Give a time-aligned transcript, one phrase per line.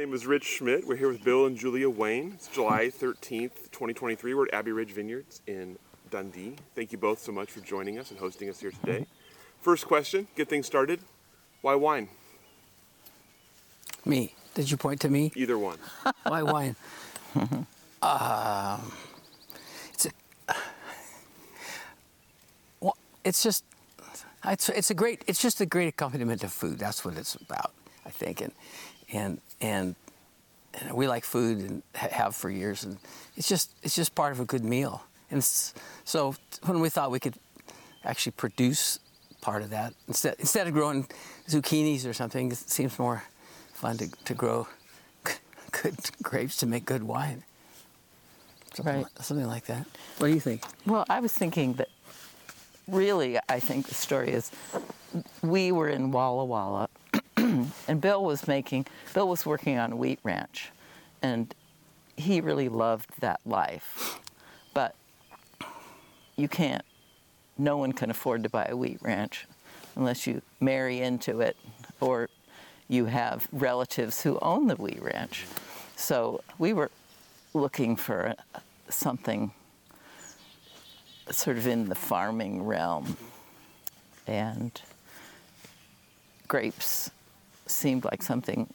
[0.00, 0.86] Name is Rich Schmidt.
[0.86, 2.32] We're here with Bill and Julia Wayne.
[2.32, 4.32] It's July 13th, 2023.
[4.32, 5.78] We're at Abbey Ridge Vineyards in
[6.10, 6.56] Dundee.
[6.74, 9.06] Thank you both so much for joining us and hosting us here today.
[9.60, 11.00] First question, get things started.
[11.60, 12.08] Why wine?
[14.06, 14.34] Me.
[14.54, 15.32] Did you point to me?
[15.34, 15.76] Either one.
[16.22, 16.76] Why wine?
[18.00, 18.92] um,
[19.92, 20.54] it's a,
[22.80, 23.64] well, it's just
[24.46, 26.78] it's it's a great it's just a great accompaniment to food.
[26.78, 27.72] That's what it's about,
[28.06, 28.52] I think, and
[29.12, 29.94] and and.
[30.74, 32.96] and we like food and have for years, and
[33.36, 35.02] it's just it's just part of a good meal.
[35.30, 35.42] And
[36.04, 37.34] so when we thought we could
[38.04, 38.98] actually produce
[39.40, 41.06] part of that instead instead of growing
[41.48, 43.22] zucchinis or something, it seems more
[43.74, 44.66] fun to, to grow
[45.72, 47.42] good grapes to make good wine.
[48.74, 49.02] Something, Right.
[49.16, 49.86] like, something like that.
[50.18, 50.62] What do you think?
[50.86, 51.88] Well, I was thinking that
[52.88, 54.50] really, I think the story is
[55.42, 56.88] we were in Walla Walla,
[57.88, 60.70] and Bill was making, Bill was working on a wheat ranch,
[61.22, 61.54] and
[62.16, 64.20] he really loved that life.
[64.74, 64.94] But
[66.36, 66.84] you can't,
[67.58, 69.46] no one can afford to buy a wheat ranch
[69.96, 71.56] unless you marry into it
[72.00, 72.28] or
[72.88, 75.46] you have relatives who own the wheat ranch.
[75.96, 76.90] So we were
[77.54, 78.34] looking for
[78.88, 79.52] something
[81.30, 83.16] sort of in the farming realm.
[84.26, 84.80] And
[86.48, 87.10] grapes
[87.70, 88.72] seemed like something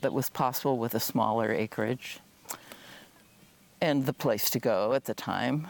[0.00, 2.18] that was possible with a smaller acreage.
[3.80, 5.68] And the place to go at the time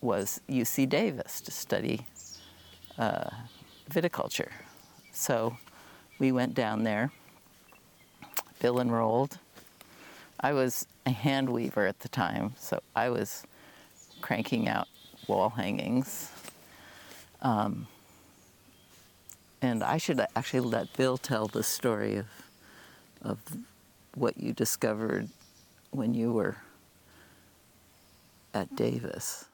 [0.00, 2.06] was UC Davis to study
[2.98, 3.30] uh,
[3.90, 4.50] viticulture.
[5.12, 5.56] So
[6.18, 7.10] we went down there.
[8.60, 9.38] Bill enrolled.
[10.40, 13.44] I was a hand weaver at the time, so I was
[14.20, 14.88] cranking out
[15.26, 16.30] wall hangings.
[17.42, 17.86] Um,
[19.62, 22.26] and I should actually let Bill tell the story of,
[23.22, 23.38] of
[24.14, 25.28] what you discovered
[25.92, 26.56] when you were
[28.52, 29.46] at Davis.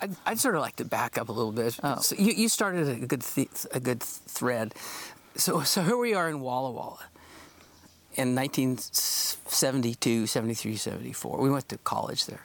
[0.00, 1.78] I'd, I'd sort of like to back up a little bit.
[1.82, 2.00] Oh.
[2.00, 4.74] So you, you started a good th- a good thread.
[5.36, 7.04] So so here we are in Walla Walla
[8.16, 11.38] in 1972, 73, 74.
[11.38, 12.44] We went to college there,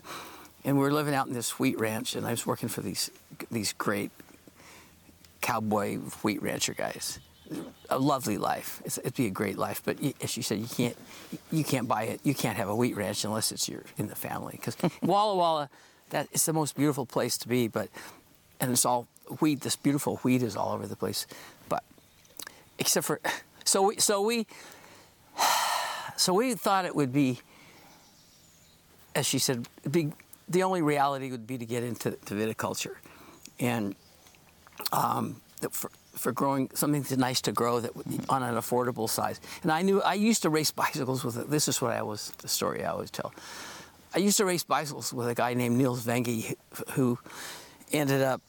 [0.64, 3.10] and we were living out in this wheat ranch, and I was working for these
[3.52, 4.12] these great
[5.42, 7.20] cowboy wheat rancher guys.
[7.90, 8.82] A lovely life.
[8.86, 10.96] It's, it'd be a great life, but as you said, you can't
[11.52, 12.20] you can't buy it.
[12.24, 14.54] You can't have a wheat ranch unless it's your in the family.
[14.54, 15.70] Because Walla Walla,
[16.12, 17.68] that is the most beautiful place to be.
[17.68, 17.90] But
[18.60, 19.08] and it's all
[19.40, 19.62] wheat.
[19.62, 21.26] This beautiful wheat is all over the place.
[21.70, 21.84] But
[22.78, 23.20] except for
[23.64, 24.46] so we so we
[26.18, 27.40] so we thought it would be,
[29.16, 30.12] as she said, be
[30.50, 32.96] the only reality would be to get into to viticulture,
[33.60, 33.96] and
[34.92, 35.42] um,
[35.72, 37.92] for, for growing something that's nice to grow that
[38.30, 39.40] on an affordable size.
[39.64, 41.50] And I knew I used to race bicycles with it.
[41.50, 43.34] This is what I was the story I always tell.
[44.14, 46.56] I used to race bicycles with a guy named Niels Vengi
[46.92, 47.20] who
[47.92, 48.42] ended up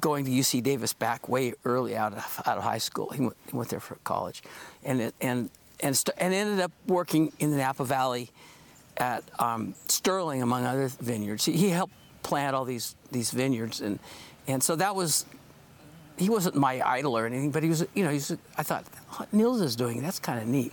[0.00, 3.10] going to UC Davis back way early out of out of high school.
[3.10, 4.42] He went, he went there for college,
[4.82, 5.50] and and
[5.80, 8.30] and st- and ended up working in the Napa Valley
[8.96, 11.44] at um, Sterling, among other vineyards.
[11.44, 13.98] He, he helped plant all these these vineyards, and
[14.46, 15.26] and so that was.
[16.16, 18.30] He wasn't my idol or anything, but he was, you know, he's.
[18.56, 18.84] I thought
[19.32, 20.72] Niels is doing that's kind of neat.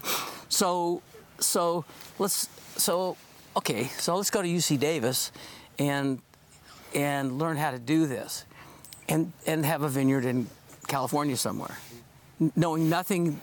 [0.49, 1.01] So,
[1.39, 1.85] so
[2.19, 3.17] let's so
[3.55, 5.31] okay, so let's go to UC Davis,
[5.79, 6.19] and
[6.93, 8.45] and learn how to do this,
[9.09, 10.47] and and have a vineyard in
[10.87, 11.77] California somewhere,
[12.55, 13.39] knowing nothing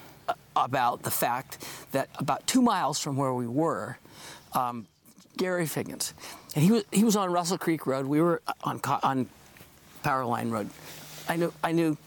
[0.55, 3.97] about the fact that about two miles from where we were,
[4.55, 4.87] um,
[5.37, 6.15] Gary Figgins,
[6.55, 8.07] and he was he was on Russell Creek Road.
[8.07, 9.29] We were on Co- on
[10.09, 10.71] Power Line Road.
[11.29, 11.99] I knew I knew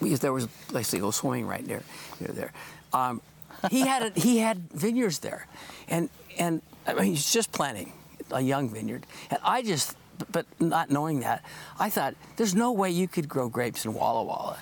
[0.00, 1.82] because there was a place to go swimming right near,
[2.18, 2.52] near there.
[2.94, 3.20] Um,
[3.70, 5.46] he had a, he had vineyards there,
[5.86, 6.08] and
[6.38, 7.92] and I mean he's just planting
[8.30, 9.98] a young vineyard, and I just
[10.32, 11.44] but not knowing that,
[11.78, 14.56] I thought there's no way you could grow grapes in Walla Walla,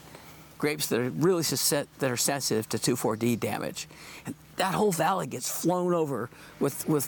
[0.59, 3.87] grapes that are really that are sensitive to 2,4-D damage,
[4.27, 6.29] and that whole valley gets flown over
[6.59, 7.07] with with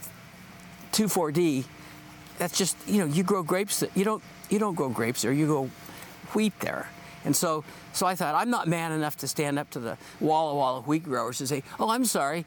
[0.92, 1.64] 2,4-D.
[2.38, 5.32] That's just you know you grow grapes that you don't you don't grow grapes there
[5.32, 5.70] you grow
[6.34, 6.88] wheat there.
[7.24, 7.64] And so,
[7.94, 11.04] so I thought I'm not man enough to stand up to the Walla Walla wheat
[11.04, 12.44] growers and say, "Oh, I'm sorry,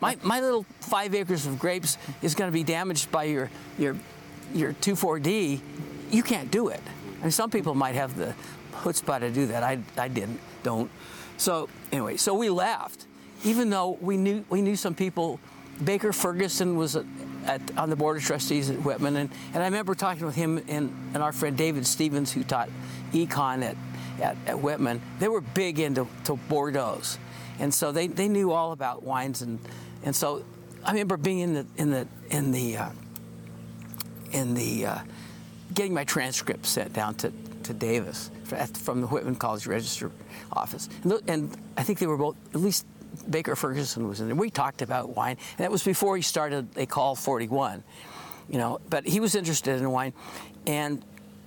[0.00, 3.96] my, my little five acres of grapes is going to be damaged by your your
[4.54, 5.60] you're 2,4-D,
[6.10, 6.80] you can't do it.
[7.18, 8.34] I mean, some people might have the
[8.72, 9.62] chutzpah to do that.
[9.62, 10.90] I, I didn't, don't.
[11.36, 13.06] So anyway, so we left,
[13.44, 15.40] even though we knew we knew some people.
[15.84, 17.04] Baker Ferguson was at,
[17.48, 20.58] at, on the board of trustees at Whitman, and, and I remember talking with him
[20.68, 22.68] and, and our friend David Stevens, who taught
[23.12, 23.76] econ at,
[24.20, 25.00] at, at Whitman.
[25.18, 26.38] They were big into to
[27.58, 29.58] and so they, they knew all about wines, and
[30.04, 30.44] and so
[30.84, 32.90] I remember being in the in the in the uh,
[34.32, 34.98] in the uh,
[35.74, 37.32] getting my transcript sent down to,
[37.64, 38.30] to Davis
[38.74, 40.10] from the Whitman College Register
[40.52, 40.88] office.
[41.04, 42.86] And, and, I think they were both, at least
[43.28, 44.36] Baker Ferguson was in there.
[44.36, 47.82] We talked about wine, and that was before he started L'Ecole 41,
[48.48, 50.12] you know, but he was interested in wine.
[50.66, 51.02] And,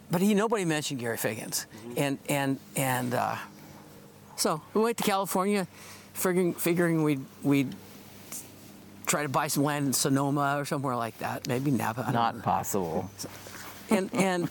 [0.09, 1.67] but he, nobody mentioned Gary Figgins.
[1.97, 3.35] And, and, and uh,
[4.35, 5.67] so we went to California
[6.13, 7.75] figuring, figuring we'd, we'd
[9.05, 12.09] try to buy some land in Sonoma or somewhere like that, maybe Napa.
[12.11, 12.41] Not know.
[12.41, 13.11] possible.
[13.89, 14.49] And and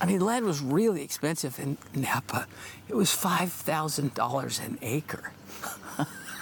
[0.00, 2.46] I mean, land was really expensive in Napa.
[2.88, 5.32] It was five thousand dollars an acre.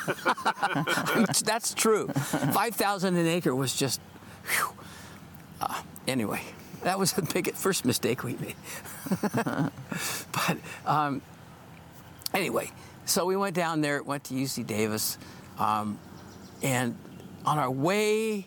[1.45, 2.09] That's true.
[2.09, 4.01] Five thousand an acre was just.
[5.61, 6.43] Uh, anyway,
[6.83, 8.57] that was the big first mistake we made.
[9.35, 10.57] but
[10.87, 11.23] um,
[12.35, 12.71] anyway,
[13.05, 15.19] so we went down there, went to UC Davis,
[15.59, 15.99] um,
[16.63, 16.97] and
[17.45, 18.47] on our way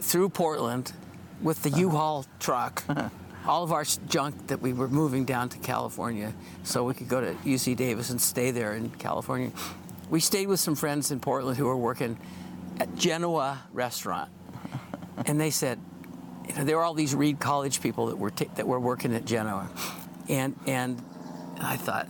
[0.00, 0.92] through Portland
[1.40, 2.84] with the U-Haul truck,
[3.46, 6.32] all of our junk that we were moving down to California,
[6.62, 9.50] so we could go to UC Davis and stay there in California.
[10.12, 12.18] We stayed with some friends in Portland who were working
[12.78, 14.30] at Genoa Restaurant,
[15.24, 15.80] and they said,
[16.46, 19.14] you know, there were all these Reed College people that were ta- that were working
[19.14, 19.70] at Genoa,
[20.28, 21.02] and and
[21.58, 22.08] I thought,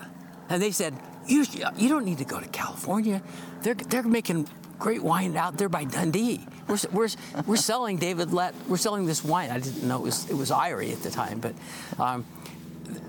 [0.49, 0.95] and they said,
[1.29, 1.47] you
[1.77, 3.23] you don't need to go to California.
[3.63, 4.49] They're they're making
[4.81, 6.45] great wine out there by Dundee.
[6.67, 7.09] We're we're
[7.47, 8.57] we're selling David Lett.
[8.67, 9.51] We're selling this wine.
[9.51, 11.55] I didn't know it was it was Eyrie at the time, but
[12.01, 12.27] um,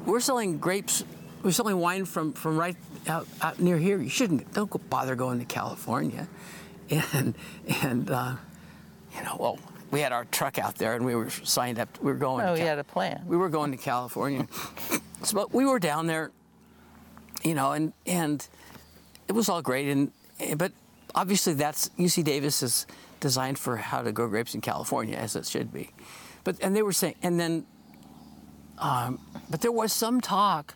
[0.05, 1.03] we're selling grapes.
[1.43, 4.01] We're selling wine from from right out, out near here.
[4.01, 6.27] You shouldn't don't go bother going to California,
[6.89, 7.35] and
[7.83, 8.35] and uh,
[9.15, 9.59] you know well.
[9.91, 12.01] We had our truck out there, and we were signed up.
[12.01, 12.43] We were going.
[12.47, 13.23] Oh, to you had a plan.
[13.27, 14.47] we were going to California.
[15.21, 16.31] so, but we were down there,
[17.43, 18.47] you know, and and
[19.27, 19.89] it was all great.
[19.89, 20.11] And
[20.57, 20.71] but
[21.13, 22.87] obviously, that's UC Davis is
[23.19, 25.91] designed for how to grow grapes in California, as it should be.
[26.43, 27.65] But and they were saying, and then,
[28.79, 29.19] um,
[29.49, 30.73] but there was some talk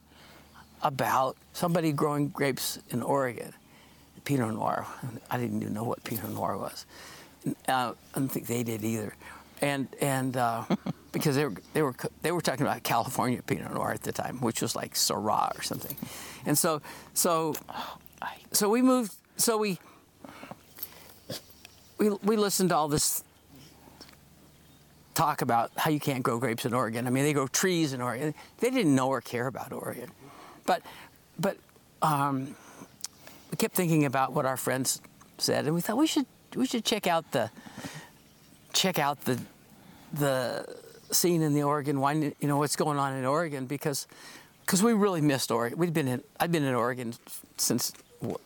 [0.81, 3.53] about somebody growing grapes in Oregon,
[4.25, 4.85] Pinot Noir.
[5.29, 6.85] I didn't even know what Pinot Noir was.
[7.67, 9.13] Uh, I don't think they did either,
[9.61, 10.65] and and uh,
[11.11, 14.39] because they were they were they were talking about California Pinot Noir at the time,
[14.41, 15.95] which was like Syrah or something,
[16.45, 16.81] and so
[17.13, 17.55] so
[18.51, 19.13] so we moved.
[19.37, 19.79] So we
[21.97, 23.23] we we listened to all this
[25.13, 27.07] talk about how you can't grow grapes in Oregon.
[27.07, 28.35] I mean, they grow trees in Oregon.
[28.59, 30.11] They didn't know or care about Oregon,
[30.67, 30.83] but
[31.39, 31.57] but
[32.03, 32.55] um,
[33.49, 35.01] we kept thinking about what our friends
[35.39, 37.49] said, and we thought we should we should check out the
[38.73, 39.39] check out the
[40.13, 40.65] the
[41.11, 42.35] scene in the Oregon wine.
[42.39, 44.05] You know what's going on in Oregon because
[44.61, 45.79] because we really missed Oregon.
[45.79, 47.13] We'd been in I'd been in Oregon
[47.57, 47.93] since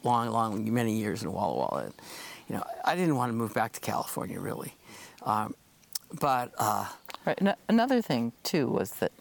[0.03, 1.83] long long many years in Walla Walla.
[1.85, 1.93] And,
[2.47, 4.73] you know I didn't want to move back to California really,
[5.25, 5.53] um,
[6.19, 6.53] but.
[6.57, 6.87] Uh,
[7.23, 7.37] Right.
[7.39, 9.11] Ano- Another thing too was that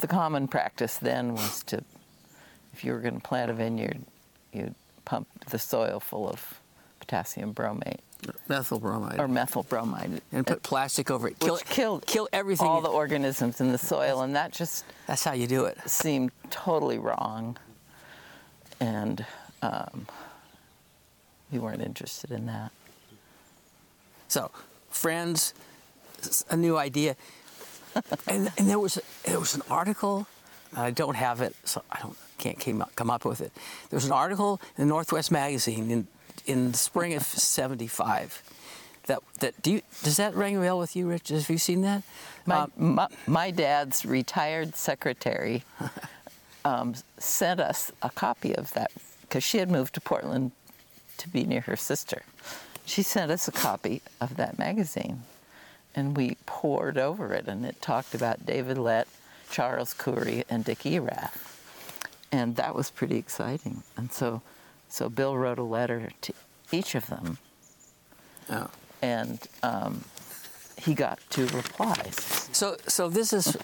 [0.00, 1.82] the common practice then was to,
[2.72, 4.00] if you were going to plant a vineyard,
[4.52, 4.74] you'd
[5.04, 6.60] pump the soil full of
[7.00, 8.00] potassium bromate
[8.48, 11.38] methyl bromide or methyl bromide, and put plastic over it.
[11.38, 12.66] Kill which killed kill everything.
[12.66, 15.78] all the organisms in the soil, and that just That's how you do it.
[15.88, 17.56] seemed totally wrong,
[18.80, 19.24] and
[19.62, 20.06] um,
[21.52, 22.72] we weren't interested in that.
[24.28, 24.50] So,
[24.90, 25.54] friends,
[26.50, 27.16] a new idea,
[28.26, 30.26] and, and there was there was an article.
[30.76, 33.52] I don't have it, so I don't can't came up, come up with it.
[33.90, 36.06] There was an article in the Northwest Magazine in
[36.46, 38.42] in the spring of '75.
[39.06, 41.28] That that do you, does that ring a bell with you, Rich?
[41.30, 42.02] Have you seen that?
[42.46, 45.64] My, Um, my, my dad's retired secretary
[46.64, 48.90] um, sent us a copy of that
[49.22, 50.52] because she had moved to Portland
[51.18, 52.22] to be near her sister.
[52.86, 55.22] She sent us a copy of that magazine,
[55.98, 59.08] and we pored over it, and it talked about David Lett,
[59.50, 61.60] Charles Coury, and Dick Erath,
[62.30, 63.82] and that was pretty exciting.
[63.96, 64.40] And so,
[64.88, 66.32] so Bill wrote a letter to
[66.70, 67.38] each of them,
[68.48, 68.70] oh.
[69.02, 70.04] and um,
[70.80, 72.48] he got two replies.
[72.52, 73.56] So so this is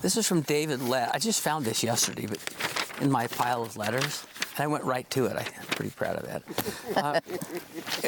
[0.00, 1.10] this is from David Lett.
[1.14, 2.40] I just found this yesterday, but
[3.02, 4.24] in my pile of letters,
[4.56, 5.36] and I went right to it.
[5.36, 6.42] I, am pretty proud of that.
[6.96, 7.20] Uh,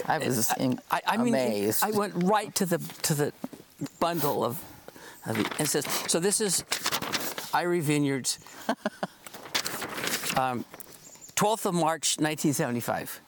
[0.07, 1.85] I was in, I, I mean, amazed.
[1.85, 3.33] I went right to the to the
[4.01, 4.63] bundle of,
[5.27, 6.65] of the, and it says, so this is
[7.55, 8.39] Eyrie Vineyards,
[10.37, 10.65] um,
[11.37, 13.21] 12th of March, 1975.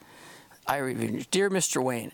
[0.66, 1.26] Eyrie Vineyards.
[1.26, 1.83] Dear Mr.
[1.83, 2.12] Wayne,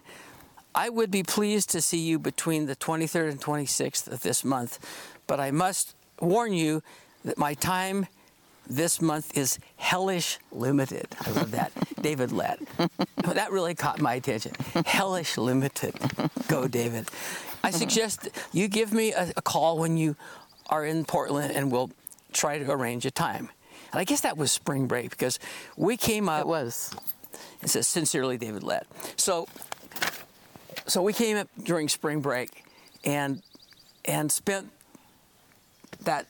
[0.75, 4.79] I would be pleased to see you between the 23rd and 26th of this month,
[5.27, 6.83] but I must warn you
[7.25, 8.07] that my time
[8.69, 11.07] this month is hellish limited.
[11.21, 11.73] I love that.
[12.01, 12.61] David Lett.
[13.25, 14.53] That really caught my attention.
[14.85, 15.95] Hellish limited.
[16.49, 17.09] Go, David.
[17.67, 20.17] I suggest you give me a, a call when you
[20.69, 21.91] are in Portland and we'll
[22.33, 23.49] try to arrange a time.
[23.93, 25.39] And I guess that was spring break because
[25.77, 26.41] we came up.
[26.43, 26.95] it was.
[27.63, 28.87] It says sincerely David Lett.
[29.17, 29.47] So
[30.87, 32.65] so we came up during spring break
[33.05, 33.43] and
[34.05, 34.71] and spent
[36.05, 36.27] that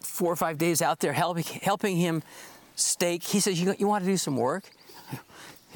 [0.00, 2.22] four or five days out there helping helping him
[2.74, 3.22] stake.
[3.22, 4.64] He says, "You, you want to do some work?"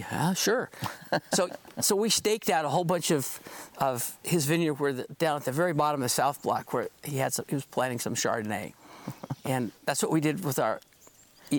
[0.01, 0.71] Yeah, sure.
[1.33, 1.49] so
[1.81, 3.41] so we staked out a whole bunch of
[3.79, 6.89] of his vineyard where the, down at the very bottom of the South Block where
[7.05, 8.73] he had some, he was planting some Chardonnay,
[9.45, 10.81] and that's what we did with our.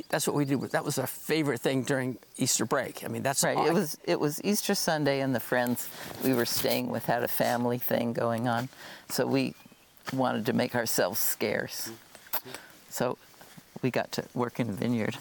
[0.08, 0.56] That's what we did.
[0.56, 3.04] With, that was our favorite thing during Easter break.
[3.04, 3.58] I mean, that's Right.
[3.58, 5.90] It was it was Easter Sunday, and the friends
[6.24, 8.70] we were staying with had a family thing going on,
[9.10, 9.54] so we
[10.14, 11.90] wanted to make ourselves scarce.
[11.90, 12.50] Mm-hmm.
[12.90, 13.18] So
[13.82, 15.18] we got to work in a vineyard.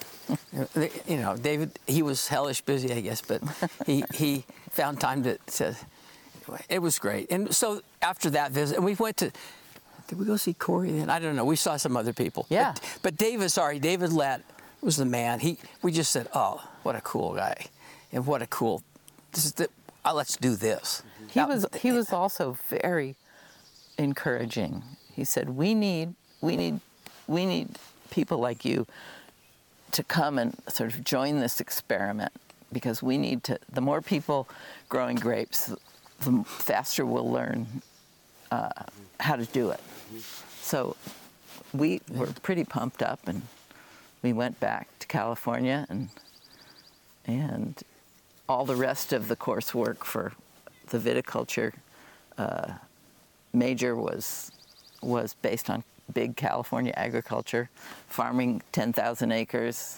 [1.06, 3.42] You know, David, he was hellish busy, I guess, but
[3.86, 5.76] he, he found time to, to,
[6.68, 7.30] it was great.
[7.30, 9.30] And so after that visit, and we went to,
[10.08, 11.08] did we go see Coury then?
[11.10, 11.44] I don't know.
[11.44, 12.46] We saw some other people.
[12.48, 12.72] Yeah.
[12.74, 14.42] But, but David, sorry, David Lett
[14.80, 15.40] was the man.
[15.40, 17.66] He, we just said, oh, what a cool guy.
[18.12, 18.82] And what a cool,
[19.32, 19.68] this is the,
[20.04, 21.02] uh, let's do this.
[21.28, 23.14] He That- was he was also very
[23.98, 24.82] encouraging.
[25.14, 26.80] He said, "We need we need
[27.26, 27.78] we need
[28.10, 28.86] people like you
[29.92, 32.32] to come and sort of join this experiment
[32.72, 33.58] because we need to.
[33.72, 34.48] The more people
[34.88, 35.72] growing grapes,
[36.20, 37.82] the faster we'll learn
[38.50, 38.70] uh,
[39.18, 39.80] how to do it."
[40.60, 40.96] So
[41.72, 43.42] we were pretty pumped up, and
[44.22, 46.08] we went back to California and
[47.26, 47.82] and
[48.48, 50.32] all the rest of the coursework for
[50.88, 51.72] the viticulture
[52.36, 52.72] uh,
[53.52, 54.52] major was
[55.02, 57.70] was based on big California agriculture,
[58.08, 59.96] farming 10,000 acres,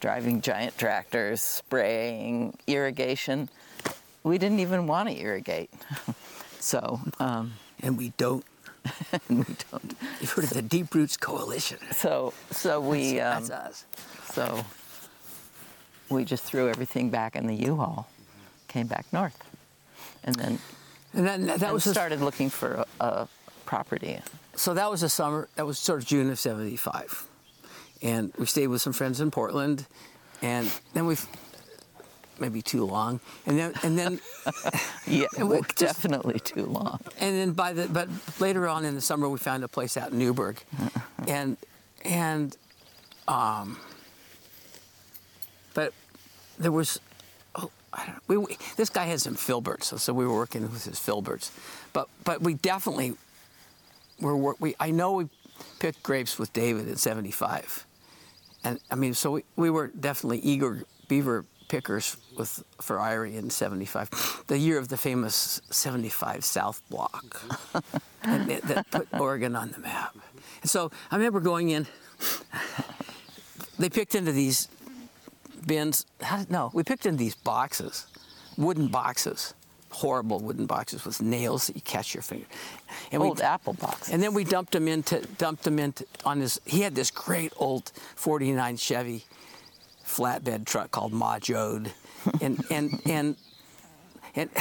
[0.00, 3.48] driving giant tractors, spraying, irrigation.
[4.22, 5.70] We didn't even want to irrigate,
[6.60, 8.44] so um, And we don't,
[9.28, 9.96] and we don't.
[10.20, 11.78] you've heard of the Deep Roots Coalition.
[11.92, 13.84] So so we um, That's us.
[14.32, 14.64] so
[16.10, 18.08] we just threw everything back in the U-Haul,
[18.66, 19.38] came back north,
[20.24, 20.58] and then
[21.14, 23.28] And then that and was started looking for a, a
[23.68, 24.18] property.
[24.56, 25.46] so that was the summer.
[25.56, 27.26] That was sort of June of '75,
[28.02, 29.84] and we stayed with some friends in Portland,
[30.40, 31.16] and then we
[32.40, 34.20] maybe too long, and then and then
[35.06, 37.00] Yeah, And we definitely too long.
[37.20, 38.08] and then by the but
[38.40, 40.56] later on in the summer we found a place out in Newberg,
[41.28, 41.56] and
[42.04, 42.56] and
[43.28, 43.76] um,
[45.74, 45.92] but
[46.58, 46.98] there was.
[47.54, 50.62] Oh, I don't, we, we, this guy had some filberts, so, so we were working
[50.62, 51.50] with his filberts,
[51.92, 53.14] but but we definitely
[54.20, 54.74] were we.
[54.80, 55.28] I know we
[55.78, 57.86] picked grapes with David in '75,
[58.64, 63.50] and I mean, so we, we were definitely eager beaver pickers with for Eyrie in
[63.50, 67.42] '75, the year of the famous '75 South Block,
[68.22, 70.16] and that, that put Oregon on the map.
[70.62, 71.86] And so I remember going in.
[73.78, 74.68] They picked into these
[75.66, 76.04] bins.
[76.20, 78.06] How no, we picked into these boxes,
[78.56, 79.54] wooden boxes,
[79.90, 82.46] horrible wooden boxes with nails that you catch your finger.
[83.10, 84.12] And we- Old apple boxes.
[84.12, 86.60] and then we dumped him into dumped him into on his.
[86.64, 89.24] He had this great old '49 Chevy
[90.06, 91.90] flatbed truck called Ma Jode,
[92.40, 93.36] and and and
[94.34, 94.50] and.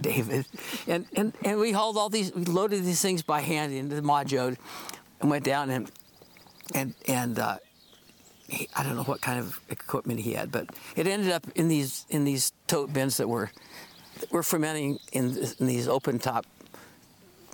[0.00, 0.46] David,
[0.86, 4.02] and, and and we hauled all these, we loaded these things by hand into the
[4.02, 4.56] Ma Jode,
[5.20, 5.90] and went down and
[6.74, 7.56] and and uh,
[8.48, 11.66] he, I don't know what kind of equipment he had, but it ended up in
[11.68, 13.50] these in these tote bins that were
[14.30, 16.46] were fermenting in, in these open top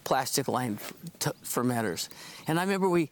[0.05, 0.79] plastic lined
[1.45, 2.09] fermenters.
[2.47, 3.11] And I remember we,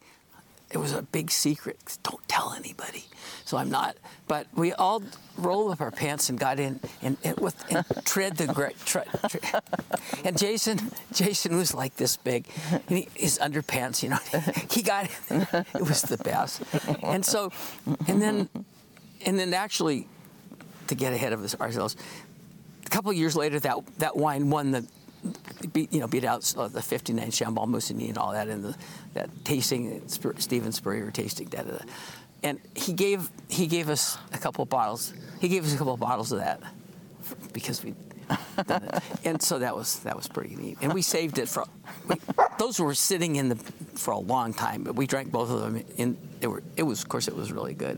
[0.71, 1.97] it was a big secret.
[2.03, 3.05] Don't tell anybody.
[3.45, 3.95] So I'm not.
[4.27, 5.01] But we all
[5.37, 8.75] rolled up our pants and got in and, and with and tread the great.
[8.85, 9.39] Tre, tre,
[10.25, 12.45] and Jason, Jason was like this big,
[12.87, 14.19] he, his underpants, you know,
[14.69, 16.61] he got it was the best.
[17.01, 17.51] And so,
[18.07, 18.49] and then,
[19.25, 20.07] and then actually,
[20.87, 21.95] to get ahead of ourselves,
[22.89, 24.83] a couple of years later, that that wine won the
[25.73, 28.75] beat you know beat out uh, the 59 Chambolle-Musigny and all that and the
[29.13, 31.83] that tasting Stephen Spurrier tasting da, da, da.
[32.41, 35.13] and he gave he gave us a couple of bottles.
[35.39, 36.61] He gave us a couple of bottles of that
[37.53, 37.93] because we.
[39.25, 41.65] and so that was that was pretty neat, and we saved it for.
[42.07, 42.15] We,
[42.59, 45.83] those were sitting in the for a long time, but we drank both of them.
[45.97, 47.97] In it were it was of course it was really good.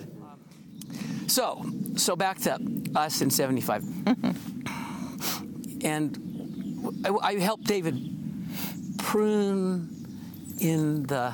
[1.27, 1.65] So
[1.97, 2.59] so back to
[2.95, 3.83] us in '75,
[5.83, 7.97] and I, I helped David
[8.97, 9.89] prune
[10.59, 11.33] in the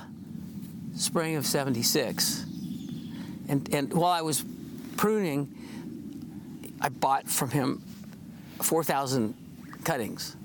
[0.95, 2.45] spring of 76.
[3.49, 4.43] And, and while I was
[4.97, 5.53] pruning,
[6.81, 7.81] I bought from him
[8.61, 9.35] 4,000
[9.83, 10.35] cuttings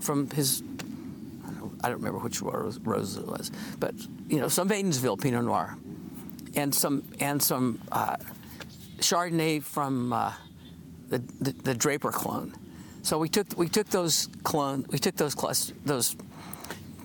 [0.00, 0.62] from his,
[1.82, 3.94] I don't, remember which rose, rose it was, but
[4.28, 5.76] you know, some Wadenswil Pinot Noir
[6.56, 8.16] and some, and some uh,
[8.98, 10.32] Chardonnay from uh,
[11.08, 12.54] the, the, the Draper clone.
[13.02, 16.16] So we took we took those clone we took those clus- those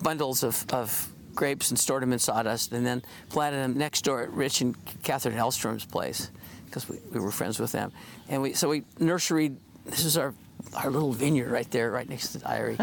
[0.02, 4.22] bundles of, of grapes and stored them in sawdust, and then planted them next door
[4.22, 6.30] at Rich and Catherine Hellstrom's place
[6.66, 7.92] because we, we were friends with them.
[8.28, 9.52] And we so we nursery.
[9.86, 10.34] This is our
[10.74, 12.76] our little vineyard right there, right next to the dairy,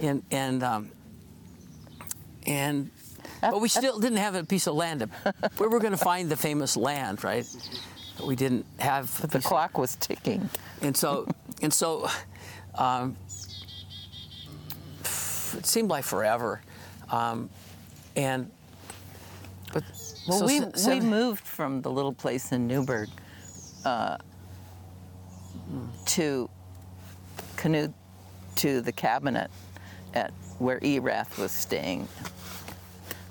[0.00, 0.90] and and um,
[2.46, 2.90] and.
[3.40, 5.08] But we still didn't have a piece of land.
[5.58, 7.44] We were going to find the famous land, right?
[8.16, 9.18] But we didn't have.
[9.18, 10.48] a The piece of- clock was ticking.
[10.80, 11.26] and so
[11.60, 12.08] and so
[12.76, 13.16] um,
[15.04, 16.60] it seemed like forever
[17.10, 17.48] um,
[18.16, 18.50] and
[19.72, 19.84] but
[20.28, 23.08] Well, so we, se- we moved from the little place in Newberg
[23.84, 24.16] uh,
[26.06, 26.48] to
[27.56, 27.92] Canute
[28.56, 29.50] to the cabinet
[30.14, 32.06] at where Erath was staying.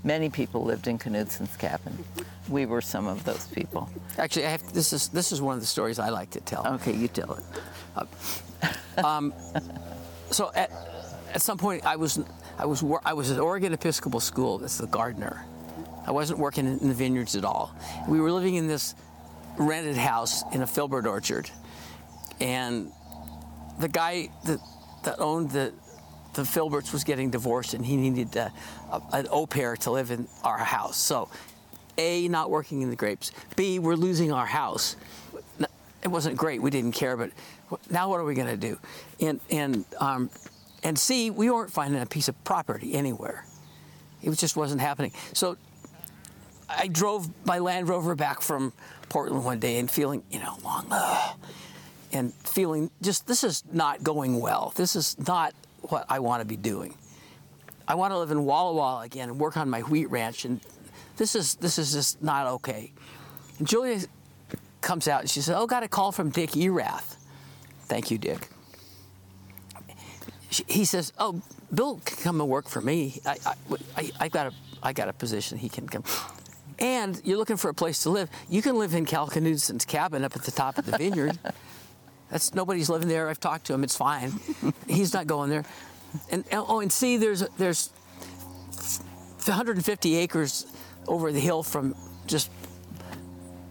[0.04, 2.04] Many people lived in Knudsen's cabin.
[2.50, 3.88] We were some of those people.
[4.18, 6.66] actually I have, this is this is one of the stories I like to tell
[6.76, 7.44] Okay, you tell it.
[10.32, 10.72] So at,
[11.34, 12.20] at some point I was
[12.58, 15.46] I was I was at Oregon Episcopal School as the gardener.
[16.06, 17.76] I wasn't working in the vineyards at all.
[18.08, 18.96] We were living in this
[19.58, 21.50] rented house in a filbert orchard,
[22.40, 22.92] and
[23.80, 24.60] the guy that
[25.04, 25.74] that owned the
[26.34, 28.50] the filberts was getting divorced, and he needed uh,
[28.92, 30.98] a, an au pair to live in our house.
[30.98, 31.30] So,
[31.98, 33.32] a not working in the grapes.
[33.56, 34.96] B we're losing our house
[36.04, 36.62] it wasn't great.
[36.62, 37.32] We didn't care, but
[37.90, 38.78] now what are we going to do?
[39.20, 40.30] And and um,
[40.84, 43.46] and C, we weren't finding a piece of property anywhere.
[44.22, 45.14] It just wasn't happening.
[45.34, 45.58] So
[46.70, 48.74] I drove my Land Rover back from
[49.10, 51.38] Portland one day and feeling, you know, long, ugh,
[52.12, 54.74] and feeling just this is not going well.
[54.76, 56.96] This is not what I want to be doing.
[57.88, 60.62] I want to live in Walla Walla again and work on my wheat ranch, and
[61.18, 62.92] this is this is just not okay.
[63.60, 64.00] And Julia
[64.82, 67.18] comes out and she says, "Oh, got a call from Dick Erath."
[67.92, 68.48] Thank you, Dick.
[70.50, 71.42] He says, "Oh,
[71.74, 73.20] Bill can come and work for me.
[73.26, 73.36] I,
[73.98, 75.58] I, I, got a I got a position.
[75.58, 76.06] He can come."
[76.80, 78.30] And you're looking for a place to live.
[78.48, 81.38] You can live in Cal Knudsen's cabin up at the top of the vineyard.
[82.30, 83.28] That's nobody's living there.
[83.28, 83.84] I've talked to him.
[83.84, 84.32] It's fine.
[84.88, 85.66] He's not going there.
[86.30, 87.90] And oh, and see, there's there's
[88.70, 90.66] 150 acres
[91.10, 91.94] over the hill from
[92.26, 92.50] just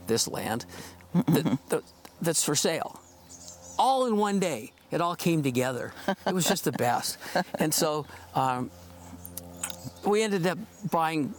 [0.09, 0.67] this land
[1.15, 1.83] that, that,
[2.21, 3.01] that's for sale.
[3.81, 4.73] All in one day.
[4.91, 5.95] It all came together.
[6.27, 7.17] It was just the best.
[7.55, 8.71] And so um,
[10.05, 10.59] we ended up
[10.91, 11.33] buying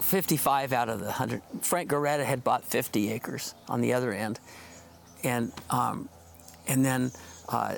[0.00, 1.40] 55 out of the 100.
[1.62, 4.40] Frank Goretta had bought 50 acres on the other end.
[5.24, 6.10] And, um,
[6.68, 7.12] and then
[7.48, 7.76] uh,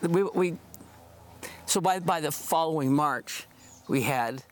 [0.00, 0.56] we, we,
[1.66, 3.48] so by, by the following March,
[3.88, 4.44] we had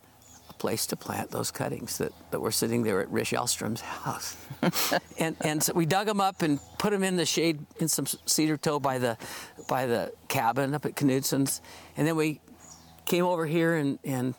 [0.62, 4.36] place to plant those cuttings that, that were sitting there at Rich Elstrom's house.
[5.18, 8.06] and, and so we dug them up and put them in the shade in some
[8.26, 9.18] cedar toe by the,
[9.68, 11.60] by the cabin up at Knudsen's.
[11.96, 12.40] And then we
[13.06, 14.36] came over here and, and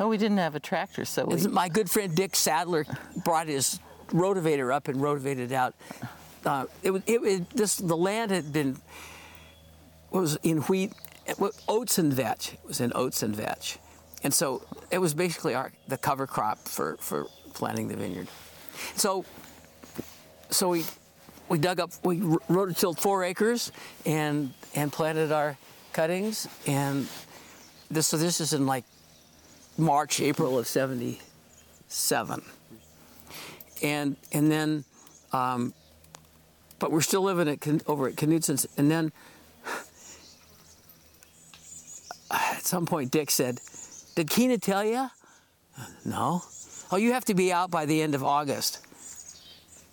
[0.00, 2.84] Oh, we didn't have a tractor, so we, my good friend Dick Sadler
[3.24, 5.74] brought his rotavator up and rotavated out.
[6.44, 8.78] Uh, it was it, was this the land had been
[10.10, 10.92] was in wheat,
[11.68, 12.54] oats and vetch.
[12.54, 13.78] It was in oats and vetch,
[14.24, 18.28] and so it was basically our the cover crop for for planting the vineyard.
[18.94, 19.24] So
[20.50, 20.84] so we
[21.48, 23.72] we dug up we rototilled four acres
[24.06, 25.56] and and planted our
[25.92, 27.08] cuttings and
[27.90, 28.84] this so this is in like
[29.76, 32.42] March April of '77
[33.82, 34.84] and and then
[35.32, 35.74] um,
[36.78, 39.12] but we're still living at over at Knudsen's and then
[42.30, 43.60] at some point Dick said
[44.14, 45.08] did Keena tell you
[46.04, 46.42] no
[46.90, 48.86] oh you have to be out by the end of August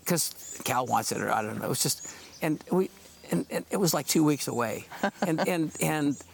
[0.00, 2.90] because Cal wants it or I don't know it was just and we
[3.30, 4.86] and, and it was like two weeks away
[5.26, 6.24] and and and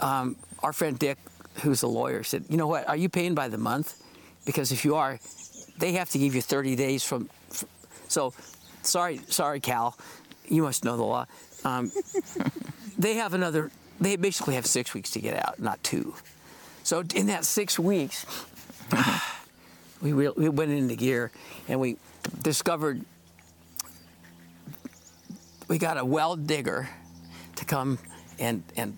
[0.00, 1.18] um, our friend Dick
[1.62, 4.02] who's a lawyer said you know what are you paying by the month
[4.46, 5.18] because if you are
[5.78, 7.28] they have to give you 30 days from.
[7.50, 7.68] from
[8.08, 8.34] so,
[8.82, 9.96] sorry, sorry, Cal,
[10.48, 11.26] you must know the law.
[11.64, 11.90] Um,
[12.98, 13.70] they have another.
[14.00, 16.14] They basically have six weeks to get out, not two.
[16.82, 18.24] So in that six weeks,
[20.00, 21.30] we re- we went into gear
[21.68, 21.96] and we
[22.42, 23.04] discovered
[25.68, 26.88] we got a well digger
[27.56, 27.98] to come
[28.38, 28.96] and and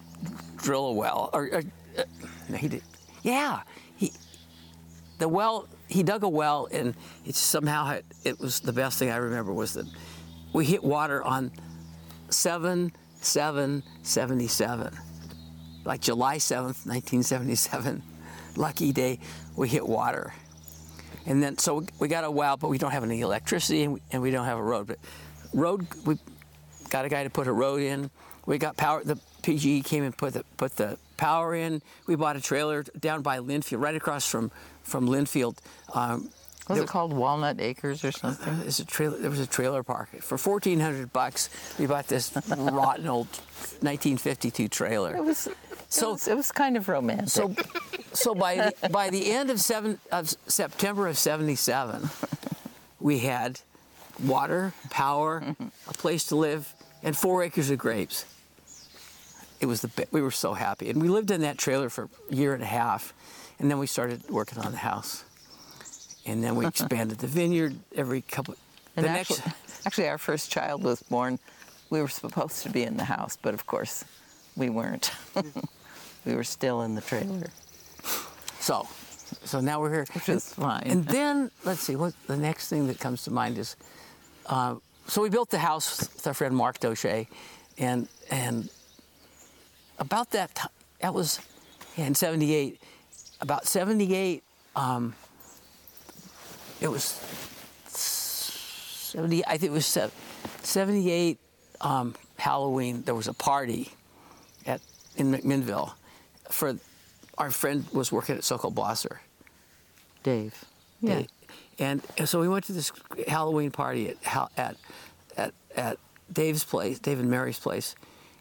[0.57, 1.63] drill a well or, or
[1.99, 2.03] uh,
[2.49, 2.83] no, he did
[3.23, 3.63] yeah
[3.97, 4.13] he
[5.19, 9.17] the well he dug a well and it somehow it, was the best thing I
[9.17, 9.87] remember was that
[10.53, 11.51] we hit water on
[12.29, 14.99] 7 7 77
[15.85, 18.03] like July 7th 1977
[18.57, 19.19] lucky day
[19.57, 20.33] we hit water
[21.27, 24.01] and then so we got a well but we don't have any electricity and we,
[24.13, 24.99] and we don't have a road but
[25.55, 26.19] road we
[26.91, 28.11] got a guy to put a road in.
[28.47, 29.05] We got power.
[29.05, 31.83] The PG came and put the put the power in.
[32.09, 34.51] We bought a trailer down by Linfield, right across from
[34.83, 35.59] from Linfield.
[35.95, 36.31] Um,
[36.69, 38.61] Was there- it called Walnut Acres or something?
[38.67, 39.19] a trailer.
[39.19, 41.49] There was a trailer park for fourteen hundred bucks.
[41.79, 43.29] We bought this rotten old
[43.83, 45.15] 1952 trailer.
[45.17, 45.49] It was.
[45.91, 47.29] So- it was, it was kind of romantic.
[47.29, 47.55] So,
[48.13, 52.09] so by the, by the end of seven of September of '77,
[53.01, 53.61] we had
[54.25, 55.43] water, power,
[55.89, 56.73] a place to live,
[57.03, 58.25] and four acres of grapes.
[59.61, 62.35] It was the we were so happy, and we lived in that trailer for a
[62.35, 63.13] year and a half,
[63.59, 65.25] and then we started working on the house,
[66.25, 68.55] and then we expanded the vineyard every couple.
[68.97, 71.39] and the actually, next, actually, our first child was born.
[71.91, 74.05] We were supposed to be in the house, but of course,
[74.57, 75.11] we weren't.
[76.25, 77.49] we were still in the trailer,
[78.59, 78.87] so,
[79.45, 80.07] so now we're here.
[80.13, 80.83] which is fine.
[80.85, 83.77] And then let's see what the next thing that comes to mind is.
[84.47, 87.27] Uh, so we built the house with our friend Mark Doche,
[87.79, 88.69] and and
[89.99, 91.41] about that time, that was
[91.97, 92.81] yeah, in '78.
[93.41, 94.43] About '78,
[94.77, 95.15] um,
[96.81, 97.05] it was
[97.87, 99.45] '70.
[99.47, 99.87] I think it was
[100.63, 101.39] '78
[101.81, 103.03] um, Halloween.
[103.03, 103.91] There was a party
[104.67, 104.81] at
[105.17, 105.93] in McMinnville
[106.51, 106.77] for
[107.39, 109.19] our friend was working at Sokol Blosser.
[110.23, 110.65] Dave.
[111.01, 111.21] Yeah.
[111.21, 111.27] Day.
[111.79, 112.93] And, and so we went to this
[113.27, 114.77] Halloween party at at
[115.37, 115.99] at, at
[116.31, 117.95] Dave's place, Dave and Mary's place,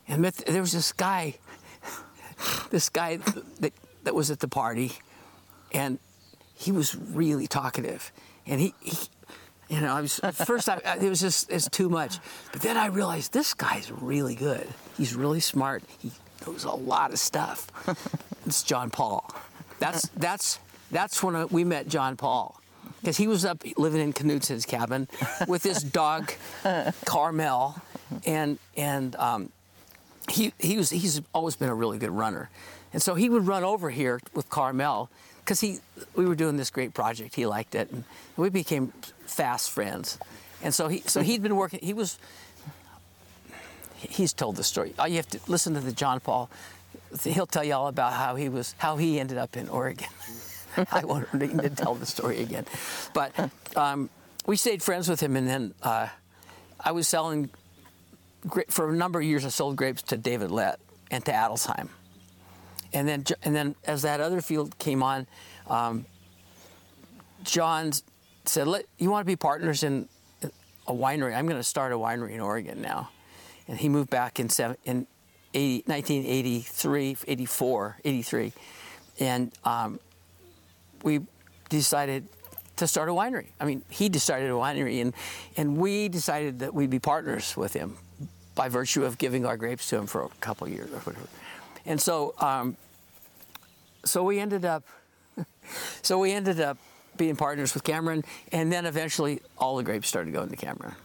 [0.07, 1.35] and met, there was this guy,
[2.69, 3.17] this guy
[3.61, 4.91] that that was at the party,
[5.71, 5.99] and
[6.53, 8.11] he was really talkative,
[8.45, 8.73] and he.
[8.81, 8.97] he
[9.69, 10.67] you know, I was at first.
[10.67, 12.17] I, I, it was just it's too much,
[12.51, 14.67] but then I realized this guy's really good.
[14.97, 15.83] He's really smart.
[15.99, 16.11] He
[16.45, 17.67] knows a lot of stuff.
[18.45, 19.29] it's John Paul.
[19.79, 20.59] That's that's
[20.91, 22.59] that's when we met John Paul
[22.99, 25.07] because he was up living in Knudsen's cabin
[25.47, 26.31] with his dog
[27.05, 27.81] Carmel,
[28.25, 29.51] and and um,
[30.29, 32.49] he he was he's always been a really good runner,
[32.93, 35.79] and so he would run over here with Carmel because he
[36.15, 37.35] we were doing this great project.
[37.35, 38.03] He liked it, and
[38.37, 38.93] we became
[39.25, 40.19] fast friends.
[40.61, 41.79] And so he so he'd been working.
[41.81, 42.19] He was
[43.99, 44.93] he's told the story.
[45.05, 46.49] You have to listen to the John Paul.
[47.23, 50.07] He'll tell you all about how he was how he ended up in Oregon.
[50.91, 52.65] I won't need to tell the story again,
[53.13, 53.33] but
[53.75, 54.09] um,
[54.45, 56.07] we stayed friends with him, and then uh,
[56.79, 57.49] I was selling
[58.69, 59.45] for a number of years.
[59.45, 60.79] I sold grapes to David Lett
[61.11, 61.89] and to Adelsheim,
[62.93, 65.27] and then and then as that other field came on,
[65.67, 66.05] um,
[67.43, 67.91] John
[68.45, 70.07] said, Let, "You want to be partners in
[70.87, 71.35] a winery?
[71.35, 73.09] I'm going to start a winery in Oregon now."
[73.69, 75.07] And he moved back in seven, in
[75.53, 78.53] 80, 1983, 84, 83,
[79.19, 79.99] and um,
[81.03, 81.21] we
[81.69, 82.27] decided
[82.77, 83.47] to start a winery.
[83.59, 85.13] I mean, he decided a winery, and
[85.55, 87.97] and we decided that we'd be partners with him
[88.55, 91.27] by virtue of giving our grapes to him for a couple years or whatever.
[91.85, 92.75] And so, um,
[94.03, 94.83] so we ended up,
[96.01, 96.77] so we ended up
[97.17, 100.95] being partners with Cameron, and then eventually all the grapes started going to Cameron.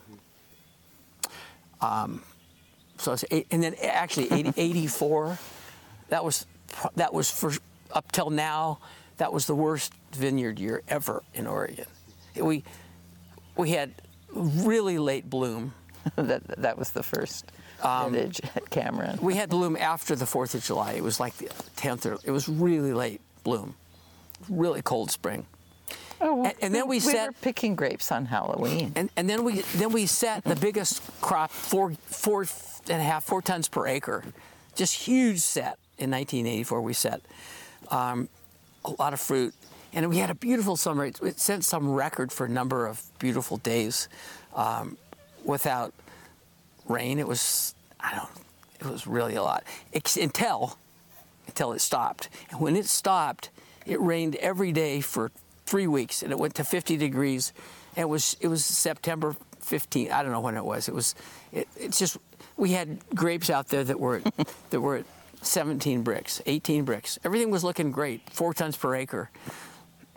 [1.81, 2.23] Um,
[2.99, 5.39] so it's eight, and then actually 80, 84,
[6.09, 6.47] that was
[6.97, 7.53] that was for
[7.93, 8.79] up till now,
[9.19, 11.87] that was the worst vineyard year ever in Oregon.
[12.37, 12.65] We
[13.57, 13.93] we had
[14.33, 15.75] really late bloom.
[16.17, 17.51] that that was the first
[17.83, 19.19] um, vintage at Cameron.
[19.23, 20.93] We had bloom after the Fourth of July.
[20.93, 23.75] It was like the 10th or it was really late bloom,
[24.49, 25.47] really cold spring.
[26.21, 28.93] Oh, and- and then we we set- were picking grapes on Halloween.
[28.97, 32.47] And, and then we then we set the biggest crop four four
[32.89, 34.25] and a half four tons per acre,
[34.75, 36.81] just huge set in 1984.
[36.83, 37.21] We set
[37.91, 38.29] um,
[38.85, 39.55] a lot of fruit,
[39.93, 41.07] and we had a beautiful summer.
[41.07, 44.09] It, it set some record for a number of beautiful days
[44.55, 44.97] um,
[45.45, 45.93] without
[46.89, 47.19] rain.
[47.19, 48.31] It was I don't
[48.81, 50.77] it was really a lot Ex- until
[51.47, 52.29] until it stopped.
[52.51, 53.51] And when it stopped,
[53.87, 55.31] it rained every day for
[55.67, 57.53] three weeks, and it went to 50 degrees.
[57.97, 60.11] And it was it was September 15.
[60.11, 60.89] I don't know when it was.
[60.89, 61.15] It was.
[61.53, 62.19] It, it's just
[62.57, 64.23] we had grapes out there that were
[64.71, 65.07] that were at
[65.43, 67.19] 17 Brix, 18 Brix.
[67.25, 68.29] Everything was looking great.
[68.31, 69.31] Four tons per acre.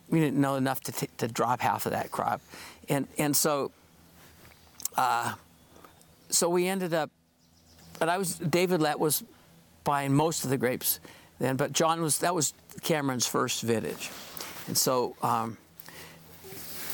[0.09, 2.41] We didn't know enough to, t- to drop half of that crop,
[2.89, 3.71] and and so.
[4.95, 5.33] Uh,
[6.29, 7.09] so we ended up,
[7.99, 9.23] but I was David Lett was
[9.83, 10.99] buying most of the grapes
[11.39, 14.09] then, but John was that was Cameron's first vintage,
[14.67, 15.57] and so um,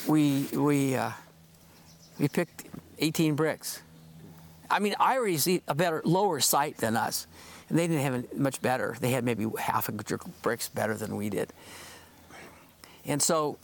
[0.08, 1.12] we we uh,
[2.20, 2.66] we picked
[3.00, 3.80] 18 Brix.
[4.70, 7.28] I mean, Eyrie's a better lower site than us,
[7.70, 8.96] and they didn't have much better.
[9.00, 11.54] They had maybe half a Brix better than we did,
[13.06, 13.58] and so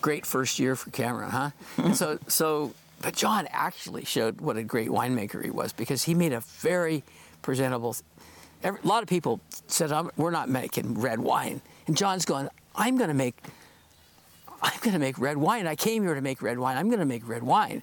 [0.00, 1.50] great first year for Cameron, huh?
[1.78, 2.74] and so so.
[3.00, 7.02] But John actually showed what a great winemaker he was because he made a very
[7.42, 7.96] presentable
[8.62, 12.96] Every, a lot of people said, "We're not making red wine," and John's going, "I'm
[12.96, 13.36] going to make,
[14.62, 15.66] I'm going to make red wine.
[15.66, 16.76] I came here to make red wine.
[16.76, 17.82] I'm going to make red wine.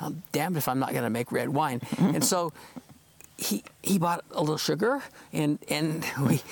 [0.00, 2.16] I'm damned if I'm not going to make red wine." Mm-hmm.
[2.16, 2.52] and so
[3.36, 6.42] he he bought a little sugar, and and we.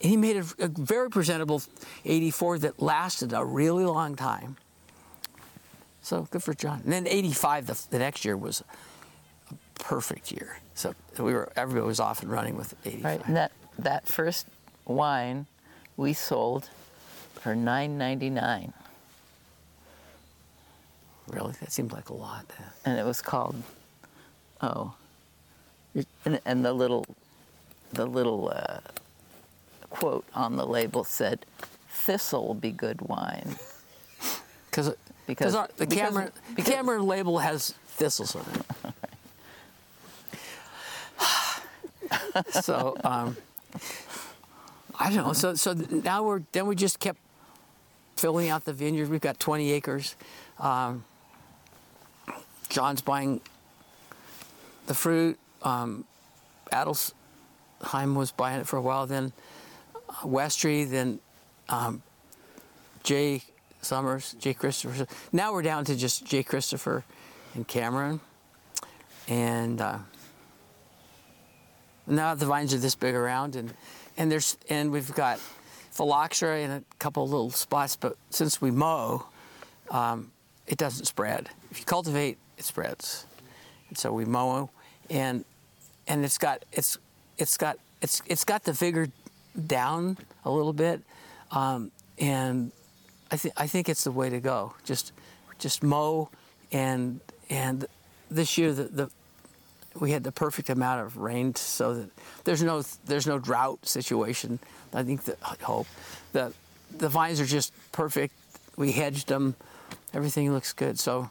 [0.00, 1.62] He made a, a very presentable
[2.04, 4.56] 84 that lasted a really long time.
[6.02, 6.80] So good for John.
[6.84, 8.64] And then 85 the, the next year was
[9.50, 10.58] a perfect year.
[10.74, 13.04] So we were everybody was off and running with 85.
[13.04, 14.48] Right, and that that first
[14.84, 15.46] wine
[15.96, 16.68] we sold
[17.42, 18.72] for 9.99.
[21.28, 22.46] Really, that seems like a lot.
[22.84, 23.56] And it was called,
[24.60, 24.94] oh,
[26.24, 27.04] and, and the little,
[27.92, 28.78] the little uh,
[29.90, 31.46] quote on the label said,
[31.88, 33.56] "Thistle be good wine."
[34.70, 34.94] Because
[35.26, 38.46] because the camera the camera label has thistles on
[42.34, 42.64] it.
[42.64, 43.36] so um,
[44.98, 45.32] I don't know.
[45.34, 47.18] So so now we're then we just kept
[48.22, 49.08] filling out the vineyard.
[49.08, 50.14] We've got 20 acres.
[50.60, 51.04] Um,
[52.68, 53.40] John's buying
[54.86, 55.40] the fruit.
[55.64, 56.04] Um,
[56.72, 59.08] Adelsheim was buying it for a while.
[59.08, 59.32] Then
[60.08, 60.88] uh, Westrey.
[60.88, 61.18] Then
[61.68, 62.00] um,
[63.02, 63.42] Jay
[63.80, 65.08] Somers, Jay Christopher.
[65.32, 67.02] Now we're down to just Jay Christopher
[67.56, 68.20] and Cameron.
[69.26, 69.98] And uh,
[72.06, 73.74] now the vines are this big around, and
[74.16, 75.40] and there's and we've got
[75.92, 77.96] phylloxera in a couple little spots.
[77.96, 79.26] But since we mow,
[79.90, 80.32] um,
[80.66, 81.48] it doesn't spread.
[81.70, 83.26] If you cultivate, it spreads.
[83.88, 84.70] And so we mow,
[85.10, 85.44] and
[86.06, 86.98] and it's got it's
[87.38, 89.08] it's got it's it's got the vigor
[89.66, 91.02] down a little bit,
[91.50, 92.72] um, and
[93.30, 94.74] I think I think it's the way to go.
[94.84, 95.12] Just
[95.58, 96.30] just mow,
[96.72, 97.86] and and
[98.30, 99.10] this year the, the
[100.00, 102.10] we had the perfect amount of rain so that
[102.44, 104.58] there's no there's no drought situation.
[104.94, 105.86] I think that I hope
[106.32, 106.52] the
[106.96, 108.34] the vines are just perfect.
[108.76, 109.54] We hedged them.
[110.14, 110.98] Everything looks good.
[110.98, 111.30] So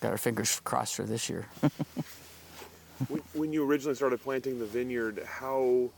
[0.00, 1.46] got our fingers crossed for this year.
[3.32, 5.90] when you originally started planting the vineyard, how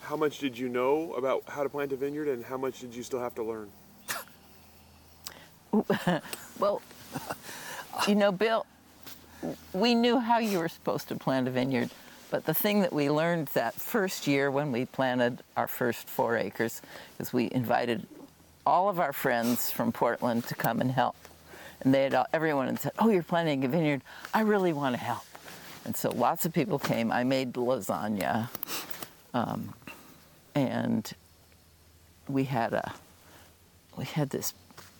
[0.00, 2.94] how much did you know about how to plant a vineyard, and how much did
[2.94, 3.70] you still have to learn?
[6.58, 6.80] well,
[8.06, 8.64] you know, Bill,
[9.72, 11.90] we knew how you were supposed to plant a vineyard,
[12.30, 16.36] but the thing that we learned that first year when we planted our first four
[16.36, 16.82] acres
[17.18, 18.06] is we invited
[18.66, 21.16] all of our friends from Portland to come and help.
[21.80, 24.02] And they had all, everyone had said, "Oh, you're planting a vineyard.
[24.34, 25.24] I really want to help."
[25.84, 27.10] And so lots of people came.
[27.12, 28.48] I made lasagna,
[29.32, 29.72] um,
[30.54, 31.10] and
[32.28, 32.92] we had a
[33.96, 34.54] we had this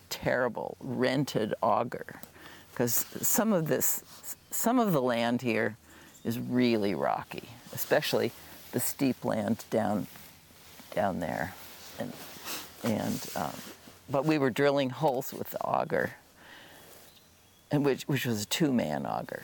[0.08, 2.20] terrible rented auger
[2.70, 4.04] because some of this,
[4.50, 5.76] some of the land here
[6.24, 8.32] is really rocky, especially
[8.72, 10.06] the steep land down,
[10.94, 11.54] down there,
[11.98, 12.12] and
[12.84, 13.54] and um,
[14.10, 16.12] but we were drilling holes with the auger,
[17.70, 19.42] and which which was a two-man auger.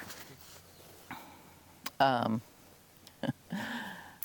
[2.00, 2.42] Um,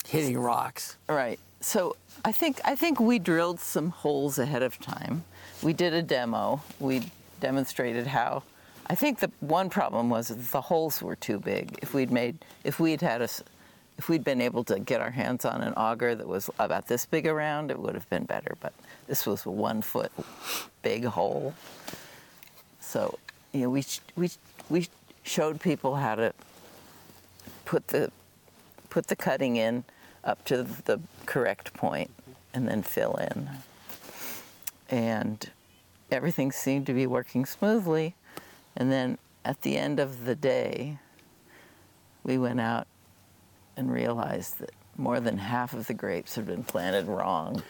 [0.08, 0.96] Hitting rocks.
[1.08, 1.38] Right.
[1.60, 5.24] So I think I think we drilled some holes ahead of time.
[5.62, 6.62] We did a demo.
[6.78, 7.02] We
[7.40, 8.42] demonstrated how
[8.90, 11.78] I think the one problem was that the holes were too big.
[11.80, 13.28] If we'd made, if we'd had a,
[13.98, 17.06] if we'd been able to get our hands on an auger that was about this
[17.06, 18.56] big around, it would have been better.
[18.60, 18.72] But
[19.06, 20.10] this was a one foot
[20.82, 21.54] big hole.
[22.80, 23.16] So,
[23.52, 23.84] you know, we
[24.16, 24.28] we
[24.68, 24.88] we
[25.22, 26.32] showed people how to
[27.64, 28.10] put the
[28.88, 29.84] put the cutting in
[30.24, 32.10] up to the correct point
[32.52, 33.50] and then fill in.
[34.88, 35.48] And
[36.10, 38.16] everything seemed to be working smoothly
[38.76, 40.98] and then at the end of the day,
[42.22, 42.86] we went out
[43.76, 47.62] and realized that more than half of the grapes had been planted wrong.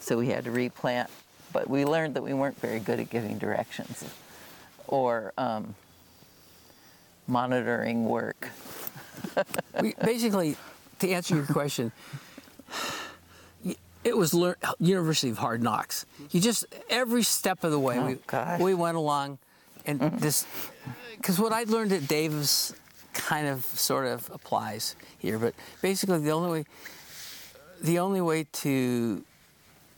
[0.00, 1.10] so we had to replant.
[1.52, 4.04] But we learned that we weren't very good at giving directions
[4.86, 5.74] or um,
[7.26, 8.50] monitoring work.
[9.80, 10.56] we, basically,
[10.98, 11.92] to answer your question,
[14.06, 16.06] it was lear- University of Hard Knocks.
[16.30, 18.60] You just every step of the way Oh, we gosh.
[18.60, 19.38] we went along,
[19.84, 20.46] and this
[21.16, 22.72] because what I learned at Davis
[23.12, 25.38] kind of sort of applies here.
[25.38, 26.64] But basically, the only way
[27.82, 29.24] the only way to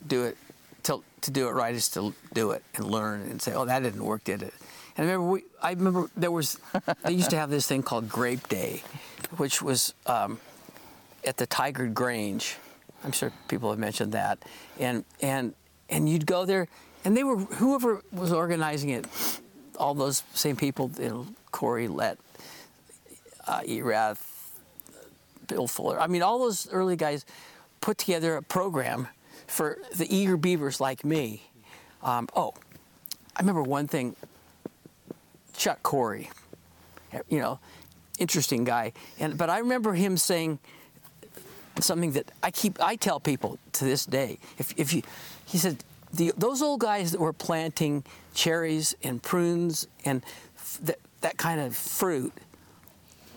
[0.07, 0.37] do it
[0.85, 3.83] to, to do it right is to do it and learn and say, oh, that
[3.83, 4.55] didn't work, did it?
[4.97, 6.59] And I remember, we, I remember there was,
[7.05, 8.83] they used to have this thing called Grape Day,
[9.37, 10.40] which was um,
[11.25, 12.57] at the Tigard Grange.
[13.04, 14.38] I'm sure people have mentioned that.
[14.78, 15.54] And, and,
[15.88, 16.68] and you'd go there,
[17.04, 19.06] and they were, whoever was organizing it,
[19.78, 22.18] all those same people, you know, Coury Lett,
[23.46, 24.52] uh, Erath,
[25.46, 26.00] Bill Fuller.
[26.00, 27.24] I mean, all those early guys
[27.80, 29.08] put together a program
[29.46, 31.42] for the eager beavers like me.
[32.02, 32.54] Um, oh,
[33.34, 34.14] I remember one thing.
[35.56, 36.30] Chuck Coury,
[37.28, 37.58] you know,
[38.18, 40.61] interesting guy, and but I remember him saying
[41.80, 44.38] something that I keep I tell people to this day.
[44.58, 45.02] If if you,
[45.46, 50.22] he said, the, those old guys that were planting cherries and prunes and
[50.56, 52.32] f- that that kind of fruit,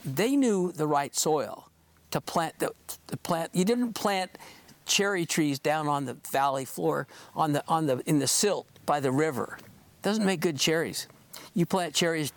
[0.06, 1.70] they knew the right soil
[2.12, 2.72] to plant the,
[3.08, 3.52] the plant.
[3.54, 4.32] You didn't plant
[4.86, 9.00] cherry trees down on the valley floor on the on the in the silt by
[9.00, 9.58] the river.
[10.02, 11.08] Doesn't make good cherries.
[11.54, 12.34] You plant cherries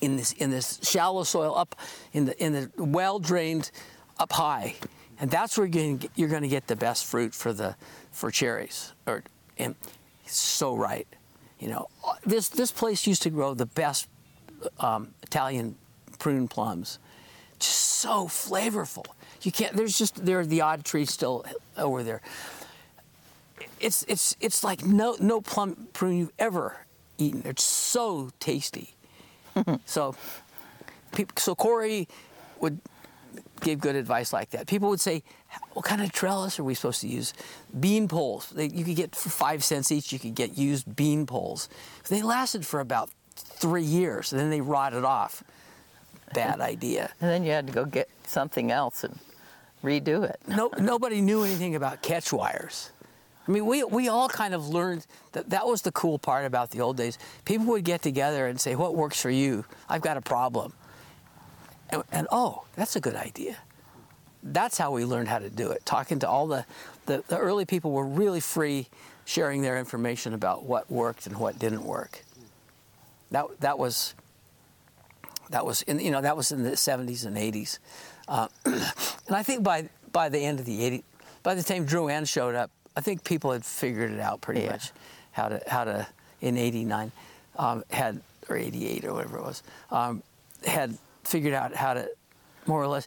[0.00, 1.74] in this in this shallow soil up
[2.12, 3.70] in the in the well drained
[4.18, 4.76] up high,
[5.20, 7.52] and that's where you're going to get, you're going to get the best fruit for
[7.52, 7.76] the
[8.12, 8.92] for cherries.
[9.06, 9.22] Or
[9.58, 9.74] and
[10.26, 11.06] so right.
[11.58, 11.88] You know,
[12.26, 14.08] this this place used to grow the best
[14.80, 15.76] um, Italian
[16.18, 16.98] prune plums,
[17.58, 19.06] just so flavorful.
[19.42, 19.76] You can't.
[19.76, 21.44] There's just there are the odd trees still
[21.76, 22.20] over there.
[23.80, 26.84] It's it's it's like no no plum prune you've ever
[27.18, 27.42] eaten.
[27.44, 28.94] It's so tasty.
[29.84, 30.14] so,
[31.36, 32.08] so Coury
[32.60, 32.80] would
[33.60, 34.66] give good advice like that.
[34.66, 35.22] People would say,
[35.72, 37.34] "What kind of trellis are we supposed to use?"
[37.78, 38.50] Bean poles.
[38.50, 40.12] They, you could get for five cents each.
[40.12, 41.68] You could get used bean poles.
[42.08, 45.42] They lasted for about three years, and then they rotted off.
[46.32, 47.10] Bad idea.
[47.20, 49.18] And then you had to go get something else and
[49.82, 50.40] redo it.
[50.48, 52.90] no, nobody knew anything about catch wires.
[53.46, 56.70] I mean, we, we all kind of learned that that was the cool part about
[56.70, 57.18] the old days.
[57.44, 59.64] People would get together and say, What works for you?
[59.88, 60.72] I've got a problem.
[61.94, 63.56] And, and oh, that's a good idea.
[64.42, 65.86] That's how we learned how to do it.
[65.86, 66.66] Talking to all the,
[67.06, 68.88] the, the early people were really free
[69.24, 72.22] sharing their information about what worked and what didn't work.
[73.30, 74.14] That, that was
[75.50, 77.78] that was in you know that was in the 70s and 80s,
[78.28, 81.02] uh, and I think by by the end of the 80s,
[81.42, 84.72] by the time Drouhin showed up, I think people had figured it out pretty Yeah.
[84.72, 84.90] much
[85.32, 86.06] how to how to
[86.40, 87.12] in 89
[87.56, 90.22] um, had or 88 or whatever it was um,
[90.66, 92.08] had figured out how to
[92.66, 93.06] more or less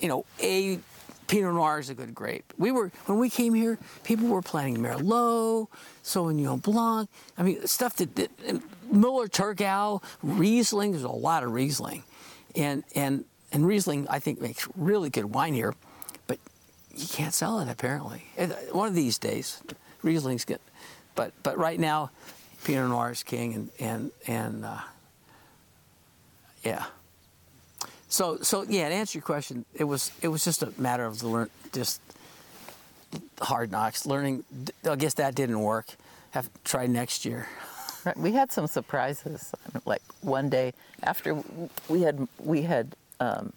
[0.00, 0.78] you know a
[1.26, 2.52] Pinot Noir is a good grape.
[2.56, 5.68] We were when we came here, people were planting Merlot,
[6.04, 7.08] Sauvignon Blanc.
[7.36, 10.92] I mean, stuff that, that and Muller Thurgau, Riesling.
[10.92, 12.04] There's a lot of Riesling,
[12.54, 15.74] and and and Riesling I think makes really good wine here,
[16.26, 16.38] but
[16.94, 18.24] you can't sell it apparently.
[18.38, 19.62] Uh, One of these days,
[20.02, 20.60] Riesling's good,
[21.14, 22.10] but but right now,
[22.64, 24.80] Pinot Noir is king, and and and uh,
[26.62, 26.86] yeah.
[28.16, 31.18] So so yeah, to answer your question, it was it was just a matter of
[31.18, 32.00] the learn just
[33.42, 34.42] hard knocks learning.
[34.88, 35.88] I guess that didn't work.
[36.30, 37.46] Have to try next year.
[38.06, 38.16] Right.
[38.16, 39.52] We had some surprises.
[39.84, 41.44] Like one day after
[41.90, 43.52] we had we had um,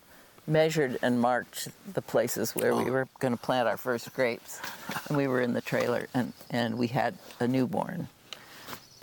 [0.45, 4.59] measured and marked the places where we were going to plant our first grapes,
[5.07, 8.09] and we were in the trailer, and and we had a newborn,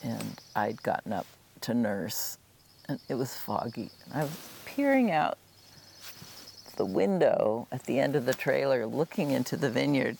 [0.02, 1.26] and I'd gotten up
[1.62, 2.36] to nurse,
[2.90, 5.38] and it was foggy, and I was peering out
[6.76, 10.16] the window at the end of the trailer, looking into the vineyard,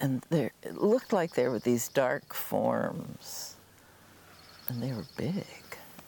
[0.00, 3.54] and there it looked like there were these dark forms
[4.68, 5.46] and they were big.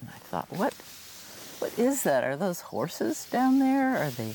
[0.00, 0.74] And I thought, what,
[1.58, 2.24] what is that?
[2.24, 3.96] Are those horses down there?
[3.96, 4.34] Are they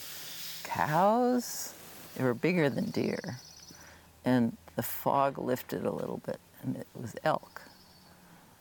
[0.64, 1.74] cows?
[2.16, 3.38] They were bigger than deer.
[4.26, 7.62] And the fog lifted a little bit, and it was elk.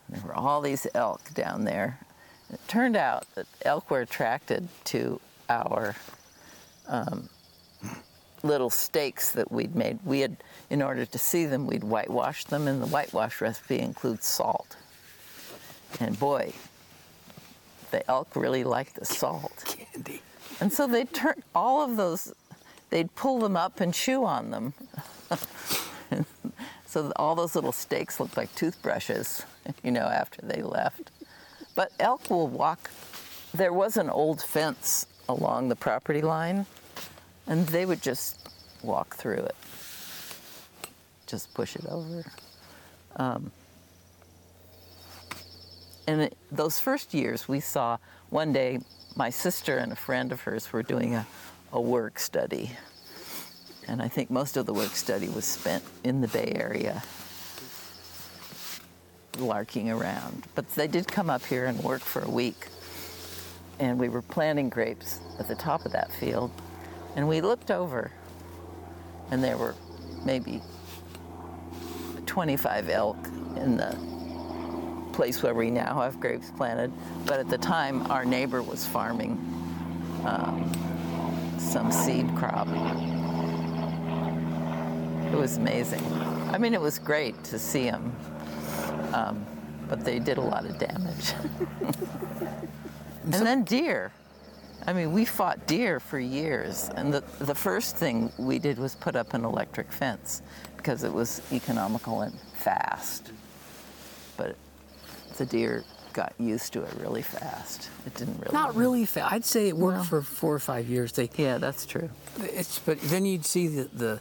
[0.06, 2.00] And there were all these elk down there.
[2.48, 5.94] And it turned out that elk were attracted to our
[6.90, 7.28] um,
[8.42, 9.98] little stakes that we'd made.
[10.04, 10.36] We had,
[10.68, 14.76] in order to see them, we'd whitewash them, and the whitewash recipe includes salt.
[15.98, 16.52] And boy,
[17.90, 19.64] the elk really liked the salt.
[19.92, 20.20] Candy.
[20.60, 22.32] And so they'd turn all of those,
[22.90, 24.74] they'd pull them up and chew on them.
[26.90, 29.44] So all those little stakes looked like toothbrushes,
[29.84, 31.12] you know, after they left.
[31.76, 32.90] But elk will walk.
[33.54, 36.66] There was an old fence along the property line,
[37.46, 38.48] and they would just
[38.82, 39.56] walk through it,
[41.26, 42.24] just push it over.
[43.16, 43.50] Um,
[46.06, 47.98] and it, those first years, we saw
[48.30, 48.80] one day
[49.16, 51.26] my sister and a friend of hers were doing a,
[51.72, 52.70] a work study.
[53.88, 57.02] And I think most of the work study was spent in the Bay Area,
[59.38, 60.46] larking around.
[60.54, 62.68] But they did come up here and work for a week.
[63.78, 66.50] And we were planting grapes at the top of that field.
[67.16, 68.10] And we looked over,
[69.30, 69.74] and there were
[70.24, 70.62] maybe
[72.26, 73.16] 25 elk
[73.56, 73.96] in the
[75.12, 76.92] place where we now have grapes planted.
[77.26, 79.32] But at the time, our neighbor was farming
[80.24, 80.72] um,
[81.58, 82.68] some seed crop.
[85.32, 86.04] It was amazing.
[86.52, 88.14] I mean, it was great to see them,
[89.12, 89.44] um,
[89.88, 91.34] but they did a lot of damage.
[93.24, 94.12] and then deer.
[94.90, 98.96] I mean, we fought deer for years, and the, the first thing we did was
[98.96, 100.42] put up an electric fence
[100.76, 103.30] because it was economical and fast.
[104.36, 104.56] But
[105.36, 107.88] the deer got used to it really fast.
[108.04, 108.52] It didn't really.
[108.52, 109.32] Not really fast.
[109.32, 110.02] I'd say it worked No.
[110.02, 111.12] for four or five years.
[111.12, 112.10] They, Yeah, that's true.
[112.40, 114.20] it's, but then you'd see the, the,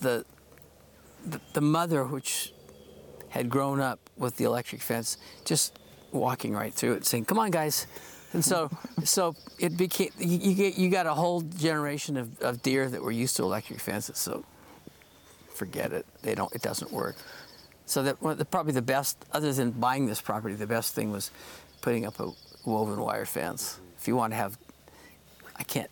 [0.00, 0.24] the,
[1.26, 2.52] the, the mother, which
[3.30, 5.80] had grown up with the electric fence, just
[6.12, 7.88] walking right through it, saying, "Come on, guys."
[8.34, 8.68] And so,
[9.04, 13.12] so it became you, get you got a whole generation of, of deer that were
[13.12, 14.18] used to electric fences.
[14.18, 14.44] So,
[15.54, 16.04] forget it.
[16.22, 16.52] They don't.
[16.52, 17.16] It doesn't work.
[17.86, 21.30] So that the, probably the best, other than buying this property, the best thing was
[21.80, 22.32] putting up a
[22.64, 23.78] woven wire fence.
[23.98, 24.58] If you want to have,
[25.56, 25.90] I can't.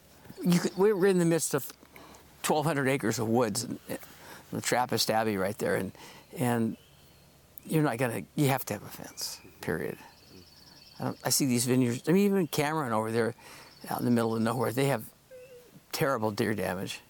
[0.61, 1.65] Could, we're in the midst of
[2.45, 3.69] 1,200 acres of woods,
[4.51, 5.93] the Trappist Abbey right there, and
[6.37, 6.77] and
[7.67, 8.23] you're not gonna.
[8.35, 9.39] You have to have a fence.
[9.61, 9.97] Period.
[11.03, 12.09] I, I see these vineyards.
[12.09, 13.35] I mean, even Cameron over there,
[13.91, 15.03] out in the middle of nowhere, they have
[15.91, 17.01] terrible deer damage.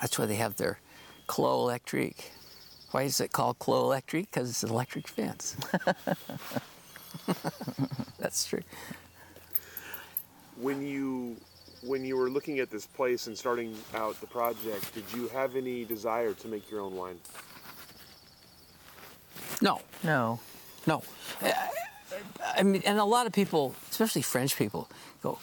[0.00, 0.78] That's why they have their
[1.26, 2.32] Clos Electrique.
[2.90, 4.30] Why is it called Clos Electrique?
[4.30, 5.56] Because it's an electric fence.
[8.18, 8.62] That's true.
[10.60, 11.36] When you
[11.82, 15.56] when you were looking at this place and starting out the project, did you have
[15.56, 17.18] any desire to make your own wine?
[19.62, 20.40] No, No.
[20.86, 21.02] No.
[22.56, 24.88] I, mean, and a lot of people, especially French people,
[25.22, 25.38] go,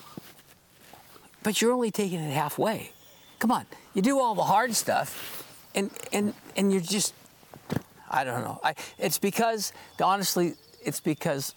[1.43, 2.91] but you're only taking it halfway.
[3.39, 7.13] Come on, you do all the hard stuff, and and and you're just,
[8.09, 8.59] I don't know.
[8.63, 11.53] I, it's because honestly, it's because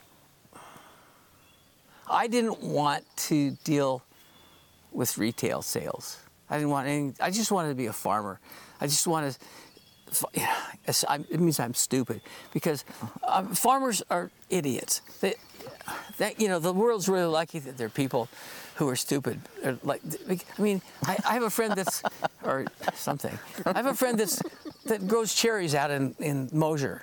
[2.11, 4.03] I didn't want to deal
[4.93, 6.19] with retail sales.
[6.49, 7.13] I didn't want any.
[7.21, 8.41] I just wanted to be a farmer.
[8.81, 9.37] I just wanted.
[10.35, 10.55] Yeah,
[10.87, 12.21] it means I'm stupid
[12.53, 12.85] because
[13.27, 15.01] um, farmers are idiots.
[15.21, 15.35] They,
[16.19, 18.29] that you know, the world's really lucky that there are people
[18.77, 19.41] who are stupid.
[19.83, 22.03] Like, I mean, I, I have a friend that's
[22.45, 23.37] or something.
[23.65, 24.43] I have a friend that's
[24.87, 27.03] that grows cherries out in in Mosier,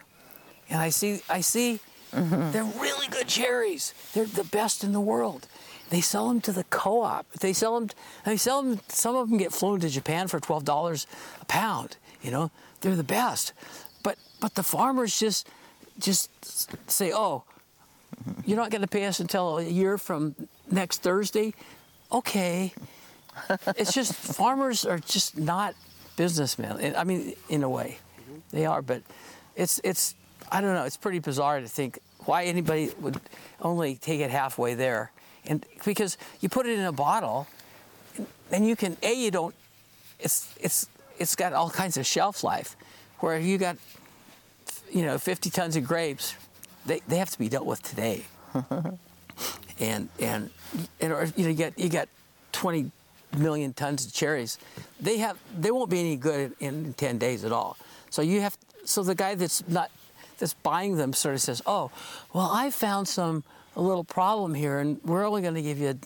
[0.69, 1.79] and I see I see
[2.11, 3.93] they're really good cherries.
[4.13, 5.47] They're the best in the world.
[5.89, 7.31] They sell them to the co-op.
[7.33, 7.89] They sell them.
[8.25, 8.79] They sell them.
[8.87, 11.07] Some of them get flown to Japan for twelve dollars
[11.41, 11.97] a pound.
[12.21, 12.51] You know,
[12.83, 13.53] they're the best.
[14.03, 15.49] But but the farmers just
[15.97, 16.29] just
[16.91, 17.43] say, oh,
[18.45, 20.35] you're not going to pay us until a year from
[20.69, 21.53] next Thursday.
[22.11, 22.73] Okay.
[23.77, 25.73] it's just farmers are just not
[26.15, 26.93] businessmen.
[26.95, 27.97] I mean, in a way,
[28.51, 28.81] they are.
[28.81, 29.01] But
[29.55, 30.13] it's it's
[30.51, 30.83] I don't know.
[30.83, 33.19] It's pretty bizarre to think why anybody would
[33.61, 35.11] only take it halfway there,
[35.45, 37.47] and because you put it in a bottle,
[38.51, 39.55] and you can a you don't.
[40.19, 40.87] It's it's
[41.23, 42.75] it's got all kinds of shelf life,
[43.19, 43.77] where you got
[44.91, 46.35] you know 50 tons of grapes,
[46.85, 48.23] they, they have to be dealt with today.
[49.79, 50.49] and and
[51.01, 52.07] and or, you know you got you got
[52.51, 52.91] 20
[53.37, 54.59] million tons of cherries.
[54.99, 57.77] They have they won't be any good in 10 days at all.
[58.09, 59.89] So you have so the guy that's not
[60.37, 61.89] that's buying them sort of says, "Oh,
[62.33, 63.43] well I found some
[63.75, 65.97] a little problem here and we're only going to give you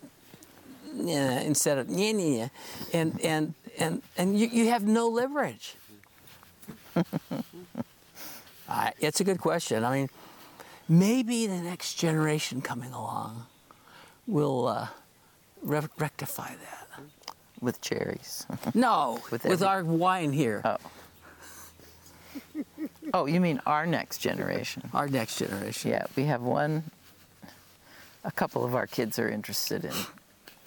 [0.96, 2.48] yeah, instead of yeah, yeah,
[2.94, 5.76] and and and and you, you have no leverage.
[9.00, 9.86] It's a good question.
[9.86, 10.10] I mean,
[10.90, 13.46] maybe the next generation coming along
[14.28, 14.88] will uh,
[15.62, 16.88] re- rectify that.
[17.62, 18.46] With cherries.
[18.76, 20.78] No, With with, our wine here, Oh.
[23.14, 24.84] Oh, you mean our next generation?
[24.94, 25.92] our next generation.
[25.92, 26.84] Yeah, we have one.
[28.26, 29.94] A couple of our kids are interested in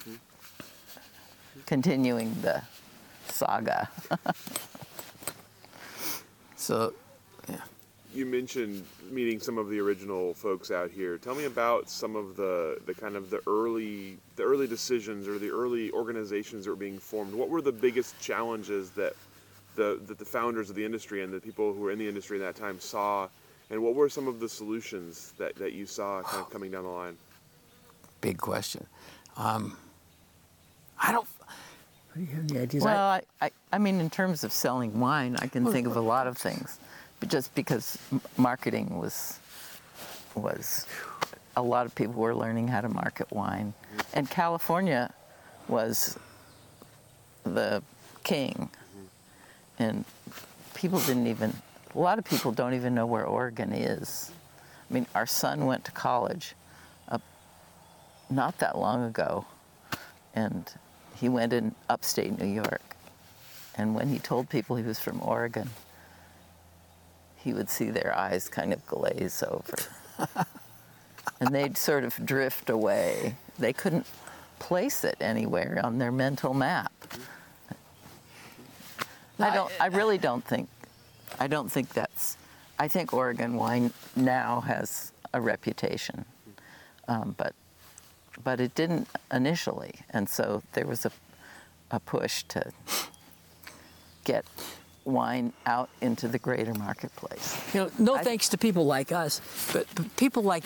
[1.65, 2.63] continuing the
[3.41, 3.89] saga.
[6.61, 6.93] So,
[7.49, 7.55] yeah.
[8.13, 11.17] You mentioned meeting some of the original folks out here.
[11.17, 15.39] Tell me about some of the, the kind of the early the early decisions or
[15.39, 17.33] the early organizations that were being formed.
[17.33, 19.13] What were the biggest challenges that
[19.75, 22.37] the that the founders of the industry and the people who were in the industry
[22.37, 23.27] at that time saw,
[23.71, 26.83] and what were some of the solutions that, that you saw kind of coming down
[26.83, 27.17] the line?
[28.21, 28.85] Big question.
[29.35, 29.75] Um,
[31.01, 31.27] I don't.
[32.13, 32.83] Do you have any ideas?
[32.83, 36.01] Well, I, I, I mean, in terms of selling wine, I can think of a
[36.01, 36.77] lot of things,
[37.19, 37.97] but just because
[38.37, 39.39] marketing was
[40.35, 40.85] was
[41.55, 43.73] a lot of people were learning how to market wine,
[44.13, 45.13] and California
[45.67, 46.17] was
[47.43, 47.81] the
[48.23, 48.69] king,
[49.79, 50.03] and
[50.73, 51.53] people didn't even.
[51.93, 54.31] A lot of people don't even know where Oregon is.
[54.89, 56.55] I mean, our son went to college
[57.09, 57.21] up
[58.29, 59.45] not that long ago,
[60.33, 60.71] and
[61.21, 62.81] he went in upstate New York.
[63.75, 65.69] And when he told people he was from Oregon,
[67.37, 69.75] he would see their eyes kind of glaze over.
[71.39, 73.35] and they'd sort of drift away.
[73.59, 74.07] They couldn't
[74.57, 76.91] place it anywhere on their mental map.
[79.39, 80.69] I don't I really don't think
[81.39, 82.37] I don't think that's
[82.77, 86.25] I think Oregon wine now has a reputation.
[87.07, 87.55] Um, but
[88.43, 91.11] but it didn't initially, and so there was a,
[91.91, 92.71] a push to
[94.23, 94.45] get
[95.03, 97.59] wine out into the greater marketplace.
[97.73, 99.41] You know, no I- thanks to people like us,
[99.73, 100.63] but, but people like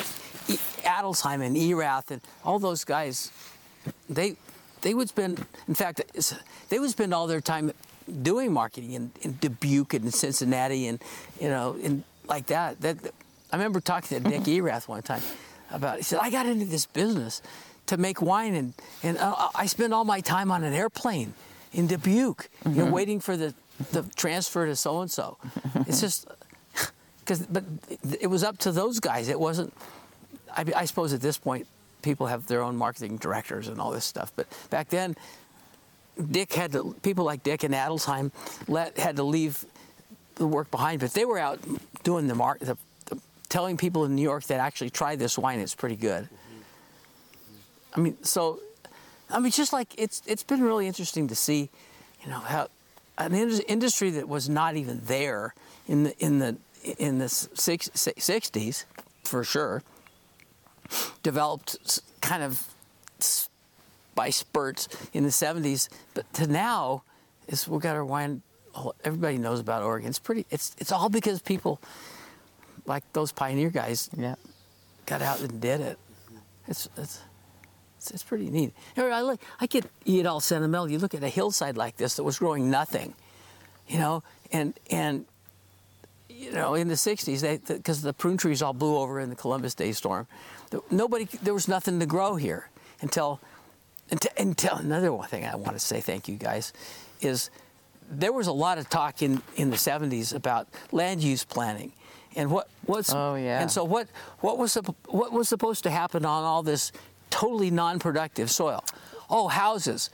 [0.50, 3.32] E- Adelsheim and Erath and all those guys,
[4.10, 4.36] they
[4.82, 6.02] they would spend, in fact,
[6.70, 7.72] they would spend all their time
[8.22, 11.02] doing marketing in, in Dubuque and Cincinnati and
[11.42, 12.82] you know, and like that.
[12.82, 12.98] That
[13.52, 15.22] I remember talking to Dick Erath one time
[15.76, 15.98] about.
[15.98, 17.42] He said, "I got into this business
[17.88, 18.74] to make wine, and
[19.04, 21.34] and uh, I spend all my time on an airplane
[21.74, 23.54] in Dubuque, you know, waiting for the
[23.92, 25.38] the transfer to so and so.
[25.88, 26.28] It's just."
[27.26, 27.64] because but
[28.22, 29.30] it was up to those guys.
[29.30, 29.74] It wasn't.
[30.56, 31.68] I, I suppose at this point,
[32.02, 34.32] people have their own marketing directors and all this stuff.
[34.36, 35.16] But back then,
[36.32, 36.96] Dick had to.
[37.02, 38.32] People like Dick and Adelsheim
[38.68, 39.66] let had to leave
[40.36, 41.02] the work behind.
[41.02, 41.60] But they were out
[42.04, 42.95] doing the mark, the, the,
[43.56, 45.62] telling people in New York that actually try this wine.
[45.62, 46.28] It's pretty good.
[47.96, 48.60] I mean, so,
[49.30, 51.70] I mean, just like it's it's been really interesting to see,
[52.22, 52.68] you know, how
[53.18, 55.56] an indus- industry that was not even there
[55.88, 56.58] in the in the
[57.00, 58.84] in the six, 60s,
[59.24, 59.84] for sure,
[61.24, 62.62] developed kind of
[64.16, 67.04] by spurts in the 70s, but to now,
[67.48, 68.42] is we got our wine.
[69.06, 70.10] Everybody knows about Oregon.
[70.10, 70.46] It's pretty.
[70.52, 71.80] It's it's all because people
[72.86, 74.36] like those pioneer guys Yeah.
[75.06, 75.98] got out and did it.
[76.68, 77.22] It's it's
[77.98, 78.74] it's, it's pretty neat.
[78.98, 80.90] Know, I look, I get you get all sentimental.
[80.90, 83.14] You look at a hillside like this that was growing nothing,
[83.88, 85.26] you know, and and
[86.30, 89.36] you know in the '60s they because the prune trees all blew over in the
[89.36, 90.28] Columbus Day storm.
[90.92, 92.70] Nobody there was nothing to grow here
[93.02, 93.40] until
[94.12, 96.74] until, until another one thing I want to say thank you guys
[97.22, 97.50] is
[98.10, 101.92] there was a lot of talk in, in the 70s about land use planning
[102.36, 103.62] and what what's Oh, yeah.
[103.62, 104.08] and so what
[104.40, 104.76] what was
[105.08, 106.92] what was supposed to happen on all this
[107.30, 108.84] totally non-productive soil
[109.30, 110.10] oh houses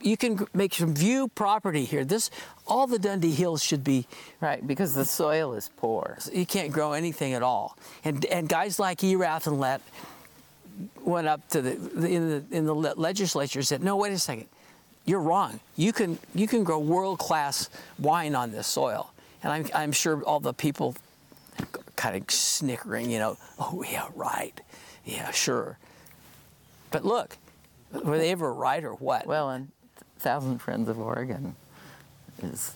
[0.00, 2.30] you can make some view property here this
[2.66, 4.06] all the Dundee Hills should be
[4.40, 6.18] Right, because the soil is poor.
[6.32, 7.76] you can't grow anything at all.
[8.04, 9.80] And and guys like Erath and Lett
[11.02, 14.18] went up to the, the in the in the legislature and said, no, wait a
[14.18, 14.46] second,
[15.04, 15.60] you're wrong.
[15.76, 17.68] You can you can grow world class
[17.98, 19.12] wine on this soil.
[19.42, 20.96] And I'm I'm sure all the people
[21.96, 24.60] kind of snickering, you know, oh yeah, right,
[25.04, 25.78] yeah, sure.
[26.90, 27.36] But look,
[27.92, 29.26] were they ever right or what?
[29.26, 29.68] Well, and
[30.18, 31.54] Thousand Friends of Oregon
[32.42, 32.72] is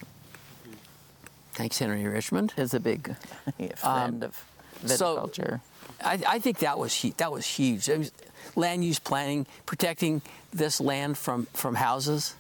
[1.52, 2.52] thanks, Henry Richmond.
[2.56, 3.14] is a big
[3.76, 4.44] friend of
[4.82, 5.60] Um, so- viticulture.
[6.00, 7.88] I, I think that was that was huge.
[7.88, 8.12] It was
[8.54, 10.22] land use planning, protecting
[10.52, 12.34] this land from, from houses.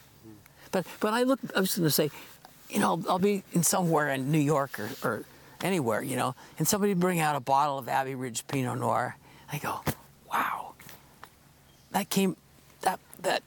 [0.70, 1.40] But but I look.
[1.56, 2.10] I was going to say,
[2.70, 5.24] you know, I'll be in somewhere in New York or, or
[5.62, 9.16] anywhere, you know, and somebody bring out a bottle of Abbey Ridge Pinot Noir.
[9.52, 9.80] I go,
[10.30, 10.74] wow,
[11.92, 12.36] that came
[12.82, 13.42] that that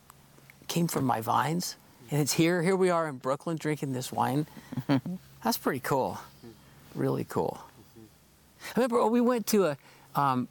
[0.67, 1.75] came from my vines,
[2.09, 2.61] and it's here.
[2.61, 4.47] Here we are in Brooklyn drinking this wine.
[5.43, 6.19] That's pretty cool.
[6.95, 7.59] Really cool.
[8.63, 9.77] I remember oh, we went to a.
[10.15, 10.47] Um,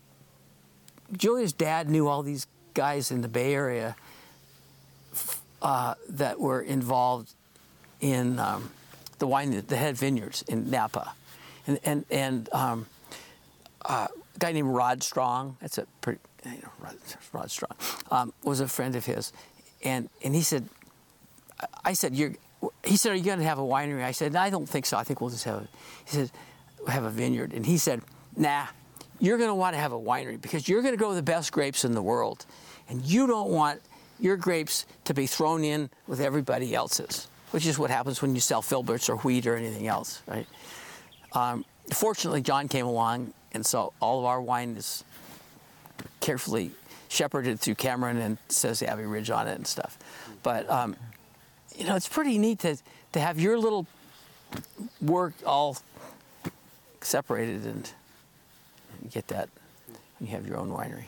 [1.13, 3.97] Julia's dad knew all these guys in the Bay Area
[5.61, 7.35] uh, that were involved
[8.01, 8.71] in um,
[9.19, 11.13] the wine, the head vineyards in Napa,
[11.67, 12.87] and and and um,
[13.85, 15.57] uh, a guy named Rod Strong.
[15.61, 16.97] That's a pretty, you know, Rod,
[17.33, 17.77] Rod Strong
[18.11, 19.33] um, was a friend of his,
[19.85, 20.69] and and he said,
[21.85, 22.33] I- said, you're
[22.85, 24.97] he said, "Are you going to have a winery?" I said, "I don't think so.
[24.97, 25.69] I think we'll just have." A,
[26.05, 26.31] he said,
[26.89, 28.03] "Have a vineyard," and he said,
[28.37, 28.67] "Nah,
[29.19, 31.53] you're going to want to have a winery because you're going to grow the best
[31.53, 32.45] grapes in the world,
[32.89, 33.81] and you don't want
[34.19, 38.41] your grapes to be thrown in with everybody else's, which is what happens when you
[38.41, 40.47] sell filberts or wheat or anything else, right?"
[41.33, 45.05] Um, fortunately, John came along, and so all of our wine is
[46.21, 46.73] carefully
[47.09, 49.99] shepherded through Cameron and says Abbey Ridge on it and stuff.
[50.43, 50.97] But um,
[51.77, 52.77] you know, it's pretty neat to
[53.13, 53.87] to have your little
[55.01, 55.77] work all
[57.01, 57.91] separated and
[59.03, 59.49] you get that.
[60.21, 61.07] You have your own winery.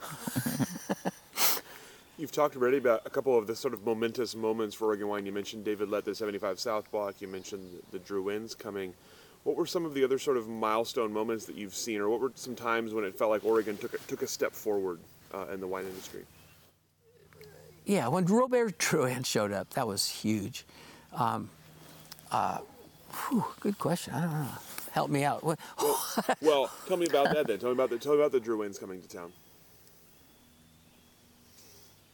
[2.18, 5.24] You've talked already about a couple of the sort of momentous moments for Oregon wine.
[5.24, 7.20] You mentioned David Lett, the 75 South block.
[7.20, 8.92] You mentioned the Drouhins coming.
[9.44, 12.20] What were some of the other sort of milestone moments that you've seen, or what
[12.20, 15.00] were some times when it felt like Oregon took a, took a step forward
[15.32, 16.24] uh, in the wine industry?
[17.86, 20.64] Yeah, when Robert Drouhin showed up, that was huge.
[21.14, 21.48] Um,
[22.30, 22.58] uh,
[23.28, 24.14] whew, good question.
[24.14, 24.48] I don't know.
[24.92, 25.42] Help me out.
[26.42, 27.58] Well, tell me about that then.
[27.58, 29.32] Tell me about the tell me about the Drouhins coming to town.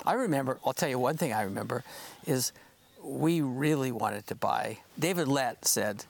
[0.04, 1.82] I remember, I'll tell you one thing I remember
[2.26, 2.52] is
[3.02, 4.78] we really wanted to buy.
[4.98, 6.04] David Lett said,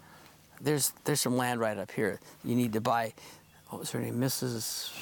[0.60, 2.20] there's, there's some land right up here.
[2.44, 3.12] You need to buy,
[3.68, 4.20] what was her name?
[4.20, 4.92] Mrs.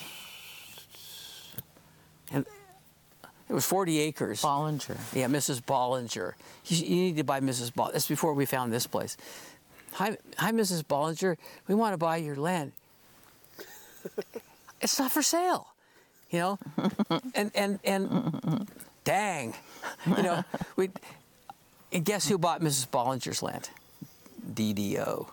[2.33, 2.47] And
[3.49, 4.43] it was 40 acres.
[4.43, 4.97] Bollinger.
[5.15, 5.63] Yeah, Mrs.
[5.63, 6.33] Bollinger.
[6.67, 7.73] You, you need to buy Mrs.
[7.73, 7.93] Bollinger.
[7.93, 9.17] That's before we found this place.
[9.95, 10.83] Hi, hi, Mrs.
[10.83, 11.37] Bollinger.
[11.69, 12.73] We want to buy your land.
[14.81, 15.69] it's not for sale,
[16.31, 16.59] you know.
[17.35, 18.69] and and and
[19.05, 19.55] dang,
[20.05, 20.45] you know.
[20.75, 20.91] We
[21.93, 22.89] and guess who bought Mrs.
[22.89, 23.71] Bollinger's land?
[24.53, 25.27] DDO.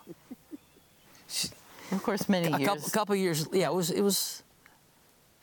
[1.92, 2.68] Of course, many A years.
[2.68, 3.46] couple, couple years.
[3.52, 4.42] Yeah, it was it was.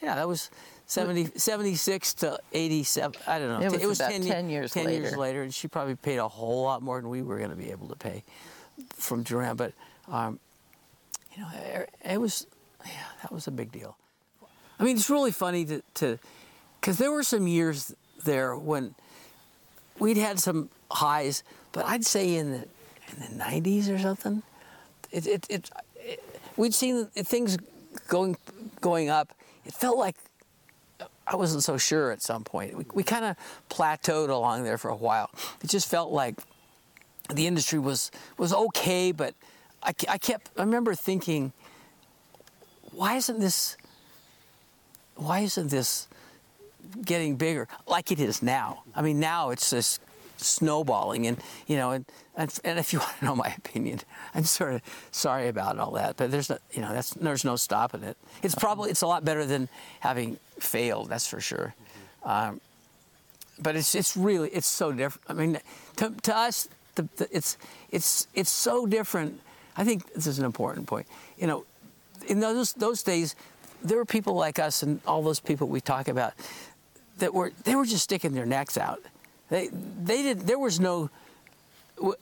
[0.01, 0.49] Yeah, that was
[0.85, 3.19] 70, 76 to 87.
[3.27, 3.67] I don't know.
[3.67, 5.17] It was about ye- 10 years 10 years later.
[5.17, 7.69] later, and she probably paid a whole lot more than we were going to be
[7.69, 8.23] able to pay
[8.95, 9.57] from Drouhin.
[9.57, 9.73] But,
[10.07, 10.39] um,
[11.35, 12.47] you know, it, it was,
[12.85, 13.97] yeah, that was a big deal.
[14.79, 16.17] I mean, it's really funny to, to,
[16.79, 17.93] because there were some years
[18.23, 18.95] there when
[19.99, 21.43] we'd had some highs,
[21.73, 22.65] but I'd say in the
[23.11, 24.43] in the 90s or something,
[25.11, 26.23] it, it, it, it
[26.57, 27.57] we'd seen things
[28.07, 28.37] going
[28.81, 29.33] going up.
[29.65, 30.15] It felt like
[31.27, 32.75] I wasn't so sure at some point.
[32.75, 33.37] We, we kind of
[33.69, 35.29] plateaued along there for a while.
[35.63, 36.35] It just felt like
[37.33, 39.35] the industry was was okay, but
[39.83, 40.49] I, I kept.
[40.57, 41.53] I remember thinking,
[42.91, 43.77] why isn't this?
[45.15, 46.07] Why isn't this
[47.05, 48.83] getting bigger like it is now?
[48.95, 50.01] I mean, now it's just
[50.39, 51.37] snowballing, and
[51.67, 53.99] you know, and and, and if you want to know my opinion,
[54.33, 54.81] I'm sort of
[55.11, 58.17] sorry about all that, but there's no, you know, that's there's no stopping it.
[58.41, 59.69] It's probably it's a lot better than
[59.99, 61.75] having failed, that's for sure.
[62.23, 62.61] Um,
[63.61, 65.25] but it's it's really it's so different.
[65.29, 65.59] I mean,
[65.97, 67.57] to, to us, the, the, it's
[67.91, 69.39] it's it's so different.
[69.77, 71.07] I think this is an important point.
[71.37, 71.65] You know,
[72.27, 73.35] in those those days,
[73.83, 76.33] there were people like us and all those people we talk about
[77.17, 79.01] that were they were just sticking their necks out.
[79.49, 79.69] They
[80.03, 80.41] they did.
[80.41, 81.09] There was no.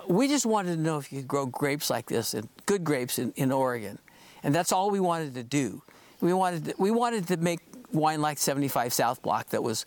[0.08, 3.20] We just wanted to know if you could grow grapes like this and good grapes
[3.20, 4.00] in, in Oregon,
[4.44, 5.84] and that's all we wanted to do.
[6.20, 7.60] We wanted to, we wanted to make
[7.92, 9.86] wine like 75 South Block that was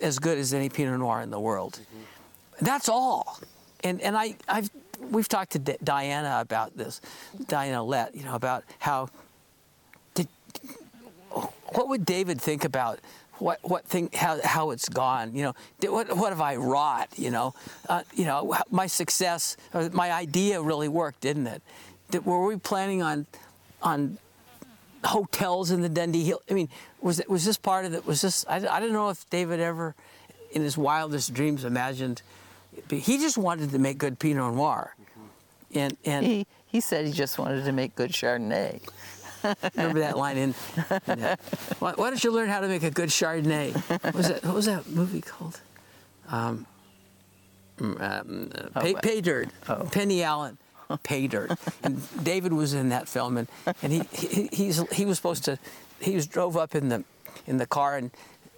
[0.00, 1.80] as good as any Pinot Noir in the world.
[1.80, 2.64] Mm-hmm.
[2.64, 3.38] That's all.
[3.84, 4.70] And and I I've
[5.10, 7.00] we've talked to D- Diana about this,
[7.46, 9.08] Diana Lett, you know, about how
[10.14, 10.28] did
[11.30, 12.98] what would David think about
[13.40, 15.34] what what thing how how it's gone?
[15.34, 17.08] You know, what what have I wrought?
[17.16, 17.54] You know,
[17.88, 21.62] uh, you know, my success, uh, my idea really worked, didn't it?
[22.10, 23.26] Did, were we planning on
[23.82, 24.18] on
[25.04, 26.40] hotels in the Dundee Hill?
[26.50, 26.68] I mean,
[27.00, 28.06] was it was this part of it?
[28.06, 28.44] Was this?
[28.48, 29.94] I, I don't know if David ever,
[30.52, 32.22] in his wildest dreams, imagined.
[32.90, 34.94] He just wanted to make good Pinot Noir,
[35.74, 36.26] and and.
[36.26, 38.80] He, he said he just wanted to make good Chardonnay.
[39.76, 40.54] Remember that line in?
[41.06, 41.40] in that.
[41.78, 43.72] Why, why don't you learn how to make a good Chardonnay?
[44.04, 44.44] What was that?
[44.44, 45.60] What was that movie called?
[46.28, 46.66] Um,
[47.78, 49.48] mm, um, uh, pay, Oh, pay dirt.
[49.68, 49.88] oh.
[49.92, 50.58] Penny Allen.
[51.02, 51.52] Pay dirt.
[51.82, 53.46] And David was in that film, and,
[53.82, 55.58] and he, he he's he was supposed to.
[56.00, 57.04] He was drove up in the
[57.46, 58.10] in the car and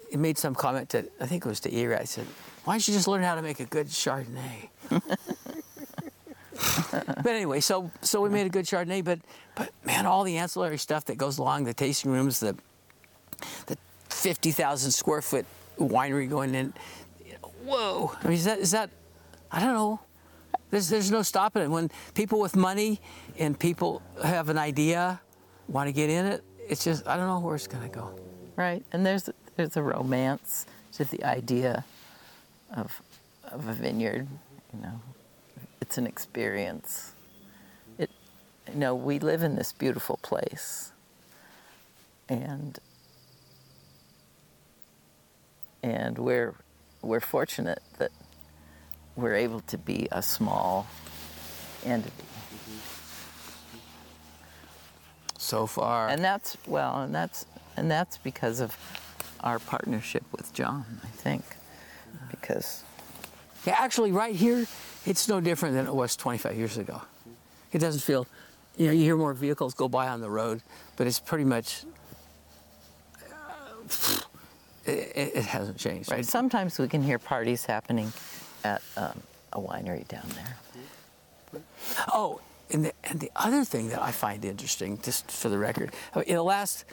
[0.09, 1.99] he made some comment to I think it was to Ira.
[1.99, 2.25] I said,
[2.63, 4.69] "Why don't you just learn how to make a good Chardonnay?"
[6.91, 9.19] but anyway, so so we made a good Chardonnay, but
[9.55, 12.55] but man, all the ancillary stuff that goes along the tasting rooms, the
[13.67, 13.77] the
[14.09, 15.45] fifty thousand square foot
[15.79, 16.73] winery going in.
[17.63, 18.11] Whoa!
[18.21, 18.89] I mean, is that is that?
[19.51, 19.99] I don't know.
[20.69, 21.69] There's there's no stopping it.
[21.69, 23.01] When people with money
[23.37, 25.21] and people have an idea,
[25.67, 28.17] want to get in it, it's just I don't know where it's gonna go.
[28.55, 31.85] Right, and there's there's a romance to the idea
[32.75, 33.01] of
[33.51, 34.27] of a vineyard,
[34.73, 35.01] you know,
[35.81, 37.13] it's an experience.
[37.99, 38.09] It,
[38.71, 40.91] you know, we live in this beautiful place,
[42.29, 42.79] and
[45.83, 46.55] and we're
[47.01, 48.11] we're fortunate that
[49.15, 50.87] we're able to be a small
[51.85, 52.25] entity.
[55.37, 56.09] So far.
[56.09, 57.45] And that's well, and that's
[57.77, 58.77] and that's because of
[59.41, 61.43] our partnership with John, I think,
[62.31, 62.83] because
[63.65, 64.67] Yeah, actually, right here,
[65.05, 67.01] it's no different than it was 25 years ago.
[67.71, 68.27] It doesn't feel,
[68.77, 70.61] you know, you hear more vehicles go by on the road,
[70.97, 71.83] but it's pretty much,
[73.21, 74.21] uh,
[74.85, 76.11] it, it hasn't changed.
[76.11, 78.11] right, sometimes we can hear parties happening
[78.63, 79.21] at um,
[79.53, 81.61] a winery down there.
[82.13, 85.91] Oh, and the, and the other thing that I find interesting, just for the record,
[86.25, 86.85] in the last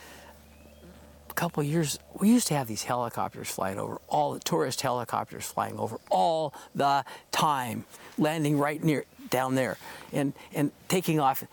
[1.38, 5.78] couple years, we used to have these helicopters flying over, all the tourist helicopters flying
[5.78, 7.84] over all the time,
[8.18, 9.78] landing right near down there,
[10.12, 11.44] and and taking off,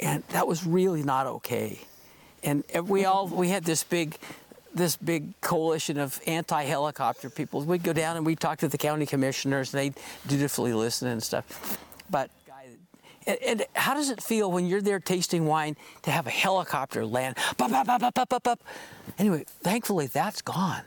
[0.00, 1.80] and that was really not okay.
[2.44, 4.18] And we all we had this big
[4.74, 7.62] this big coalition of anti-helicopter people.
[7.62, 9.94] We'd go down and we'd talk to the county commissioners, and they'd
[10.26, 11.78] dutifully listen and stuff.
[12.10, 12.28] But
[13.26, 17.04] and, and how does it feel when you're there tasting wine to have a helicopter
[17.04, 17.36] land?
[17.56, 18.60] Bop, bop, bop, bop, bop, bop.
[19.18, 20.82] Anyway, thankfully that's gone.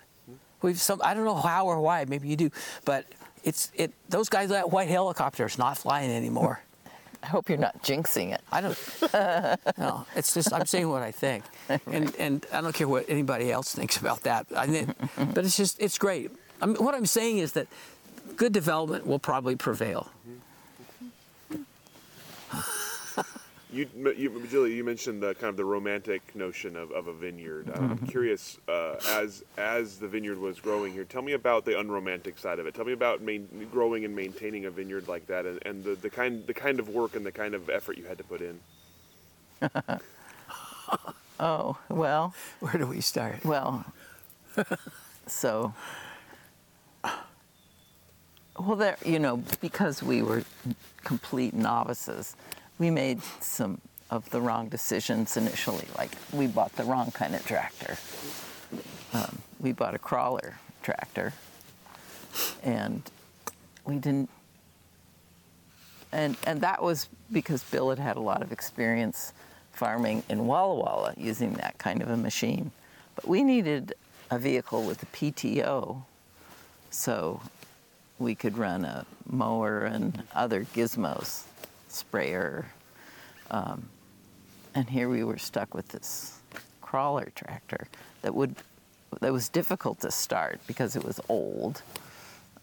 [0.61, 2.05] We've some I don't know how or why.
[2.07, 2.49] Maybe you do,
[2.85, 3.05] but
[3.43, 3.91] it's it.
[4.09, 6.61] Those guys that white helicopter is not flying anymore.
[7.21, 8.41] I hope you're not jinxing it.
[8.51, 9.77] I don't.
[9.77, 11.43] no, it's just I'm saying what I think,
[11.87, 14.47] and and I don't care what anybody else thinks about that.
[14.55, 14.93] I mean,
[15.33, 16.31] but it's just it's great.
[16.61, 17.67] I mean, what I'm saying is that
[18.35, 20.11] good development will probably prevail.
[23.73, 27.69] You, you, Julie, you mentioned the kind of the romantic notion of, of a vineyard.
[27.69, 31.77] Uh, I'm curious, uh, as as the vineyard was growing here, tell me about the
[31.77, 32.73] unromantic side of it.
[32.75, 36.09] Tell me about main, growing and maintaining a vineyard like that, and, and the, the
[36.09, 38.59] kind the kind of work and the kind of effort you had to put in.
[41.37, 43.43] Oh well, Where do we start?
[43.43, 43.83] well.
[45.27, 45.73] so,
[48.57, 50.43] well, there, you know, because we were
[51.05, 52.35] complete novices,
[52.77, 53.79] we made some
[54.11, 55.87] of the wrong decisions initially.
[55.97, 57.97] Like we bought the wrong kind of tractor.
[59.13, 61.33] Um, we bought a crawler tractor,
[62.63, 63.01] and
[63.85, 64.29] we didn't.
[66.11, 69.31] And and that was because Bill had had a lot of experience
[69.71, 72.71] farming in Walla Walla using that kind of a machine,
[73.15, 73.93] but we needed
[74.31, 76.03] a vehicle with a PTO,
[76.89, 77.41] so
[78.19, 81.43] we could run a mower and other gizmos,
[81.89, 82.67] sprayer.
[83.51, 83.89] Um,
[84.73, 86.39] and here we were stuck with this
[86.81, 87.87] crawler tractor
[88.21, 88.55] that would
[89.21, 91.81] that was difficult to start because it was old.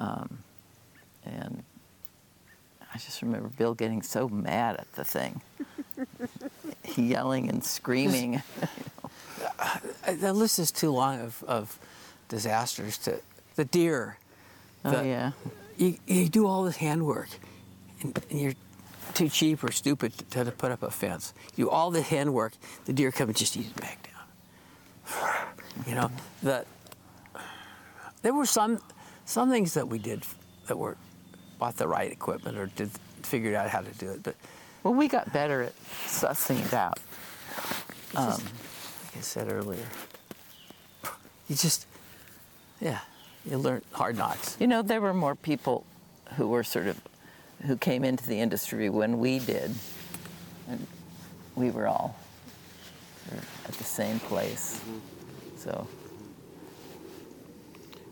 [0.00, 0.38] Um,
[1.24, 1.62] and
[2.94, 5.40] I just remember Bill getting so mad at the thing,
[6.96, 8.42] yelling and screaming.
[9.58, 11.78] Uh, The list is too long of, of
[12.28, 12.96] disasters.
[12.98, 13.20] To
[13.56, 14.18] the deer.
[14.84, 15.32] Oh the- yeah.
[15.76, 17.28] you, you do all this handwork
[18.02, 18.54] and, and you're
[19.14, 21.34] too cheap or stupid to, to put up a fence.
[21.56, 22.52] You do all the handwork,
[22.86, 25.32] the deer come and just eat it back down.
[25.86, 26.10] You know,
[26.42, 26.66] the,
[28.20, 28.78] there were some,
[29.24, 30.22] some things that we did
[30.66, 30.98] that were,
[31.58, 32.90] bought the right equipment or did,
[33.22, 34.22] figured out how to do it.
[34.22, 34.36] But
[34.82, 35.72] Well, we got better at
[36.06, 36.98] sussing it out.
[38.12, 39.84] just, like I said earlier,
[41.48, 41.86] you just,
[42.80, 43.00] yeah,
[43.48, 44.56] you learn hard knocks.
[44.60, 45.84] You know, there were more people
[46.36, 47.00] who were sort of
[47.66, 49.70] who came into the industry when we did,
[50.68, 50.86] and
[51.54, 52.16] we were all
[53.64, 54.80] at the same place.
[55.56, 55.86] So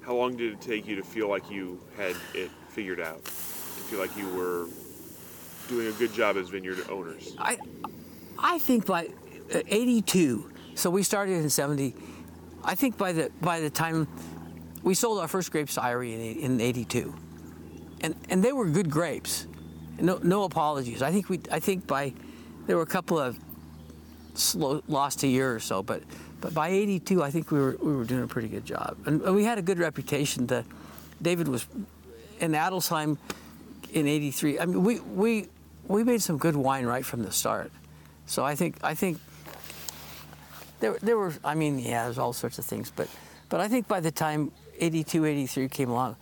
[0.02, 3.24] How long did it take you to feel like you had it figured out?
[3.24, 4.66] To feel like you were
[5.68, 7.34] doing a good job as vineyard owners?
[7.38, 7.58] I,
[8.38, 9.06] I think by
[9.54, 11.94] uh, 82, so we started in 70.
[12.62, 14.06] I think by the by the time
[14.82, 17.14] we sold our first grapes to Eyrie in, in 82,
[18.02, 19.46] and and they were good grapes.
[19.98, 21.02] No no apologies.
[21.02, 22.12] I think we I think by
[22.66, 23.38] there were a couple of
[24.34, 26.02] slow, lost a year or so, but
[26.40, 29.20] but by 82, I think we were we were doing a pretty good job, and,
[29.22, 30.46] and we had a good reputation.
[30.46, 30.64] The
[31.20, 31.66] David was
[32.40, 33.18] in Adelsheim
[33.92, 34.58] in '83.
[34.58, 35.48] I mean, we we
[35.86, 37.70] we made some good wine right from the start.
[38.26, 39.18] So I think I think
[40.78, 43.08] there there were I mean yeah there's all sorts of things, but
[43.48, 46.16] but I think by the time '82 '83 came along,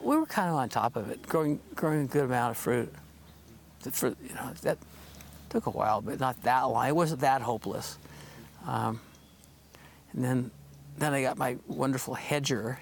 [0.00, 2.92] we were kind of on top of it, growing growing a good amount of fruit.
[3.82, 4.78] That For you know that
[5.50, 6.86] took a while, but not that long.
[6.86, 7.98] It wasn't that hopeless.
[8.66, 9.00] Um,
[10.12, 10.50] and then
[10.98, 12.78] then I got my wonderful hedger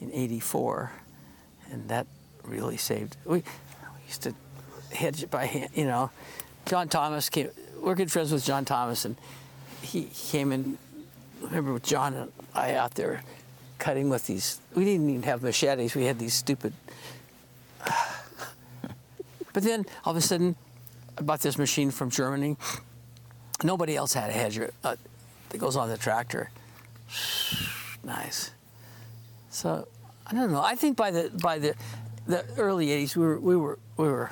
[0.00, 0.92] in '84,
[1.70, 2.06] and that
[2.44, 3.16] really saved.
[3.24, 3.42] We, we
[4.06, 4.34] used to
[4.92, 5.70] hedge it by hand.
[5.74, 6.10] You know,
[6.66, 7.50] John Thomas came.
[7.80, 9.16] We're good friends with John Thomas, and
[9.80, 10.78] he came in.
[11.42, 13.22] I remember with John and I out there
[13.82, 14.60] cutting with these.
[14.76, 15.96] We didn't even have machetes.
[15.96, 16.72] We had these stupid.
[19.54, 20.56] But then all of a sudden,
[21.18, 22.56] I bought this machine from Germany.
[23.62, 24.96] Nobody else had a hedger uh,
[25.50, 26.48] that goes on the tractor.
[28.02, 28.50] nice.
[29.50, 29.86] So
[30.26, 30.62] I don't know.
[30.62, 31.74] I think by the by the
[32.26, 34.30] the early '80s, we were we were we were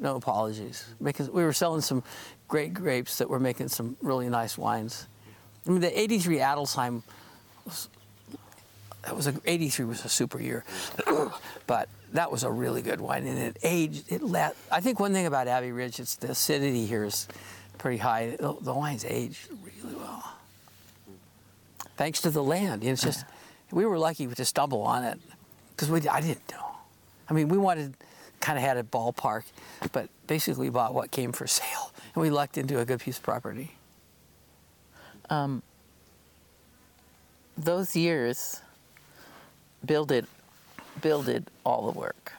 [0.00, 2.02] no apologies because we were selling some
[2.48, 5.06] great grapes that were making some really nice wines.
[5.68, 7.02] I mean, the '83 Adelsheim
[7.64, 7.88] was
[9.02, 10.64] that was a 83 was a super year,
[11.66, 14.10] but that was a really good wine, and it aged.
[14.12, 17.26] It la- I think one thing about Abbey Ridge, it's the acidity here is
[17.78, 18.36] pretty high.
[18.38, 20.34] The, the wine's aged really well,
[21.96, 22.84] thanks to the land.
[22.84, 23.24] It's just
[23.72, 25.18] we were lucky to stumble on it
[25.70, 26.76] because we I didn't know.
[27.28, 27.94] I mean, we wanted
[28.40, 29.44] kind of had a ballpark,
[29.92, 33.24] but basically bought what came for sale, and we lucked into a good piece of
[33.24, 33.72] property.
[35.28, 35.62] Um,
[37.56, 38.61] those years,
[39.84, 40.26] Bill did,
[41.00, 42.32] Bill did all the work.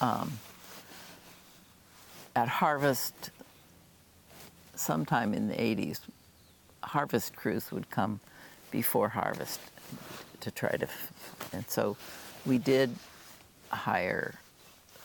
[0.00, 0.32] Um,
[2.34, 3.30] at Harvest,
[4.74, 6.00] sometime in the 80s,
[6.82, 8.20] Harvest crews would come
[8.70, 9.60] before Harvest
[10.40, 10.88] to try to,
[11.52, 11.96] and so
[12.46, 12.90] we did
[13.70, 14.34] hire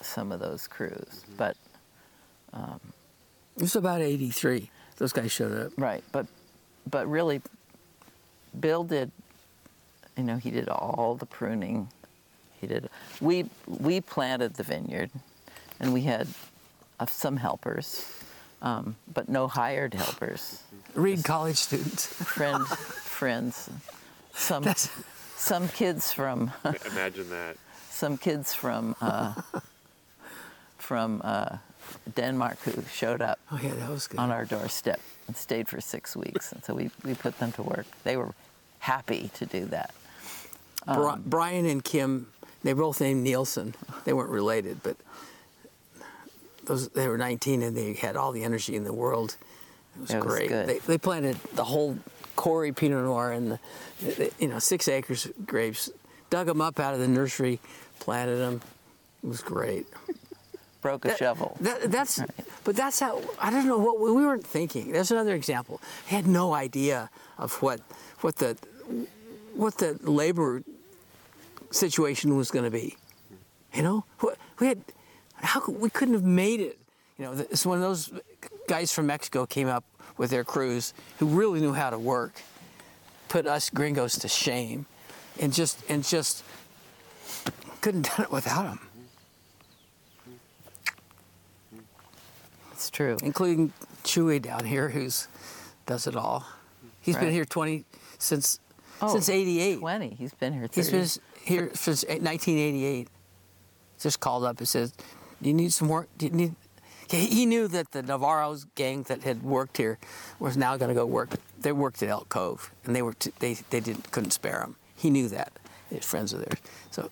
[0.02, 1.56] some of those crews, but
[3.58, 4.70] It was about 83.
[4.98, 5.72] Those guys showed up.
[5.78, 6.28] Right, but
[6.90, 7.42] but really,
[8.60, 9.12] Bill did.
[10.18, 11.90] You know, he did all the pruning.
[12.60, 12.90] He did.
[13.22, 15.12] We we planted the vineyard,
[15.80, 16.28] and we had
[17.00, 18.06] uh, some helpers,
[18.62, 20.64] um, but no hired helpers.
[20.96, 22.08] Reed college students.
[22.08, 23.70] Friend friends,
[24.34, 24.90] some That's-
[25.36, 26.52] some kids from
[26.92, 27.58] Imagine that.
[27.92, 29.34] some kids from uh,
[30.78, 31.58] from uh,
[32.16, 34.20] Denmark who showed up Oh yeah, that was good.
[34.20, 36.52] on our doorstep and stayed for six weeks.
[36.52, 37.86] And so we, we put them to work.
[38.04, 38.34] They were
[38.80, 39.94] happy to do that.
[40.88, 42.28] Um, Brian and Kim,
[42.64, 43.76] they both named Nielsen.
[44.06, 44.96] They weren't related, but
[46.66, 49.38] those they were 19 and they had all the energy in the world.
[49.96, 50.50] It was It was great.
[50.50, 50.68] good.
[50.70, 51.98] They, they planted the whole
[52.36, 53.60] Coury Pinot Noir and the,
[54.02, 55.90] the- you know six acres of grapes,
[56.30, 57.60] dug them up out of the nursery,
[58.00, 58.62] planted them.
[59.24, 59.88] It was great.
[60.82, 61.58] Broke a That- shovel.
[61.62, 62.22] That, that's,
[62.64, 64.92] but that's how I don't know what we weren't thinking.
[64.92, 65.82] There's another example.
[66.08, 67.82] I had no idea of what
[68.22, 68.58] what the
[69.56, 70.64] what the labor
[71.72, 72.98] situation was going to be.
[73.74, 74.06] You know,
[74.60, 74.82] we had
[75.36, 76.80] how could, we couldn't have made it.
[77.18, 78.12] You know, it's when those
[78.68, 79.84] guys from Mexico came up
[80.18, 82.42] with their crews who really knew how to work,
[83.30, 84.86] put us gringos to shame,
[85.40, 86.44] and just and just
[87.82, 88.80] couldn't done it without them.
[92.72, 93.18] It's true.
[93.24, 95.28] including Chewy down here, who's
[95.86, 96.46] does it all.
[97.02, 97.86] He's been here 20
[98.20, 98.60] since
[99.02, 99.80] Oh, since 88.
[99.80, 100.10] 20.
[100.10, 100.76] He's been here 30.
[100.76, 103.08] He's been here since 1988.
[104.00, 104.94] Just called up and says,
[105.42, 106.08] "Do you need some work?
[106.18, 106.56] Do you need?"
[107.10, 109.98] He knew that the Navarro's gang that had worked here
[110.40, 111.30] was now going to go work.
[111.58, 114.76] They worked at Elk Cove, and they were t- they they didn't couldn't spare him.
[114.96, 115.54] He knew that.
[115.90, 116.60] His friends of theirs.
[116.92, 117.10] So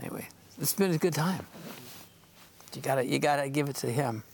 [0.00, 0.26] anyway,
[0.60, 1.46] it's been a good time.
[2.74, 4.24] You gotta you gotta give it to him.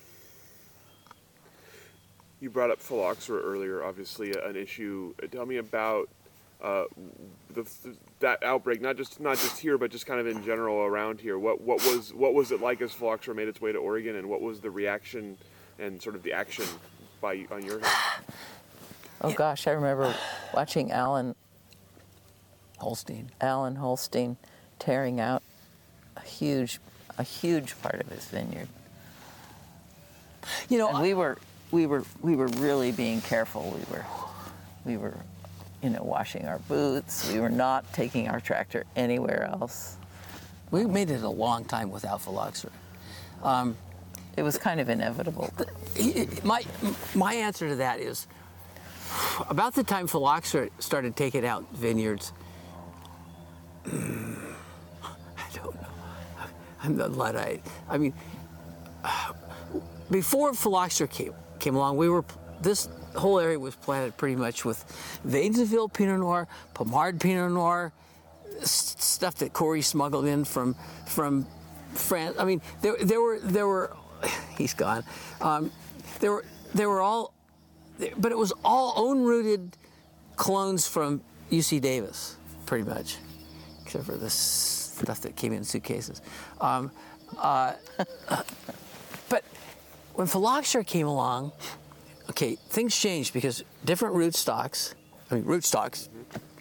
[2.40, 5.14] You brought up phylloxera earlier, obviously uh, an issue.
[5.30, 6.08] Tell me about
[6.62, 6.84] uh,
[7.54, 7.66] the,
[8.20, 11.38] that outbreak, not just not just here, but just kind of in general around here.
[11.38, 14.28] What what was what was it like as phylloxera made its way to Oregon, and
[14.28, 15.36] what was the reaction
[15.78, 16.64] and sort of the action
[17.20, 17.86] by on your end?
[19.22, 19.66] oh, gosh.
[19.66, 20.14] I remember
[20.54, 21.34] watching Alan,
[22.78, 23.30] Holstein.
[23.40, 24.36] Alan Holstein
[24.78, 25.42] tearing out
[26.16, 26.80] a huge,
[27.18, 28.68] a huge part of his vineyard.
[30.68, 31.38] You know, And we were,
[31.70, 33.74] we were, we were really being careful.
[33.76, 34.06] We were,
[34.84, 35.16] we were,
[35.82, 37.30] you know, washing our boots.
[37.32, 39.96] We were not taking our tractor anywhere else.
[40.70, 42.72] We made it a long time without phylloxera.
[43.42, 43.76] Um,
[44.36, 45.52] it was kind of inevitable.
[46.44, 46.62] My,
[47.14, 48.26] my answer to that is
[49.48, 52.32] about the time phylloxera started taking out vineyards,
[53.86, 53.90] I
[55.54, 55.88] don't know.
[56.82, 57.62] I'm the Luddite.
[57.88, 58.14] I mean,
[60.10, 62.24] before phylloxera came, came along, we were,
[62.60, 64.84] this whole area was planted pretty much with
[65.26, 67.92] Wadenswil Pinot Noir, Pommard Pinot Noir,
[68.60, 70.74] s- stuff that Coury smuggled in from
[71.06, 71.46] from
[71.94, 72.36] France.
[72.38, 73.96] I mean, there there were there were
[74.58, 75.04] he's gone.
[75.40, 75.70] Um,
[76.20, 76.44] there were
[76.74, 77.32] there were all,
[78.16, 79.76] but it was all own rooted
[80.36, 82.36] clones from UC Davis,
[82.66, 83.16] pretty much,
[83.82, 86.22] except for the stuff that came in suitcases.
[86.60, 86.90] Um,
[87.38, 87.74] Uh,
[89.28, 89.44] but
[90.14, 91.52] when phylloxera came along,
[92.30, 94.94] okay, things changed because different rootstocks.
[95.30, 96.08] I mean, rootstocks.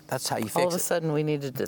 [0.08, 0.60] That's how you fix it.
[0.60, 0.80] All of a it.
[0.80, 1.68] sudden, we needed to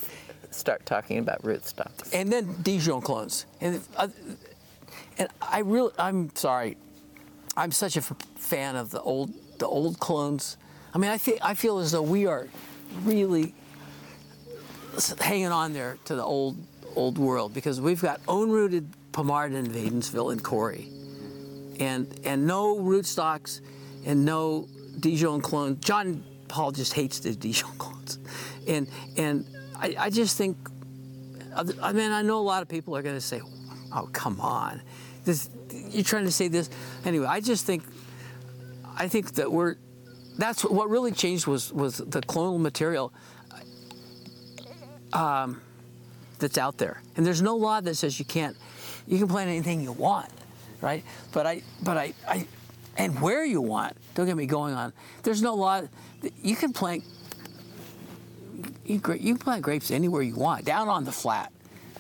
[0.50, 2.14] start talking about rootstocks.
[2.14, 3.46] and then Dijon clones.
[3.62, 4.08] And uh,
[5.18, 6.78] and I really, I'm sorry,
[7.56, 10.58] I'm such a f- fan of the old the old clones.
[10.94, 12.48] I mean, I feel I feel as though we are
[13.04, 13.54] really
[15.20, 16.58] hanging on there to the old
[16.96, 20.88] old world because we've got own rooted Pommard in Wadenswil and Coury,
[21.80, 23.62] and and no rootstocks
[24.06, 24.68] and no
[25.00, 25.84] Dijon clones.
[25.84, 28.20] John Paul just hates the Dijon clones,
[28.68, 28.88] and
[29.18, 29.46] and
[29.76, 30.58] I, I just think
[31.56, 33.42] I mean, I know a lot of people are going to say,
[33.94, 34.82] "Oh, come on,
[35.26, 35.50] this
[35.90, 36.70] you're trying to say this."
[37.06, 37.84] Anyway, I just think,
[38.96, 39.76] I think that we're
[40.38, 43.14] that's what really changed was was the clonal material
[45.14, 45.62] um,
[46.40, 48.56] that's out there, and there's no law that says you can't
[49.08, 50.30] you can plant anything you want,
[50.80, 51.04] right?
[51.34, 52.48] But I but I I
[52.98, 53.96] and where you want.
[54.16, 54.94] Don't get me going on.
[55.24, 55.82] There's no law.
[56.42, 57.04] You can plant
[58.86, 61.52] you, can plant grapes anywhere you want, down on the flat,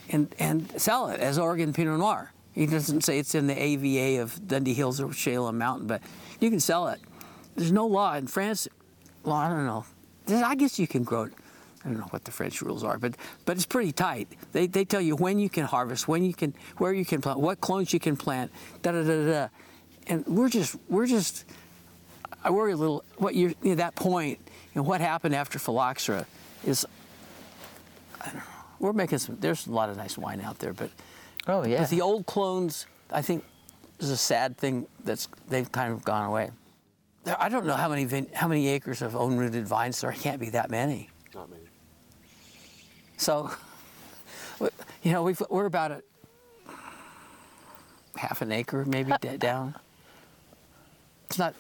[0.10, 2.32] and and sell it as Oregon Pinot Noir.
[2.54, 6.02] He doesn't say it's in the AVA of Dundee Hills or Chehalem Mountain, but
[6.40, 7.00] you can sell it.
[7.56, 8.68] There's no law in France.
[9.24, 9.86] Well, I don't know.
[10.46, 11.34] I guess you can grow it.
[11.84, 13.16] I don't know what the French rules are, but
[13.46, 14.28] but it's pretty tight.
[14.52, 17.40] They, they tell you when you can harvest, when you can, where you can plant,
[17.40, 19.48] what clones you can plant, da da da da.
[20.06, 20.14] Da.
[20.14, 21.46] And we're just we're just.
[22.44, 23.04] I worry a little.
[23.18, 24.40] What you're at that point,
[24.76, 26.26] and what happened after phylloxera
[26.66, 26.86] is.
[28.20, 28.42] I don't know.
[28.80, 29.38] We're making some.
[29.40, 30.90] There's a lot of nice wine out there, but
[31.48, 31.80] Oh yeah.
[31.82, 33.44] but the old clones, I think,
[34.00, 36.50] is a sad thing that's they've kind of gone away.
[37.24, 40.12] There, I don't know how many vin- how many acres of own rooted vines there
[40.12, 41.10] can't be that many.
[41.36, 41.62] Not many.
[43.18, 43.52] So,
[45.04, 46.02] you know, we've, we're about a
[48.16, 49.76] half an acre maybe d- down.
[51.32, 51.56] It's not.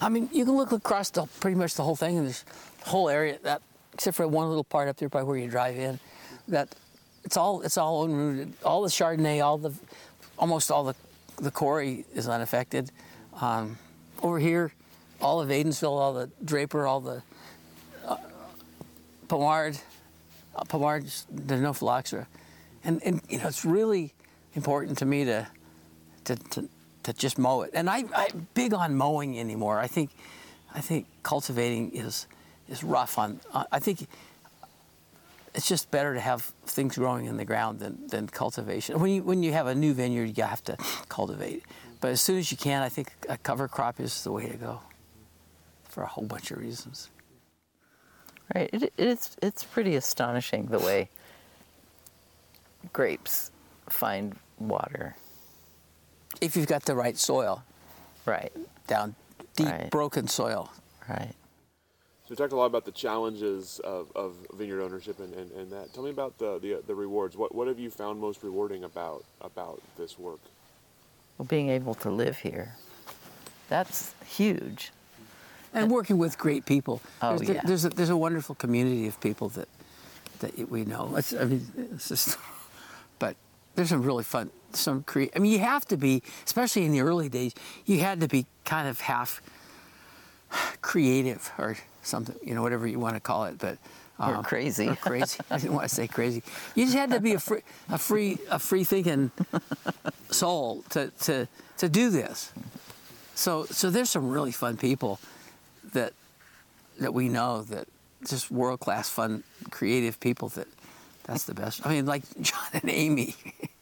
[0.00, 2.44] I mean, you can look across the pretty much the whole thing, and this
[2.82, 3.62] whole area that,
[3.92, 6.00] except for one little part up there by where you drive in,
[6.48, 6.74] that
[7.22, 8.52] it's all it's all own rooted.
[8.64, 9.72] All the Chardonnay, all the
[10.40, 10.96] almost all the
[11.36, 12.90] the Coury is unaffected.
[13.40, 13.78] Um,
[14.24, 14.72] over here,
[15.20, 17.22] all of Wadenswil, all the Draper, all the
[18.04, 18.16] uh,
[19.28, 19.78] Pommard,
[20.56, 22.26] uh, Pommard, there's no phylloxera,
[22.82, 24.14] and and you know it's really
[24.54, 25.46] important to me to
[26.24, 26.68] to to,
[27.04, 27.70] to just mow it.
[27.74, 29.78] And I I'm big on mowing anymore.
[29.78, 30.10] I think
[30.74, 32.26] I think cultivating is
[32.68, 33.40] is rough on.
[33.70, 34.08] I think
[35.54, 38.98] it's just better to have things growing in the ground than, than cultivation.
[38.98, 40.76] When you when you have a new vineyard, you have to
[41.08, 41.62] cultivate.
[42.00, 44.56] But as soon as you can, I think a cover crop is the way to
[44.56, 44.80] go,
[45.84, 47.08] for a whole bunch of reasons.
[48.54, 48.68] Right.
[48.72, 51.08] It, it's it's pretty astonishing the way
[52.92, 53.50] grapes
[53.88, 55.16] find water.
[56.40, 57.62] If you've got the right soil,
[58.26, 58.52] Right.
[58.86, 59.14] down
[59.56, 59.90] deep Right.
[59.90, 60.70] broken soil.
[61.08, 61.34] Right.
[62.24, 65.70] So we talked a lot about the challenges of, of vineyard ownership and, and, and
[65.72, 65.92] that.
[65.92, 67.36] Tell me about the, the the rewards.
[67.36, 70.40] What what have you found most rewarding about about this work?
[71.36, 72.76] Well, being able to live here,
[73.68, 74.90] that's huge.
[75.74, 77.02] And working with great people.
[77.20, 77.60] Oh, there's, yeah.
[77.64, 79.68] there's, a, there's a wonderful community of people that
[80.38, 81.14] that we know.
[81.16, 82.38] It's, I mean, it's just,
[83.18, 83.36] but
[83.74, 87.00] there's some really fun, some cre- I mean, you have to be, especially in the
[87.00, 87.54] early days,
[87.86, 89.40] you had to be kind of half
[90.80, 93.58] creative or something, you know, whatever you want to call it.
[93.58, 93.78] But
[94.18, 94.88] Or um, crazy.
[94.88, 95.38] or crazy.
[95.50, 96.42] I didn't want to say crazy.
[96.74, 99.30] You just had to be a free, a free, a free thinking
[100.30, 101.48] soul to, to,
[101.78, 102.52] to do this.
[103.34, 105.18] So, so there's some really fun people
[105.92, 106.12] that
[107.00, 107.88] that we know that
[108.28, 110.68] just world class, fun, creative people that
[111.24, 111.84] that's the best.
[111.84, 113.34] I mean, like John and Amy.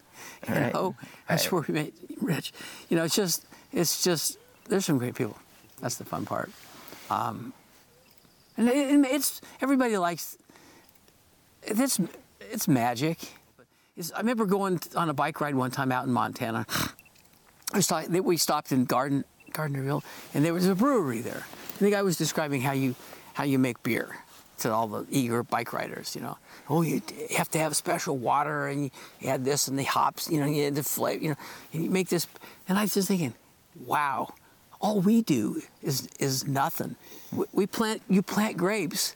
[0.48, 0.94] you Right, know,
[1.28, 1.52] that's right.
[1.52, 2.52] where we met Rich.
[2.88, 4.38] You know, it's just, it's just.
[4.68, 5.36] There's some great people.
[5.80, 6.50] That's the fun part.
[7.10, 7.52] Um,
[8.56, 10.36] and it, it- it's everybody likes.
[11.62, 12.00] It's
[12.50, 13.18] it's magic.
[13.96, 16.66] It's, I remember going on a bike ride one time out in Montana.
[17.72, 20.02] I was talking, we stopped in Garden Gardnerville,
[20.34, 21.44] and there was a brewery there.
[21.78, 22.94] And the guy was describing how you
[23.34, 24.16] how you make beer
[24.62, 26.14] to all the eager bike riders.
[26.14, 26.38] You know,
[26.68, 27.02] oh, you
[27.36, 28.90] have to have special water, and
[29.20, 30.30] you, add this and the hops.
[30.30, 31.22] You know, you add the flavor.
[31.22, 31.36] You know,
[31.72, 32.26] and you make this.
[32.68, 33.34] And I was just thinking,
[33.86, 34.34] wow,
[34.80, 36.96] all we do is is nothing.
[37.32, 39.14] We, we plant you plant grapes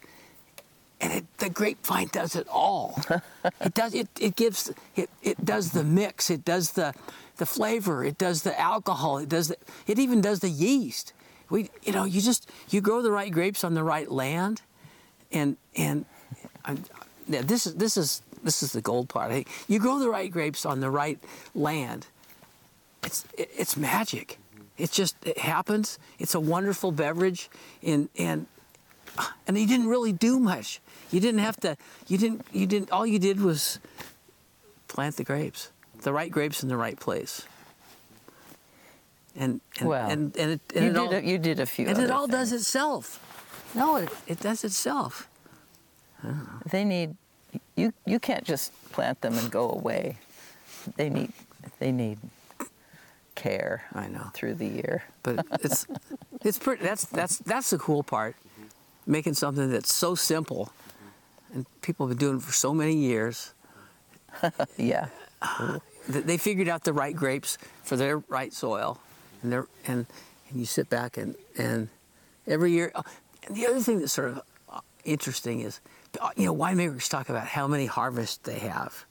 [1.00, 2.98] and it, the grapevine does it all.
[3.60, 6.94] it does it, it gives it, it does the mix, it does the
[7.36, 11.12] the flavor, it does the alcohol, it does the, it even does the yeast.
[11.50, 14.62] We you know you just you grow the right grapes on the right land,
[15.36, 16.04] and and
[16.64, 16.76] uh, I,
[17.28, 19.30] yeah, this is this is this is the gold part.
[19.30, 21.18] Hey, you grow the right grapes on the right
[21.54, 22.06] land.
[23.04, 24.38] It's it, it's magic.
[24.78, 25.98] It just it happens.
[26.18, 27.48] It's a wonderful beverage,
[27.82, 28.46] and and
[29.46, 30.80] and you didn't really do much.
[31.10, 31.76] You didn't have to.
[32.06, 32.44] You didn't.
[32.52, 32.90] You didn't.
[32.90, 33.78] All you did was
[34.88, 35.70] plant the grapes,
[36.02, 37.46] the right grapes in the right place.
[39.38, 41.66] And and Well, and, and it, and you, it did all, a, you did a
[41.66, 41.86] few.
[41.86, 43.20] and it all does itself.
[43.76, 45.28] No, it, it does itself.
[46.70, 47.16] They need.
[47.76, 50.18] You you can't just plant them and go away.
[50.96, 51.32] They need
[51.78, 52.18] they need
[53.34, 53.84] care.
[53.94, 54.30] I know.
[54.34, 55.04] through the year.
[55.22, 55.86] But it's
[56.42, 56.82] it's pretty.
[56.82, 58.34] That's that's that's the cool part.
[59.06, 60.72] Making something that's so simple,
[61.54, 63.52] and people have been doing it for so many years.
[64.76, 65.08] Yeah.
[66.08, 69.00] They figured out the right grapes for their right soil,
[69.42, 69.56] and they
[69.88, 70.06] and
[70.48, 71.88] and you sit back and and
[72.46, 72.92] every year.
[73.46, 75.80] And the other thing that's sort of uh, interesting is,
[76.20, 79.04] uh, you know, winemakers talk about how many harvests they have.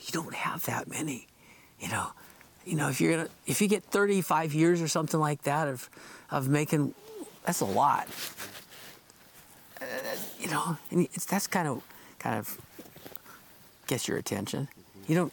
[0.00, 1.28] You don't have that many,
[1.80, 2.08] you know.
[2.64, 5.88] You know, if you're gonna if you get 35 years or something like that of
[6.30, 6.94] of making,
[7.44, 8.08] that's a lot.
[9.80, 9.84] Uh,
[10.40, 11.82] you know, and that's kind of
[12.18, 12.58] kind of
[13.86, 14.68] gets your attention.
[15.06, 15.32] You don't,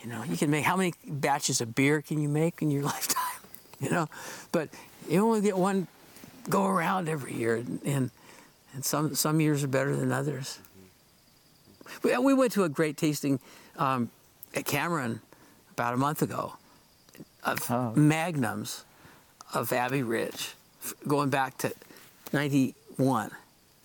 [0.00, 2.82] you know, you can make how many batches of beer can you make in your
[2.94, 3.40] lifetime?
[3.80, 4.08] You know,
[4.52, 4.68] but
[5.08, 5.88] you only get one
[6.48, 8.10] go around every year, and
[8.74, 10.58] and, some some years are better than others.
[12.02, 13.40] We, we went to a great tasting
[13.76, 14.10] um,
[14.54, 15.20] at Cameron
[15.72, 16.54] about a month ago
[17.42, 17.92] of Oh.
[17.96, 18.84] magnums
[19.52, 20.54] of Abbey Ridge,
[21.08, 21.72] going back to
[22.32, 23.30] '91.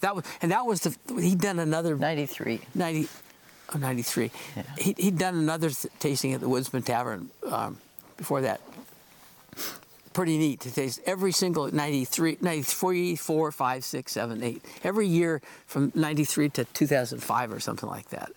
[0.02, 2.62] That was and that was the he'd done another Ninety three.
[2.76, 3.08] 90,
[3.74, 4.30] oh, 93.
[4.78, 7.78] He, he'd done another th- tasting at the Woodsman Tavern um,
[8.18, 8.62] before that.
[10.16, 14.66] Pretty neat to taste every single 93, 93, 4, 5, 6, 7, 8.
[14.84, 18.32] Every year from 93 to 2005 or something like that.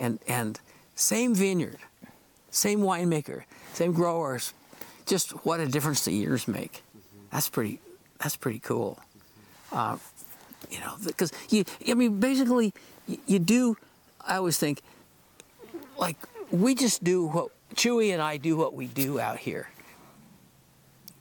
[0.00, 0.58] And, and
[0.96, 1.78] same vineyard,
[2.50, 4.52] same winemaker, same growers.
[5.06, 6.82] Just what a difference the years make.
[7.30, 7.78] That's pretty,
[8.18, 8.98] that's pretty cool
[9.72, 9.96] uh,
[10.70, 12.74] you know, because you, I mean, basically,
[13.26, 13.76] you do.
[14.26, 14.82] I always think,
[15.98, 16.16] like,
[16.50, 19.68] we just do what Chewy and I do what we do out here.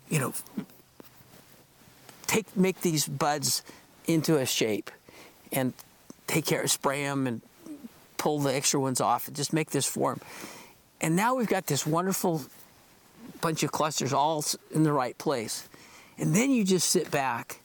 [0.10, 0.34] You know,
[2.28, 3.64] take make these buds
[4.06, 4.90] into a shape,
[5.52, 5.74] and
[6.28, 7.42] take care, of, spray them, and
[8.18, 10.22] pull the extra ones off, and just make this form.
[11.02, 12.42] And now we've got this wonderful
[13.42, 15.68] bunch of clusters all in the right place,
[16.18, 17.62] and then you just sit back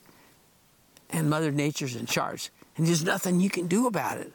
[1.10, 4.32] and Mother Nature's in charge, and there's nothing you can do about it,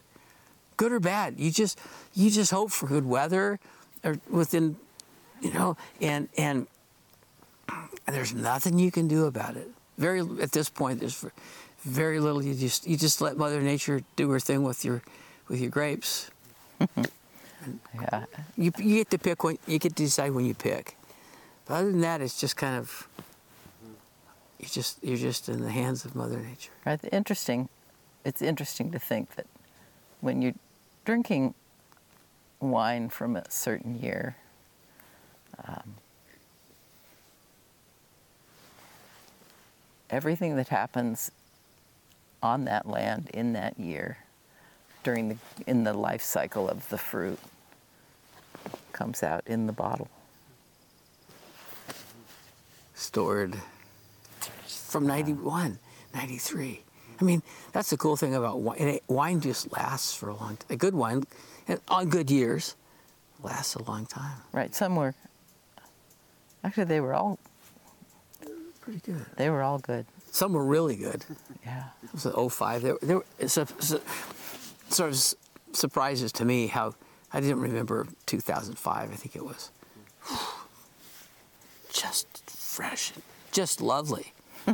[0.78, 1.40] good or bad.
[1.40, 1.80] You just
[2.14, 3.60] you just hope for good weather,
[4.04, 4.78] or within,
[5.42, 6.68] you know, and and
[8.16, 9.70] there's nothing you can do about it.
[9.98, 11.26] Very at this point, there's
[11.84, 12.44] very little.
[12.44, 15.02] You just you just let Mother Nature do her thing with your
[15.48, 16.30] with your grapes.
[18.00, 18.24] Yeah.
[18.56, 20.96] You you get to pick when you get to decide when you pick.
[21.66, 23.10] But other than that, it's just kind of
[24.60, 26.72] you just you're just in the hands of Mother Nature.
[26.86, 27.00] Right.
[27.12, 27.68] Interesting.
[28.24, 29.48] It's interesting to think that
[30.22, 30.56] when you're
[31.04, 31.56] drinking
[32.60, 34.36] wine from a certain year,
[35.68, 35.96] um,
[40.10, 41.32] everything that happens
[42.42, 44.18] on that land in that year
[45.04, 47.40] during the in the life cycle of the fruit
[48.94, 50.10] comes out in the bottle.
[52.94, 53.56] stored
[54.66, 55.78] from 91,
[56.14, 56.82] 93.
[57.20, 59.00] I mean, that's the cool thing about wine.
[59.08, 60.68] Wine just lasts for a long time.
[60.72, 61.24] A good wine,
[61.88, 62.76] on good years,
[63.44, 64.38] lasts a long time.
[64.52, 64.74] Right.
[64.74, 65.14] Some were
[66.64, 67.40] actually they were all
[68.88, 69.26] Pretty good.
[69.36, 70.06] they were all good.
[70.32, 71.26] Some were really good.
[71.66, 71.84] Yeah.
[72.04, 72.82] It was an 05.
[72.82, 74.02] There, there were it's a, it's a-
[74.90, 75.36] sort of s-
[75.74, 76.94] surprises to me how
[77.34, 79.12] I didn't remember 2005.
[79.12, 79.72] I think it was
[81.92, 84.32] just fresh, and just lovely.
[84.68, 84.74] you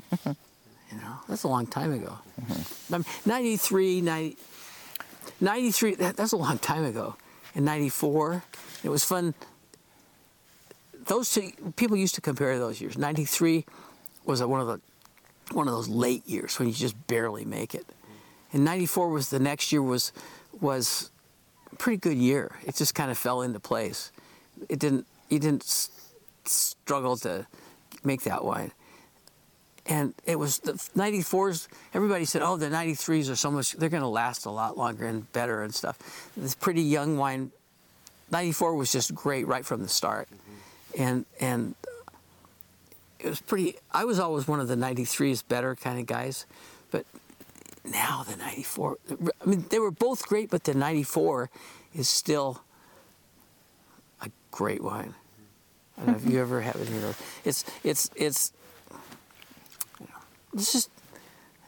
[0.91, 2.19] know, that's a long time ago.
[2.39, 2.93] Mm-hmm.
[2.93, 4.37] I mean, 93, 90,
[5.41, 5.95] 93.
[5.95, 7.15] That, that's a long time ago.
[7.55, 8.43] In 94,
[8.83, 9.33] it was fun.
[11.05, 12.97] Those two people used to compare those years.
[12.97, 13.65] 93
[14.25, 14.81] was one of the
[15.53, 17.85] one of those late years when you just barely make it.
[18.53, 20.11] And 94 was the next year was
[20.61, 21.11] was
[21.71, 22.51] a pretty good year.
[22.65, 24.11] It just kind of fell into place.
[24.69, 25.89] It didn't you didn't s-
[26.45, 27.45] struggle to
[28.03, 28.71] make that wine.
[29.85, 31.67] And it was the 94s.
[31.93, 33.73] Everybody said, "Oh, the 93s are so much.
[33.73, 35.97] They're going to last a lot longer and better and stuff."
[36.37, 37.51] This pretty young wine.
[38.31, 40.29] 94 was just great right from the start,
[40.97, 41.75] and and
[43.23, 43.77] it was pretty.
[43.91, 46.45] I was always one of the 93s better kind of guys,
[46.91, 47.05] but
[47.85, 48.97] now the 94,
[49.41, 51.49] I mean, they were both great, but the 94
[51.95, 52.63] is still
[54.21, 55.13] a great wine.
[55.97, 57.15] I don't know if you ever have it here.
[57.45, 58.51] It's, it's, it's,
[60.53, 60.89] it's just,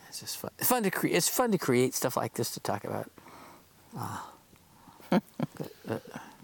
[0.09, 0.51] it's just fun.
[0.57, 1.15] Fun to create.
[1.15, 3.09] It's fun to create stuff like this to talk about.
[3.95, 4.31] Ah.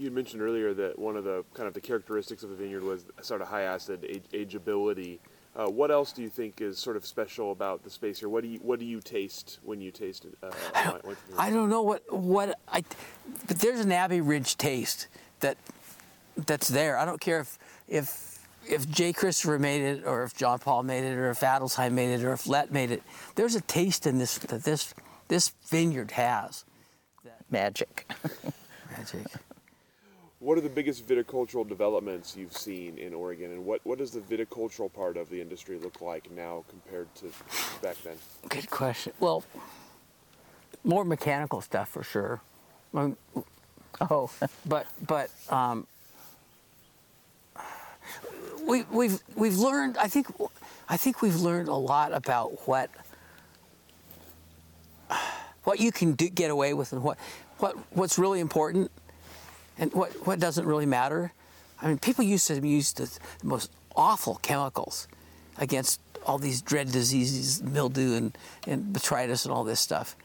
[0.01, 3.05] You mentioned earlier that one of the kind of the characteristics of the vineyard was
[3.21, 5.19] sort of high acid age, ageability.
[5.55, 8.27] Uh, what else do you think is sort of special about the space here?
[8.27, 10.35] What do you what do you taste when you taste it?
[10.41, 12.83] Uh, I don't, wine- I don't know what what I,
[13.47, 15.07] but there's an Abbey Ridge taste
[15.41, 15.57] that
[16.35, 16.97] that's there.
[16.97, 21.03] I don't care if if if Jay Christopher made it, or if John Paul made
[21.03, 23.03] it, or if Adelsheim made it, or if Lett made it.
[23.35, 24.95] There's a taste in this that this
[25.27, 26.65] this vineyard has.
[27.23, 28.11] That magic.
[28.97, 29.27] Magic.
[30.41, 34.21] What are the biggest viticultural developments you've seen in Oregon, and what, what does the
[34.21, 37.25] viticultural part of the industry look like now compared to
[37.81, 38.17] back then?
[38.49, 39.13] Good question.
[39.19, 39.43] Well,
[40.83, 42.41] more mechanical stuff for sure.
[42.93, 43.15] Um,
[43.99, 44.31] Oh,
[44.65, 45.85] but but um,
[48.65, 49.97] we we've we've learned.
[49.97, 50.27] I think
[50.89, 52.89] I think we've learned a lot about what
[55.65, 57.17] what you can do, get away with and what
[57.59, 58.91] what what's really important
[59.77, 61.33] and what what doesn't really matter.
[61.81, 63.09] I mean, people used to use the,
[63.43, 65.07] most awful chemicals
[65.57, 68.37] against all these dread diseases, mildew and,
[68.67, 70.15] and botrytis and all this stuff.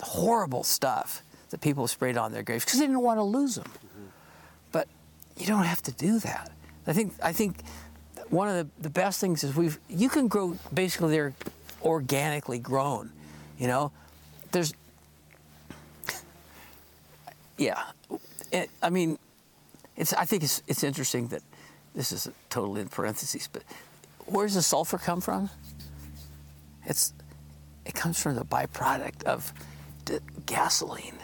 [0.00, 3.70] Horrible stuff that people sprayed on their grapes because they didn't want to lose them.
[4.72, 4.88] But
[5.36, 6.50] you don't have to do that.
[6.86, 7.62] I think I think
[8.28, 11.34] one of the, the best things is we've you can grow basically they're
[11.82, 13.10] organically grown.
[13.58, 13.92] You know,
[14.52, 14.74] there's
[17.56, 17.82] yeah.
[18.54, 19.18] It, I mean,
[19.96, 21.42] it's I think it's it's interesting that
[21.92, 23.64] this is totally in parentheses, but
[24.26, 25.50] where does the sulfur come from?
[26.86, 27.12] It's
[27.84, 29.52] it comes from the byproduct of
[30.04, 31.18] the gasoline.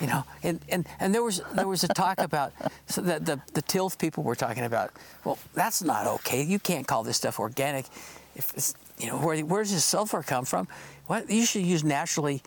[0.00, 2.52] You know, and, and, and there was there was a talk about
[2.86, 4.90] so the, the the tilth people were talking about.
[5.24, 6.42] Well, that's not okay.
[6.42, 7.86] You can't call this stuff organic.
[8.34, 10.66] If it's you know where where does this sulfur come from?
[11.06, 12.42] What you should use naturally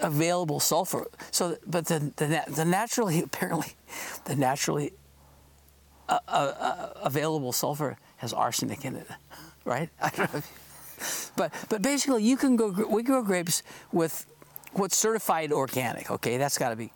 [0.00, 1.06] available sulfur.
[1.30, 3.74] So, but the the, the naturally apparently
[4.24, 4.92] the naturally
[6.08, 9.06] uh, uh, uh, available sulfur has arsenic in it,
[9.64, 9.90] right?
[10.00, 10.42] I don't know.
[11.36, 12.70] But but basically, you can go.
[12.88, 13.62] We grow grapes
[13.92, 14.26] with
[14.72, 16.10] what's certified organic.
[16.10, 16.92] Okay, that's got to be,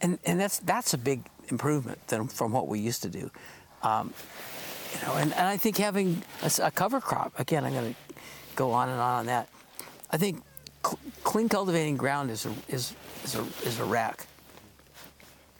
[0.00, 3.30] and and that's that's a big improvement than from what we used to do.
[3.82, 4.14] Um,
[4.94, 6.22] you know, and, and I think having
[6.62, 8.14] a cover crop again, I'm going to
[8.56, 9.48] go on and on on that.
[10.10, 10.42] I think
[10.88, 12.94] cl- clean cultivating ground is a, is
[13.24, 14.26] is a is a rack.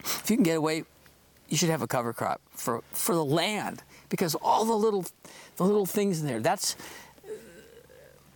[0.01, 0.85] If you can get away,
[1.49, 5.05] you should have a cover crop for for the land because all the little
[5.57, 6.41] the little things in there.
[6.41, 6.77] That's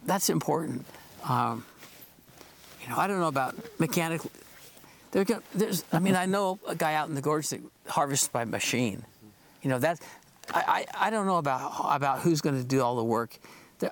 [0.04, 0.84] that's important.
[1.24, 1.64] Um,
[2.82, 4.30] you know, I don't know about mechanical.
[5.12, 5.84] There's.
[5.92, 9.04] I mean, I know a guy out in the gorge that harvests by machine.
[9.62, 10.00] You know that.
[10.52, 13.38] I, I, I don't know about about who's going to do all the work.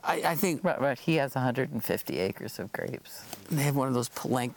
[0.04, 0.98] I, I think right, right.
[0.98, 3.22] He has 150 acres of grapes.
[3.50, 4.54] they have one of those Pellenc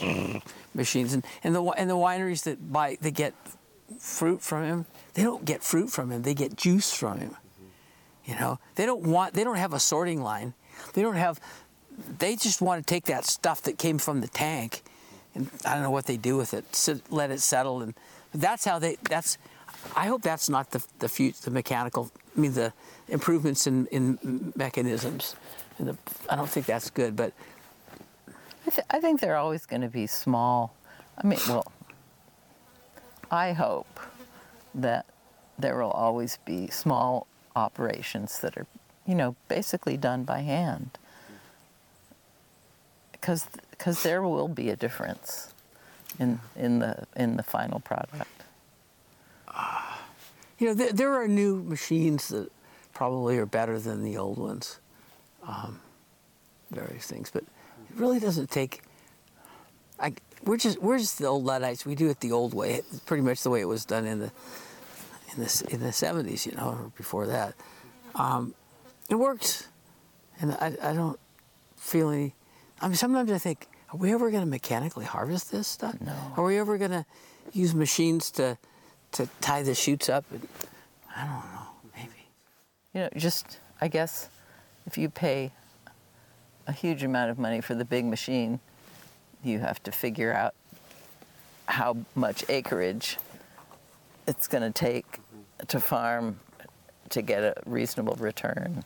[0.74, 3.34] machines, and, and the wi- and the wineries that buy they get
[3.98, 4.86] fruit from him.
[5.14, 6.22] They don't get fruit from him.
[6.22, 7.36] They get juice from him.
[8.24, 9.34] You know, they don't want.
[9.34, 10.54] They don't have a sorting line.
[10.94, 11.40] They don't have.
[12.18, 14.82] They just want to take that stuff that came from the tank,
[15.34, 16.74] and I don't know what they do with it.
[16.74, 17.94] Sit, let it settle, and
[18.34, 18.96] that's how they.
[19.08, 19.38] That's.
[19.94, 22.10] I hope that's not the the, fut- the mechanical.
[22.36, 22.72] I mean the
[23.08, 25.36] improvements in in mechanisms.
[25.78, 25.96] And the,
[26.30, 27.32] I don't think that's good, but
[28.66, 30.72] I, th- I think they're always going to be small.
[31.18, 31.66] I mean, well,
[33.30, 34.00] I hope
[34.74, 35.06] that
[35.58, 38.66] there will always be small operations that are,
[39.06, 40.98] you know, basically done by hand.
[43.12, 45.52] Because there will be a difference
[46.18, 48.26] in in the in the final product.
[50.58, 52.50] You know, there, there are new machines that
[52.92, 54.78] probably are better than the old ones,
[55.46, 55.80] um,
[56.70, 58.82] various things, but it really doesn't take.
[59.98, 60.14] I,
[60.44, 61.84] we're just we're just the old Luddites.
[61.84, 64.32] We do it the old way, pretty much the way it was done in the
[65.32, 67.54] in the in the seventies, you know, or before that.
[68.14, 68.54] Um,
[69.10, 69.68] it works,
[70.40, 71.18] and I, I don't
[71.76, 72.34] feel any.
[72.80, 76.00] I mean, sometimes I think, are we ever going to mechanically harvest this stuff?
[76.00, 76.14] No.
[76.36, 77.06] Are we ever going to
[77.52, 78.58] use machines to
[79.14, 80.24] to tie the shoots up?
[81.16, 81.68] I don't know.
[81.96, 82.28] Maybe.
[82.92, 84.28] You know, just I guess
[84.86, 85.52] if you pay
[86.66, 88.60] a huge amount of money for the big machine,
[89.42, 90.54] you have to figure out
[91.66, 93.18] how much acreage
[94.26, 95.18] it's going to take
[95.68, 96.40] to farm
[97.10, 98.84] to get a reasonable return.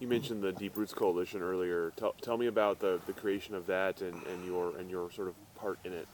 [0.00, 1.92] You mentioned the Deep Roots Coalition earlier.
[1.96, 5.28] Tell, tell me about the, the creation of that and, and your and your sort
[5.28, 6.06] of part in it.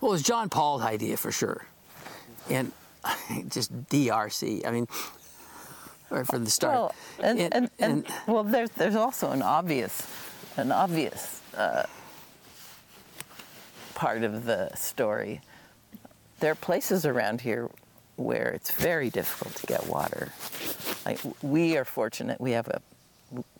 [0.00, 1.66] Well, it was John Paul's idea for sure,
[2.50, 2.72] and
[3.48, 4.66] just DRC.
[4.66, 4.86] I mean,
[6.10, 6.74] right from the start.
[6.74, 10.06] Well, and, And- and, and, well, there's there's also an obvious,
[10.56, 11.84] an obvious uh,
[13.94, 15.40] part of the story.
[16.40, 17.70] There are places around here
[18.16, 20.32] where it's very difficult to get water.
[21.04, 22.80] Like we are fortunate; we have a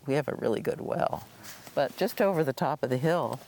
[0.07, 1.27] we have a really good well,
[1.74, 3.40] but just over the top of the hill,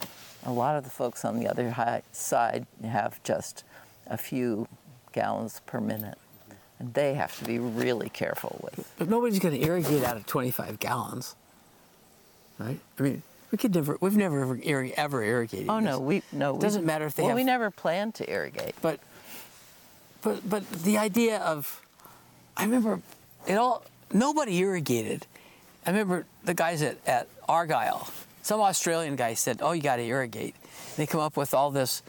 [0.44, 1.74] a lot of the folks on the other
[2.12, 3.64] side have just
[4.06, 4.66] a few
[5.12, 6.18] gallons per minute,
[6.78, 8.90] and they have to be really careful with.
[8.98, 11.34] But nobody's going to irrigate out of 25 gallons,
[12.58, 12.78] right?
[12.98, 13.96] I mean, we could never.
[14.00, 14.58] We've never ever,
[14.96, 15.68] ever irrigated.
[15.68, 16.00] Oh no, this.
[16.00, 16.54] we no.
[16.54, 18.74] we- Doesn't matter if they well, have- we never planned to irrigate.
[18.82, 19.00] But,
[20.22, 21.80] but, but the idea of,
[22.56, 23.00] I remember,
[23.46, 23.84] it all.
[24.12, 25.26] Nobody irrigated.
[25.86, 28.08] I remember the guys at, at Argyle.
[28.42, 30.54] Some Australian guy said, "Oh, you got to irrigate."
[30.96, 32.02] They come up with all this,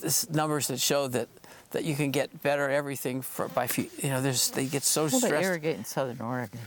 [0.00, 1.28] this numbers that show that
[1.70, 3.88] that you can get better everything for by few.
[4.02, 5.44] You know, there's they get so Well, stressed.
[5.44, 6.60] irrigate in Southern Oregon.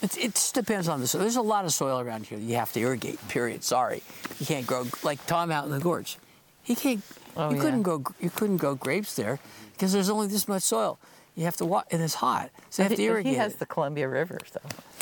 [0.00, 1.22] It, it just depends on the soil.
[1.22, 3.18] There's a lot of soil around here that you have to irrigate.
[3.28, 3.64] Period.
[3.64, 4.02] Sorry,
[4.38, 6.18] you can't grow like Tom out in the gorge.
[6.62, 7.02] He can't.
[7.36, 7.84] Oh, you couldn't yeah.
[7.84, 8.04] grow.
[8.20, 9.40] You couldn't grow grapes there
[9.72, 10.98] because there's only this much soil.
[11.34, 13.32] You have to wa and it's hot, so you have to irrigate.
[13.32, 13.58] He has it.
[13.60, 14.60] the Columbia River, so.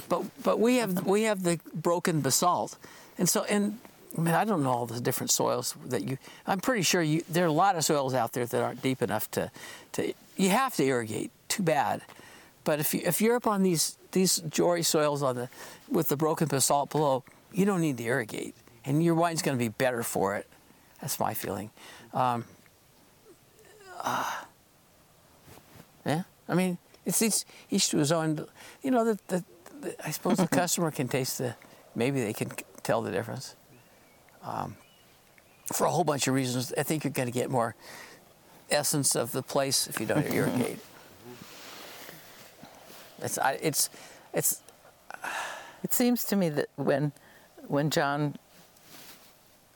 [0.08, 2.76] But but we have we have the broken basalt,
[3.18, 3.78] and so and
[4.16, 6.18] I mean I don't know all the different soils that you.
[6.46, 9.02] I'm pretty sure you there are a lot of soils out there that aren't deep
[9.02, 9.50] enough to
[9.92, 10.12] to.
[10.36, 11.30] You have to irrigate.
[11.48, 12.02] Too bad,
[12.64, 15.48] but if you if you're up on these these jory soils on the
[15.88, 17.22] with the broken basalt below,
[17.52, 20.46] you don't need to irrigate, and your wine's going to be better for it.
[21.00, 21.70] That's my feeling.
[22.12, 22.44] Um,
[24.02, 24.42] uh,
[26.04, 28.46] yeah, I mean, it's each, each to his own.
[28.82, 29.44] You know, the, the,
[29.80, 31.54] the, I suppose the customer can taste the.
[31.94, 32.50] Maybe they can
[32.86, 33.56] tell the difference.
[34.44, 34.76] Um,
[35.72, 37.74] for a whole bunch of reasons, I think you're going to get more
[38.70, 40.78] essence of the place if you don't irrigate.
[43.20, 43.90] It's, I, it's,
[44.32, 44.62] it's.
[45.82, 47.12] It seems to me that when,
[47.66, 48.36] when John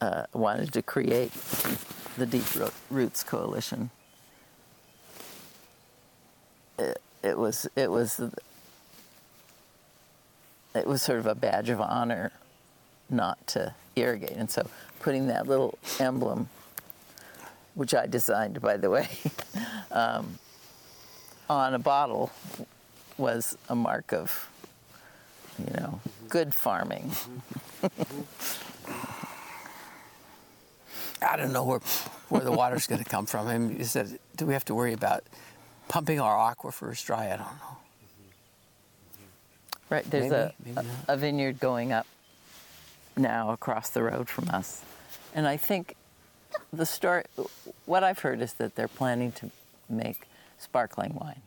[0.00, 1.32] uh, wanted to create
[2.16, 2.44] the Deep
[2.90, 3.90] Roots Coalition,
[6.78, 8.20] it, it was it was
[10.74, 12.32] it was sort of a badge of honor
[13.10, 14.68] not to irrigate, and so
[15.00, 16.48] putting that little emblem,
[17.74, 19.08] which I designed by the way,
[19.90, 20.38] um,
[21.48, 22.30] on a bottle
[23.18, 24.48] was a mark of
[25.58, 27.10] you know, good farming.
[31.22, 31.80] I don't know where,
[32.28, 33.46] where the water's going to come from.
[33.46, 35.22] I mean, you said, do we have to worry about
[35.88, 37.26] pumping our aquifers dry?
[37.26, 37.76] I don't know.
[39.90, 42.06] Right, there's Maybe, a, maybe a, a vineyard going up
[43.20, 44.82] now across the road from us.
[45.34, 45.96] And I think
[46.72, 47.24] the story,
[47.86, 49.50] what I've heard is that they're planning to
[49.88, 50.22] make
[50.58, 51.40] sparkling wine.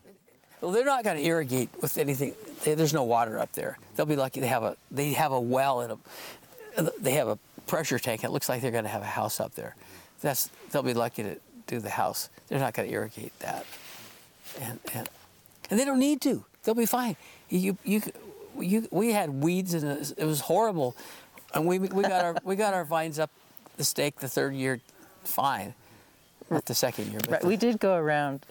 [0.61, 2.35] Well, they're not going to irrigate with anything.
[2.63, 3.77] There's no water up there.
[3.95, 5.99] They'll be lucky they have a they have a well and
[6.77, 7.37] a they have a
[7.67, 8.23] pressure tank.
[8.23, 9.75] It looks like they're going to have a house up there.
[10.21, 11.35] That's they'll be lucky to
[11.67, 12.29] do the house.
[12.47, 13.65] They're not going to irrigate that,
[14.61, 15.09] and and
[15.69, 16.45] and they don't need to.
[16.63, 17.17] They'll be fine.
[17.49, 18.01] You you
[18.57, 20.95] you we had weeds and it was horrible,
[21.53, 23.29] and we we got our we got our vines up
[23.77, 24.79] the stake the third year,
[25.23, 25.73] fine.
[26.49, 28.45] Not the second year, but Right, the- we did go around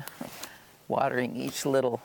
[0.88, 2.00] watering each little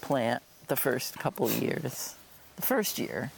[0.00, 2.14] plant the first couple of years.
[2.56, 3.30] The first year,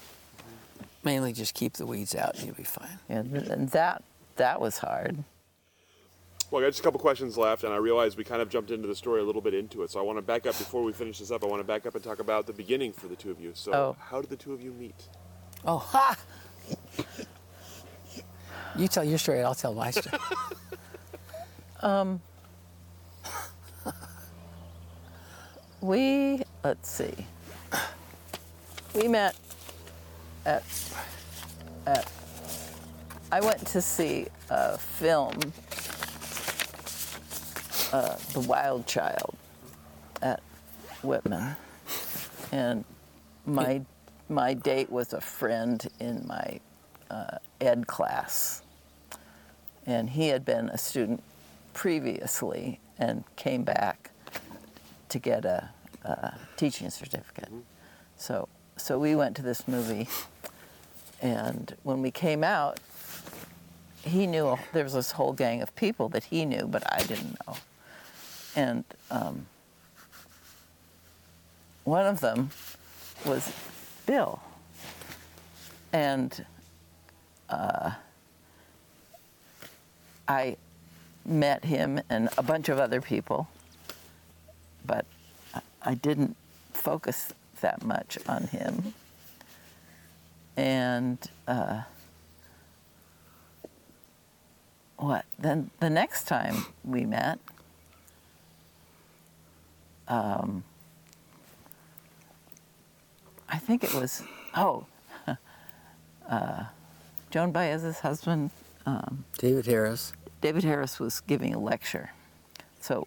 [1.04, 2.98] mainly just keep the weeds out and you'll be fine.
[3.08, 4.02] and, and that
[4.36, 5.24] that was hard.
[6.50, 8.70] Well, I got just a couple questions left, and I realize we kind of jumped
[8.70, 9.90] into the story a little bit into it.
[9.90, 11.42] So I want to back up before we finish this up.
[11.42, 13.50] I want to back up and talk about the beginning for the two of you.
[13.54, 13.96] So, Oh.
[13.98, 14.94] how did the two of you meet?
[15.64, 16.16] Oh, ha!
[18.76, 20.18] You tell your story, I'll tell my story.
[21.80, 22.20] um,
[25.86, 27.14] We let's see.
[28.92, 29.36] We met
[30.44, 30.64] at
[31.86, 32.10] at.
[33.30, 35.34] I went to see a film,
[37.92, 39.36] uh, The Wild Child,
[40.22, 40.42] at
[41.02, 41.54] Whitman,
[42.50, 42.84] and
[43.44, 43.82] my
[44.28, 46.60] my date was a friend in my
[47.10, 48.62] uh, ed class,
[49.86, 51.22] and he had been a student
[51.74, 54.10] previously and came back
[55.08, 55.68] to get a,
[56.04, 57.50] a teaching certificate.
[58.16, 60.08] So, so we went to this movie,
[61.22, 62.80] and when we came out,
[64.02, 67.02] he knew a- there was this whole gang of people that he knew, but I
[67.02, 67.56] didn't know.
[68.54, 69.46] And um,
[71.84, 72.50] one of them
[73.24, 73.52] was
[74.06, 74.40] Bill.
[75.92, 76.44] And
[77.48, 77.92] uh,
[80.28, 80.56] I
[81.24, 83.48] met him and a bunch of other people,
[84.86, 85.04] but
[85.82, 86.36] I- didn't
[86.72, 88.94] focus that much on him.
[90.56, 91.82] And uh,
[94.96, 95.24] what?
[95.38, 97.38] Then the next time we met,
[100.08, 100.64] um,
[103.48, 104.22] I think it was,
[104.56, 104.86] oh,
[106.28, 106.64] uh,
[107.30, 108.50] Joan Baez's husband,
[108.86, 110.12] um, David Harris.
[110.40, 112.10] David Harris was giving a lecture.
[112.80, 113.06] So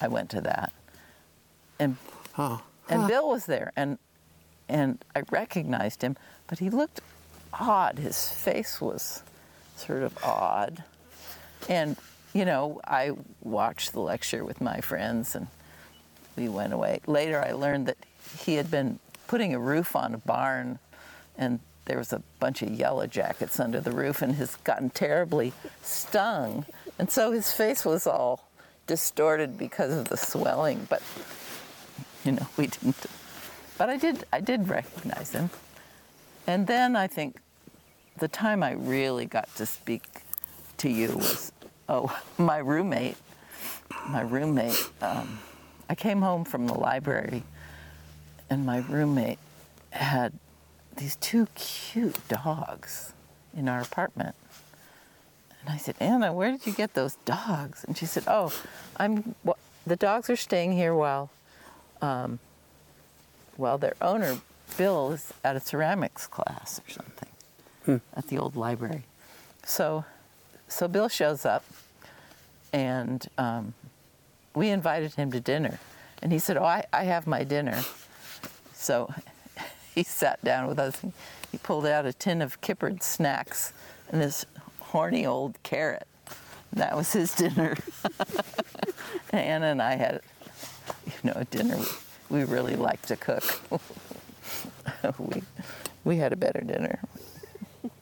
[0.00, 0.72] I went to that.
[1.78, 1.96] And
[2.38, 2.62] Oh.
[2.88, 3.08] and Huh.
[3.08, 3.98] Bill was there and
[4.68, 6.16] and I recognized him,
[6.48, 7.00] but he looked
[7.52, 7.98] odd.
[7.98, 9.22] His face was
[9.76, 10.82] sort of odd.
[11.68, 11.96] And
[12.34, 13.12] you know, I
[13.42, 15.46] watched the lecture with my friends and
[16.36, 17.00] we went away.
[17.06, 17.96] Later I learned that
[18.38, 20.78] he had been putting a roof on a barn
[21.36, 25.52] and there was a bunch of yellow jackets under the roof and has gotten terribly
[25.82, 26.66] stung.
[26.98, 28.48] And so his face was all
[28.86, 31.02] distorted because of the swelling, but
[32.24, 33.06] you know, we didn't.
[33.78, 35.50] But I did, I did recognize him.
[36.46, 37.36] And then I think
[38.18, 40.02] the time I really got to speak
[40.78, 41.52] to you was,
[41.88, 43.16] oh, my roommate,
[44.08, 44.90] my roommate.
[45.00, 45.38] Um,
[45.88, 47.44] I came home from the library,
[48.48, 49.38] and my roommate
[49.90, 50.32] had
[50.96, 53.12] these two cute dogs
[53.56, 54.34] in our apartment.
[55.60, 57.84] And I said, Anna, where did you get those dogs?
[57.84, 58.52] And she said, Oh,
[58.96, 59.34] I'm.
[59.42, 61.30] Well, the dogs are staying here while,
[62.02, 62.38] um,
[63.56, 64.38] while their owner
[64.76, 69.04] Bill is at a ceramics class or something at the old library.
[69.64, 70.04] So,
[70.68, 71.64] so Bill shows up,
[72.72, 73.74] and um,
[74.54, 75.78] we invited him to dinner,
[76.22, 77.82] and he said, "Oh, I, I have my dinner."
[78.76, 79.12] So
[79.94, 81.00] he sat down with us.
[81.50, 83.72] He pulled out a tin of Kippered snacks
[84.10, 84.44] and this
[84.80, 86.06] horny old carrot.
[86.72, 87.76] That was his dinner.
[89.32, 90.20] Anna and I had,
[91.06, 91.78] you know, a dinner.
[92.28, 93.44] We, we really like to cook.
[95.18, 95.42] we,
[96.04, 97.00] we had a better dinner.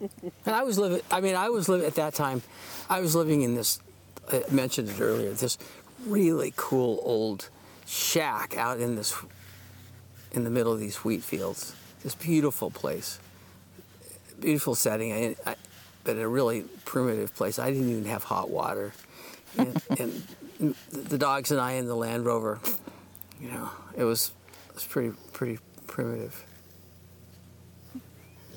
[0.01, 1.01] And I was living.
[1.10, 2.42] I mean, I was living at that time.
[2.88, 3.78] I was living in this.
[4.32, 5.30] I mentioned it earlier.
[5.32, 5.59] This
[6.06, 7.48] really cool old
[7.86, 9.14] shack out in this,
[10.35, 11.74] in the middle of these wheat fields.
[12.02, 13.19] This beautiful place,
[14.40, 15.56] beautiful setting, I, I,
[16.02, 17.59] but a really primitive place.
[17.59, 18.93] I didn't even have hot water,
[19.56, 22.61] and, and the dogs and I in the Land Rover.
[23.40, 24.32] You know, it was
[24.69, 26.44] it was pretty pretty primitive.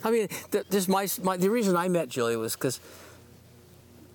[0.04, 2.80] I mean, th- this my, my the reason I met Julia was because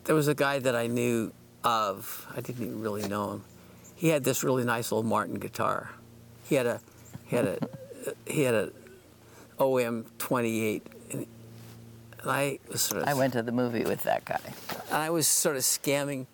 [0.05, 1.33] there was a guy that I knew
[1.65, 2.27] of.
[2.37, 3.45] I didn't even really know him.
[3.95, 5.91] He had this really nice old Martin guitar.
[6.45, 6.81] He had a
[7.33, 7.59] he had a
[8.27, 8.71] he had a
[9.59, 11.27] OM 28, and
[12.27, 14.39] I was sort of I went to the movie with that guy.
[14.91, 16.27] and I was sort of scamming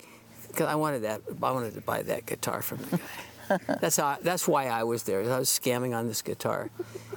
[0.49, 1.23] because I wanted that.
[1.41, 3.59] I wanted to buy that guitar from the guy.
[3.81, 4.19] that's how.
[4.21, 5.21] that's why I was there.
[5.21, 6.69] I was scamming on this guitar,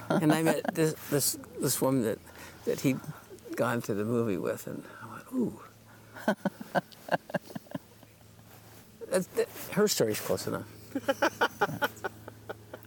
[0.08, 2.20] and I met this this this woman that
[2.66, 3.00] that he'd
[3.56, 5.60] gone to the movie with, and I went, ooh.
[9.10, 10.68] That's, that, her story's close enough.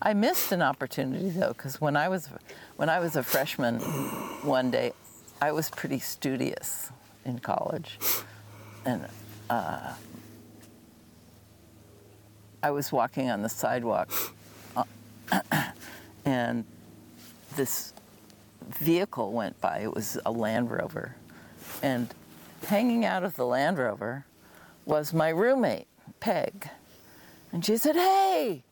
[0.05, 2.29] I missed an opportunity though, because when I was
[2.75, 3.79] when I was a freshman,
[4.43, 4.93] one day,
[5.41, 6.91] I was pretty studious
[7.25, 7.97] in college,
[8.85, 9.07] and
[9.49, 9.93] uh,
[12.61, 14.11] I was walking on the sidewalk,
[14.77, 14.83] uh,
[16.25, 16.65] and
[17.55, 17.91] this
[18.61, 19.79] vehicle went by.
[19.79, 21.15] It was a Land Rover,
[21.81, 22.13] and
[22.67, 24.27] hanging out of the Land Rover
[24.85, 25.87] was my roommate,
[26.19, 26.69] Peg,
[27.51, 28.64] and she said, "Hey."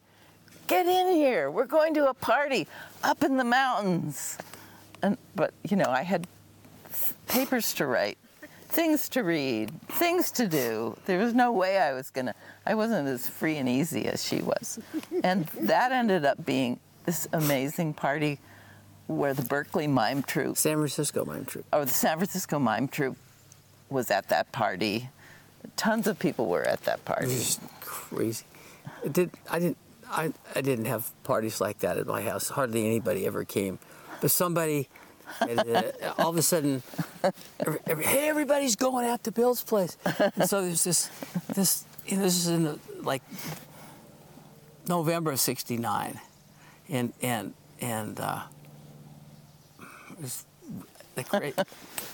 [0.67, 1.49] Get in here.
[1.51, 2.67] We're going to a party
[3.03, 4.37] up in the mountains.
[5.01, 6.27] And but you know, I had
[7.27, 8.17] papers to write,
[8.69, 10.97] things to read, things to do.
[11.05, 12.33] There was no way I was gonna.
[12.65, 14.79] I wasn't as free and easy as she was,
[15.23, 18.39] and that ended up being this amazing party
[19.07, 21.65] where the Berkeley Mime Troupe San Francisco Mime Troupe.
[21.73, 23.17] or the San Francisco Mime Troupe
[23.89, 25.09] was at that party.
[25.75, 27.25] Tons of people were at that party.
[27.25, 28.45] It was crazy.
[29.03, 29.77] It did I didn't
[30.13, 32.49] I, I didn't have parties like that at my house.
[32.49, 33.79] Hardly anybody ever came.
[34.21, 34.87] But somebody
[35.41, 36.83] uh, all of a sudden
[37.59, 39.97] every, every, hey everybody's going out to Bill's place.
[40.35, 41.09] And so there's this
[41.55, 43.23] this you know, this is in the, like
[44.87, 46.19] November of sixty nine.
[46.89, 48.43] And and and uh
[50.11, 50.45] it was
[51.15, 51.55] the great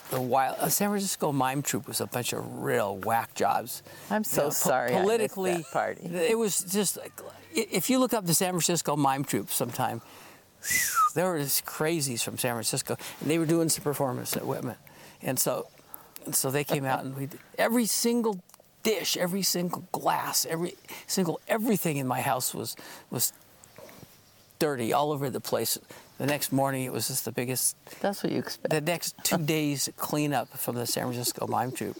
[0.09, 3.83] the wild uh, San Francisco Mime Troupe was a bunch of real whack jobs.
[4.09, 6.01] I'm so You know, po- sorry I politically, party.
[6.03, 7.11] it was just like,
[7.53, 10.01] if you look up the San Francisco Mime Troupe sometime,
[11.15, 14.77] there were just crazies from San Francisco, and they were doing some performance at Whitman,
[15.21, 15.67] and so,
[16.25, 18.39] and so they came out and we did, every single
[18.83, 20.73] dish, every single glass, every
[21.07, 22.75] single everything in my house was
[23.11, 23.31] was
[24.59, 25.77] dirty all over the place.
[26.19, 27.75] The next morning, it was just the biggest.
[28.01, 28.69] That's what you expect.
[28.69, 31.97] The next two days cleanup from the San Francisco mime troupe.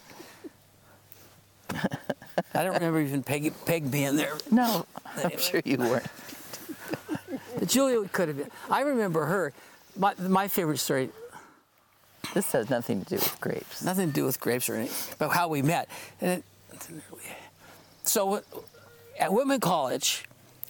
[2.54, 4.34] I don't remember even Peg, Peg being there.
[4.52, 4.86] no,
[5.24, 6.06] I'm sure you weren't.
[7.66, 8.50] Julia could have been.
[8.70, 9.54] I remember her.
[9.98, 11.10] My, my favorite story,
[12.34, 13.84] This has nothing to do with grapes.
[13.84, 15.90] nothing to do with grapes or anything, but how we met.
[16.22, 16.44] And it,
[18.04, 18.42] so
[19.20, 20.26] at Whitman College,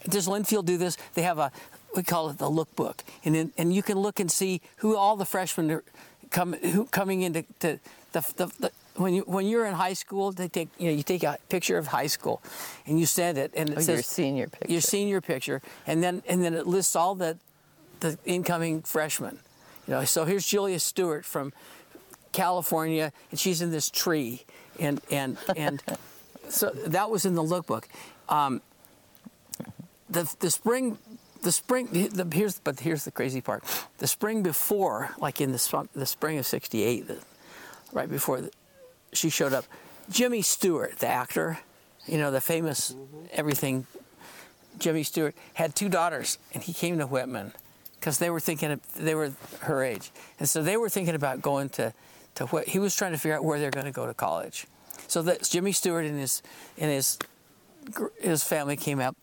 [0.08, 0.98] does Linfield do this?
[1.14, 1.52] They have a,
[1.96, 5.16] we call it the lookbook, and then, and you can look and see who all
[5.18, 5.84] the freshmen are
[6.30, 7.80] come who coming into to
[8.12, 11.04] the, the, the when you when you're in high school, they take you know you
[11.04, 12.42] take a picture of high school,
[12.86, 14.72] and you send it, and it Oh, says your senior picture.
[14.72, 17.38] your senior picture, and then and then it lists all the
[18.02, 19.40] the incoming freshmen.
[19.88, 21.52] You know, so here's Julia Stewart from
[22.32, 24.44] California, and she's in this tree,
[24.80, 25.82] and and and
[26.50, 27.86] so that was in the lookbook.
[28.28, 28.62] Um,
[30.10, 30.98] the the spring.
[31.42, 33.64] The spring, the, here's but here's the crazy part.
[34.00, 37.18] The spring before, like in the the spring of '68, the,
[37.94, 38.52] right before the,
[39.14, 39.66] she showed up,
[40.10, 41.60] Jimmy Stewart, the actor,
[42.08, 43.26] you know, the famous mm-hmm.
[43.32, 43.88] everything
[44.80, 47.54] Jimmy Stewart had two daughters, and he came to Whitman
[48.00, 51.42] because they were thinking of, they were her age, and so they were thinking about
[51.42, 51.94] going to
[52.36, 54.66] to what he was trying to figure out where they're going to go to college.
[55.08, 56.42] So that Jimmy Stewart and his
[56.78, 57.18] and his
[58.20, 59.16] his family came out.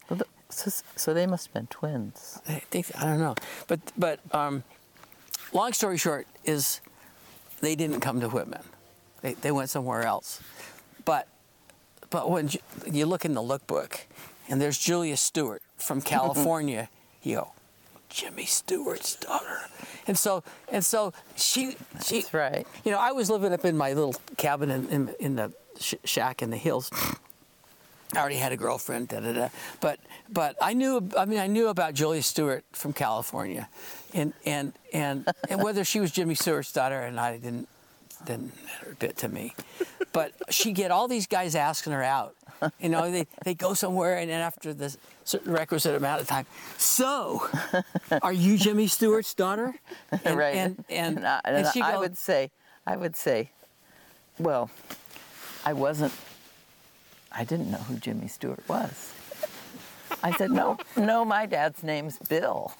[0.48, 2.40] So, so they must have been twins.
[2.48, 3.35] I think I don't know,
[3.66, 4.62] but but um,
[5.52, 6.81] long story short is
[7.60, 8.62] they didn't come to Whitman.
[9.23, 10.40] They they went somewhere else.
[11.05, 11.27] But
[12.10, 12.59] but when Ju-
[12.90, 14.01] you look in the lookbook,
[14.48, 16.89] and there's Julia Stewart from California,
[17.23, 17.52] you go,
[18.09, 19.59] Jimmy Stewart's daughter,
[20.06, 22.20] and so and so she she.
[22.20, 22.66] That's right.
[22.85, 25.94] You know, I was living up in my little cabin in in, in the sh-
[26.05, 26.89] shack in the hills.
[28.14, 29.48] I already had a girlfriend, da da da.
[29.80, 33.68] But but I knew I mean I knew about Julia Stewart from California,
[34.14, 37.68] and and and and whether she was Jimmy Stewart's daughter and I didn't
[38.24, 39.54] didn't matter a bit to me.
[40.12, 42.34] But she get all these guys asking her out.
[42.80, 46.46] You know, they they go somewhere and then after the certain requisite amount of time.
[46.78, 47.46] So,
[48.22, 49.74] are you Jimmy Stewart's daughter?
[50.24, 50.54] And, right.
[50.56, 52.50] And and, I, and and she I go- would say,
[52.86, 53.50] I would say,
[54.38, 54.70] well,
[55.66, 56.12] I wasn't.
[57.36, 59.12] I didn't know who Jimmy Stewart was.
[60.22, 62.74] I said, no, no, my dad's name's Bill,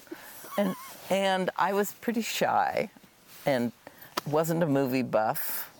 [0.58, 0.76] and
[1.08, 2.90] and I was pretty shy,
[3.46, 3.72] and
[4.26, 5.70] wasn't a movie buff.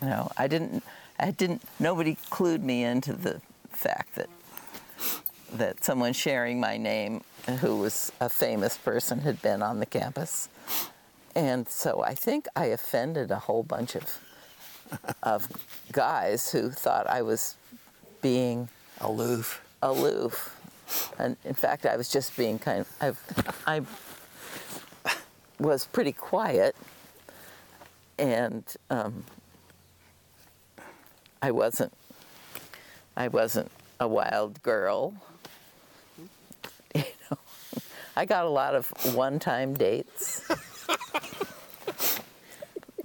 [0.00, 0.82] You know, I didn't.
[1.18, 1.62] I didn't.
[1.78, 4.30] Nobody clued me into the fact that
[5.52, 7.22] that someone sharing my name,
[7.60, 10.48] who was a famous person, had been on the campus.
[11.34, 14.18] And so I think I offended a whole bunch of
[15.22, 15.48] of
[15.92, 17.56] guys who thought I was
[18.22, 18.68] being
[19.00, 19.64] aloof.
[19.82, 20.54] aloof.
[21.18, 23.18] And in fact, I was just being kind of,
[23.66, 23.82] I, I
[25.58, 26.74] was pretty quiet.
[28.18, 29.24] And um,
[31.40, 31.92] I wasn't,
[33.16, 33.70] I wasn't
[34.00, 35.14] a wild girl.
[36.94, 37.38] You know,
[38.16, 40.50] I got a lot of one-time dates.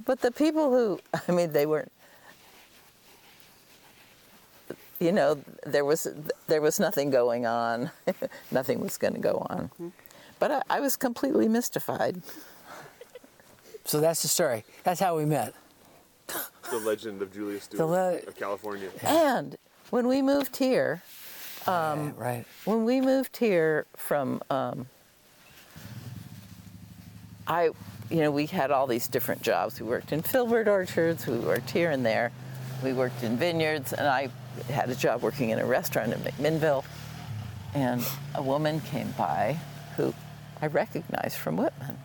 [0.05, 1.91] But the people who, I mean, they weren't,
[4.99, 6.07] you know, there was
[6.47, 7.91] there was nothing going on.
[8.51, 9.69] nothing was going to go on.
[10.39, 12.21] But I, I was completely mystified.
[13.85, 14.63] So that's the story.
[14.83, 15.53] That's how we met.
[16.71, 18.89] The legend of Julia Stewart le- of California.
[19.03, 19.57] And
[19.89, 21.03] when we moved here,
[21.67, 22.45] Um, right.
[22.65, 24.87] when we moved here from, um,
[27.45, 27.71] I,
[28.13, 29.81] you know, we had all these different jobs.
[29.81, 31.25] We worked in filbert orchards.
[31.25, 32.31] We worked here and there.
[32.83, 34.29] We worked in vineyards, and I
[34.69, 36.85] had a job working in a restaurant in McMinnville.
[37.73, 39.57] And a woman came by
[39.97, 40.13] who
[40.61, 41.97] I recognized from Whitman,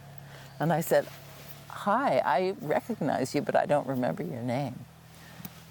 [0.59, 1.07] and I said,
[1.69, 4.87] "Hi, I recognize you, but I don't remember your name."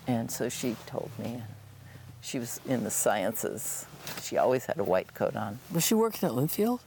[0.06, 1.42] And so she told me.
[2.22, 3.86] She was in the sciences.
[4.22, 5.60] She always had a white coat on.
[5.72, 6.82] Was she working at Linfield?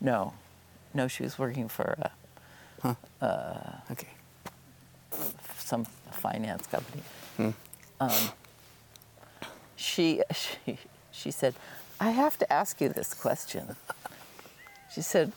[0.00, 0.32] No,
[0.94, 2.08] no, she was working for uh,
[2.84, 2.94] uh,
[3.90, 4.08] Okay.
[5.58, 7.02] some finance company.
[8.00, 8.30] Um,
[9.76, 10.78] she, she,
[11.10, 11.54] she said,
[12.00, 13.76] I have to ask you this question.
[14.94, 15.32] She said,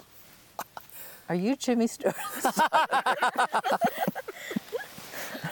[1.29, 2.15] Are you Jimmy Stewart?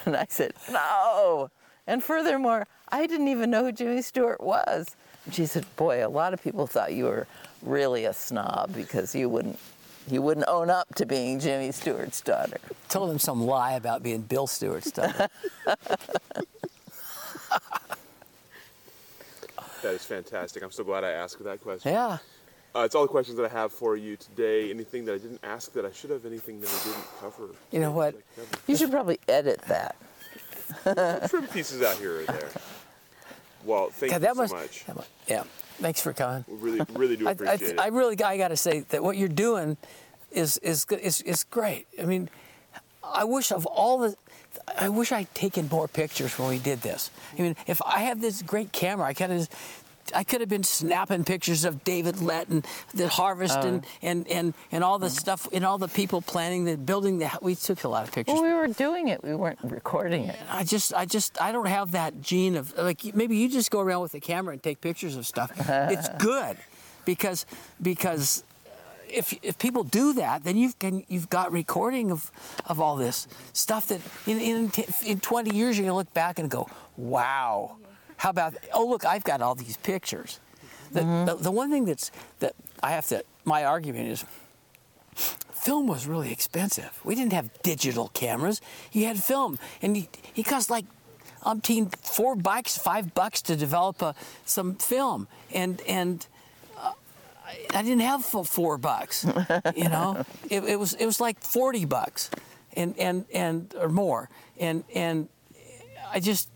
[0.05, 1.49] and I said, No.
[1.87, 4.95] And furthermore, I didn't even know who Jimmy Stewart was.
[5.31, 7.27] she said, "Boy, a lot of people thought you were
[7.61, 9.59] really a snob because you wouldn't
[10.09, 12.57] you wouldn't own up to being Jimmy Stewart's daughter."
[12.89, 15.27] Told him some lie about being Bill Stewart's daughter.
[19.81, 20.61] That is fantastic.
[20.63, 21.91] I'm so glad I asked that question.
[21.91, 22.19] yeah.
[22.75, 24.69] Uh, it's all the questions that I have for you today.
[24.69, 27.49] Anything that I didn't ask that I should have, anything that I didn't cover.
[27.71, 28.15] You know what?
[28.67, 29.95] You should probably edit that.
[31.29, 32.49] Trim pieces out here or there.
[33.65, 34.85] Well, thank God, you that so must, much.
[34.85, 35.43] that mu- Yeah.
[35.81, 36.45] Thanks for coming.
[36.47, 39.17] We really, really do I, I, appreciate I really, I got to say that what
[39.17, 39.77] you're doing
[40.31, 40.99] is is good.
[40.99, 41.87] Is, is great.
[41.99, 42.29] I mean,
[43.03, 44.15] I wish of all the,
[44.77, 47.09] I wish I'd taken more pictures when we did this.
[47.37, 49.49] I mean, if I had this great camera, I could have.
[50.15, 53.67] I could have been snapping pictures of David Lett and the harvest oh.
[53.67, 55.17] and, and, and, and all the mm-hmm.
[55.17, 57.19] stuff and all the people planning the building.
[57.19, 58.33] The, we took a lot of pictures.
[58.33, 59.23] Well, we were doing it.
[59.23, 60.39] We weren't recording it.
[60.49, 63.79] I just, I just, I don't have that gene of like maybe you just go
[63.79, 65.51] around with a camera and take pictures of stuff.
[65.57, 66.57] it's good
[67.05, 67.45] because
[67.81, 68.43] because
[69.11, 72.31] if if people do that, then you've can, you've got recording of
[72.65, 74.71] of all this stuff that in in,
[75.05, 77.77] in 20 years you're gonna look back and go, wow,
[78.21, 80.39] how about oh look I've got all these pictures.
[80.91, 82.53] The, the, the one thing that's that
[82.83, 84.25] I have to my argument is
[85.15, 86.99] film was really expensive.
[87.03, 88.61] We didn't have digital cameras.
[88.91, 90.85] You had film, and he, he cost like
[91.43, 94.13] umpteen four bucks, five bucks to develop a,
[94.45, 96.27] some film, and and
[96.77, 96.93] uh,
[97.43, 99.25] I, I didn't have fo- four bucks.
[99.75, 102.29] You know, it, it was it was like forty bucks,
[102.77, 104.29] and and and or more,
[104.59, 105.27] and and
[106.13, 106.50] I just.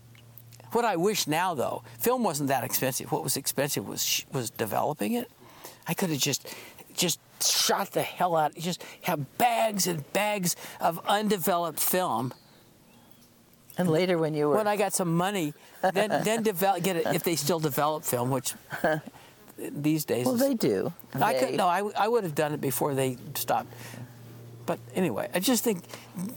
[0.72, 3.10] What I wish now, though, film wasn't that expensive.
[3.12, 5.30] What was expensive was was developing it.
[5.88, 6.46] I could have just
[6.94, 8.54] just shot the hell out.
[8.56, 12.32] Just have bags and bags of undeveloped film.
[13.78, 15.52] And later, when you were When I got some money,
[15.82, 18.54] then then develop get it if they still develop film, which
[19.58, 20.26] these days.
[20.26, 20.92] well, they do.
[21.14, 23.72] I They- could no, I, I would have done it before they stopped.
[24.64, 25.84] But anyway, I just think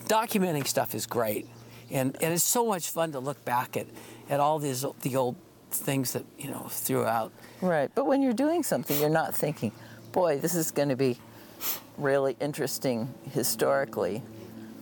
[0.07, 1.47] documenting stuff is great,
[1.89, 3.87] and and it's so much fun to look back at
[4.29, 5.35] at all these the old
[5.71, 7.31] things that you know throughout.
[7.61, 7.91] Right.
[7.93, 9.71] But when you're doing something, you're not thinking,
[10.11, 11.17] boy, this is going to be
[11.97, 14.23] really interesting historically.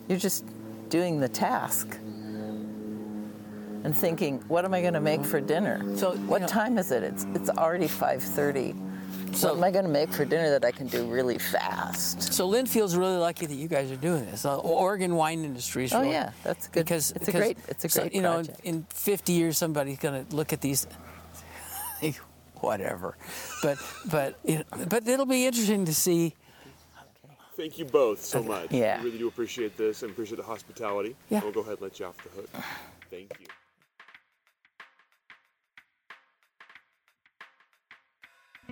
[0.08, 0.46] You're just
[0.90, 1.98] doing the task
[3.84, 5.30] and thinking, what am I going to make mm-hmm.
[5.30, 5.98] for dinner?
[5.98, 7.04] So, what know- time is it?
[7.04, 8.87] It's it's already 5:30.
[9.34, 12.34] So- what am I going to make for dinner that I can do really fast?
[12.34, 14.46] So Lynn feels really lucky that you guys are doing this.
[14.46, 16.86] Uh, Oregon wine industry is Oh, really, yeah, that's good.
[16.86, 18.60] Because It's a great- it's a so, great You know, project.
[18.64, 20.88] in 50 years, somebody's going to look at these.
[22.62, 23.16] Whatever,
[23.62, 23.78] but
[24.10, 26.34] but you know, but it'll be interesting to see.
[27.56, 28.72] Thank you both so much.
[28.72, 28.98] Yeah.
[29.00, 31.16] We really do appreciate this and appreciate the hospitality.
[31.30, 31.42] Yeah.
[31.44, 32.50] We'll go ahead and let you off the hook.
[33.12, 33.48] Thank you.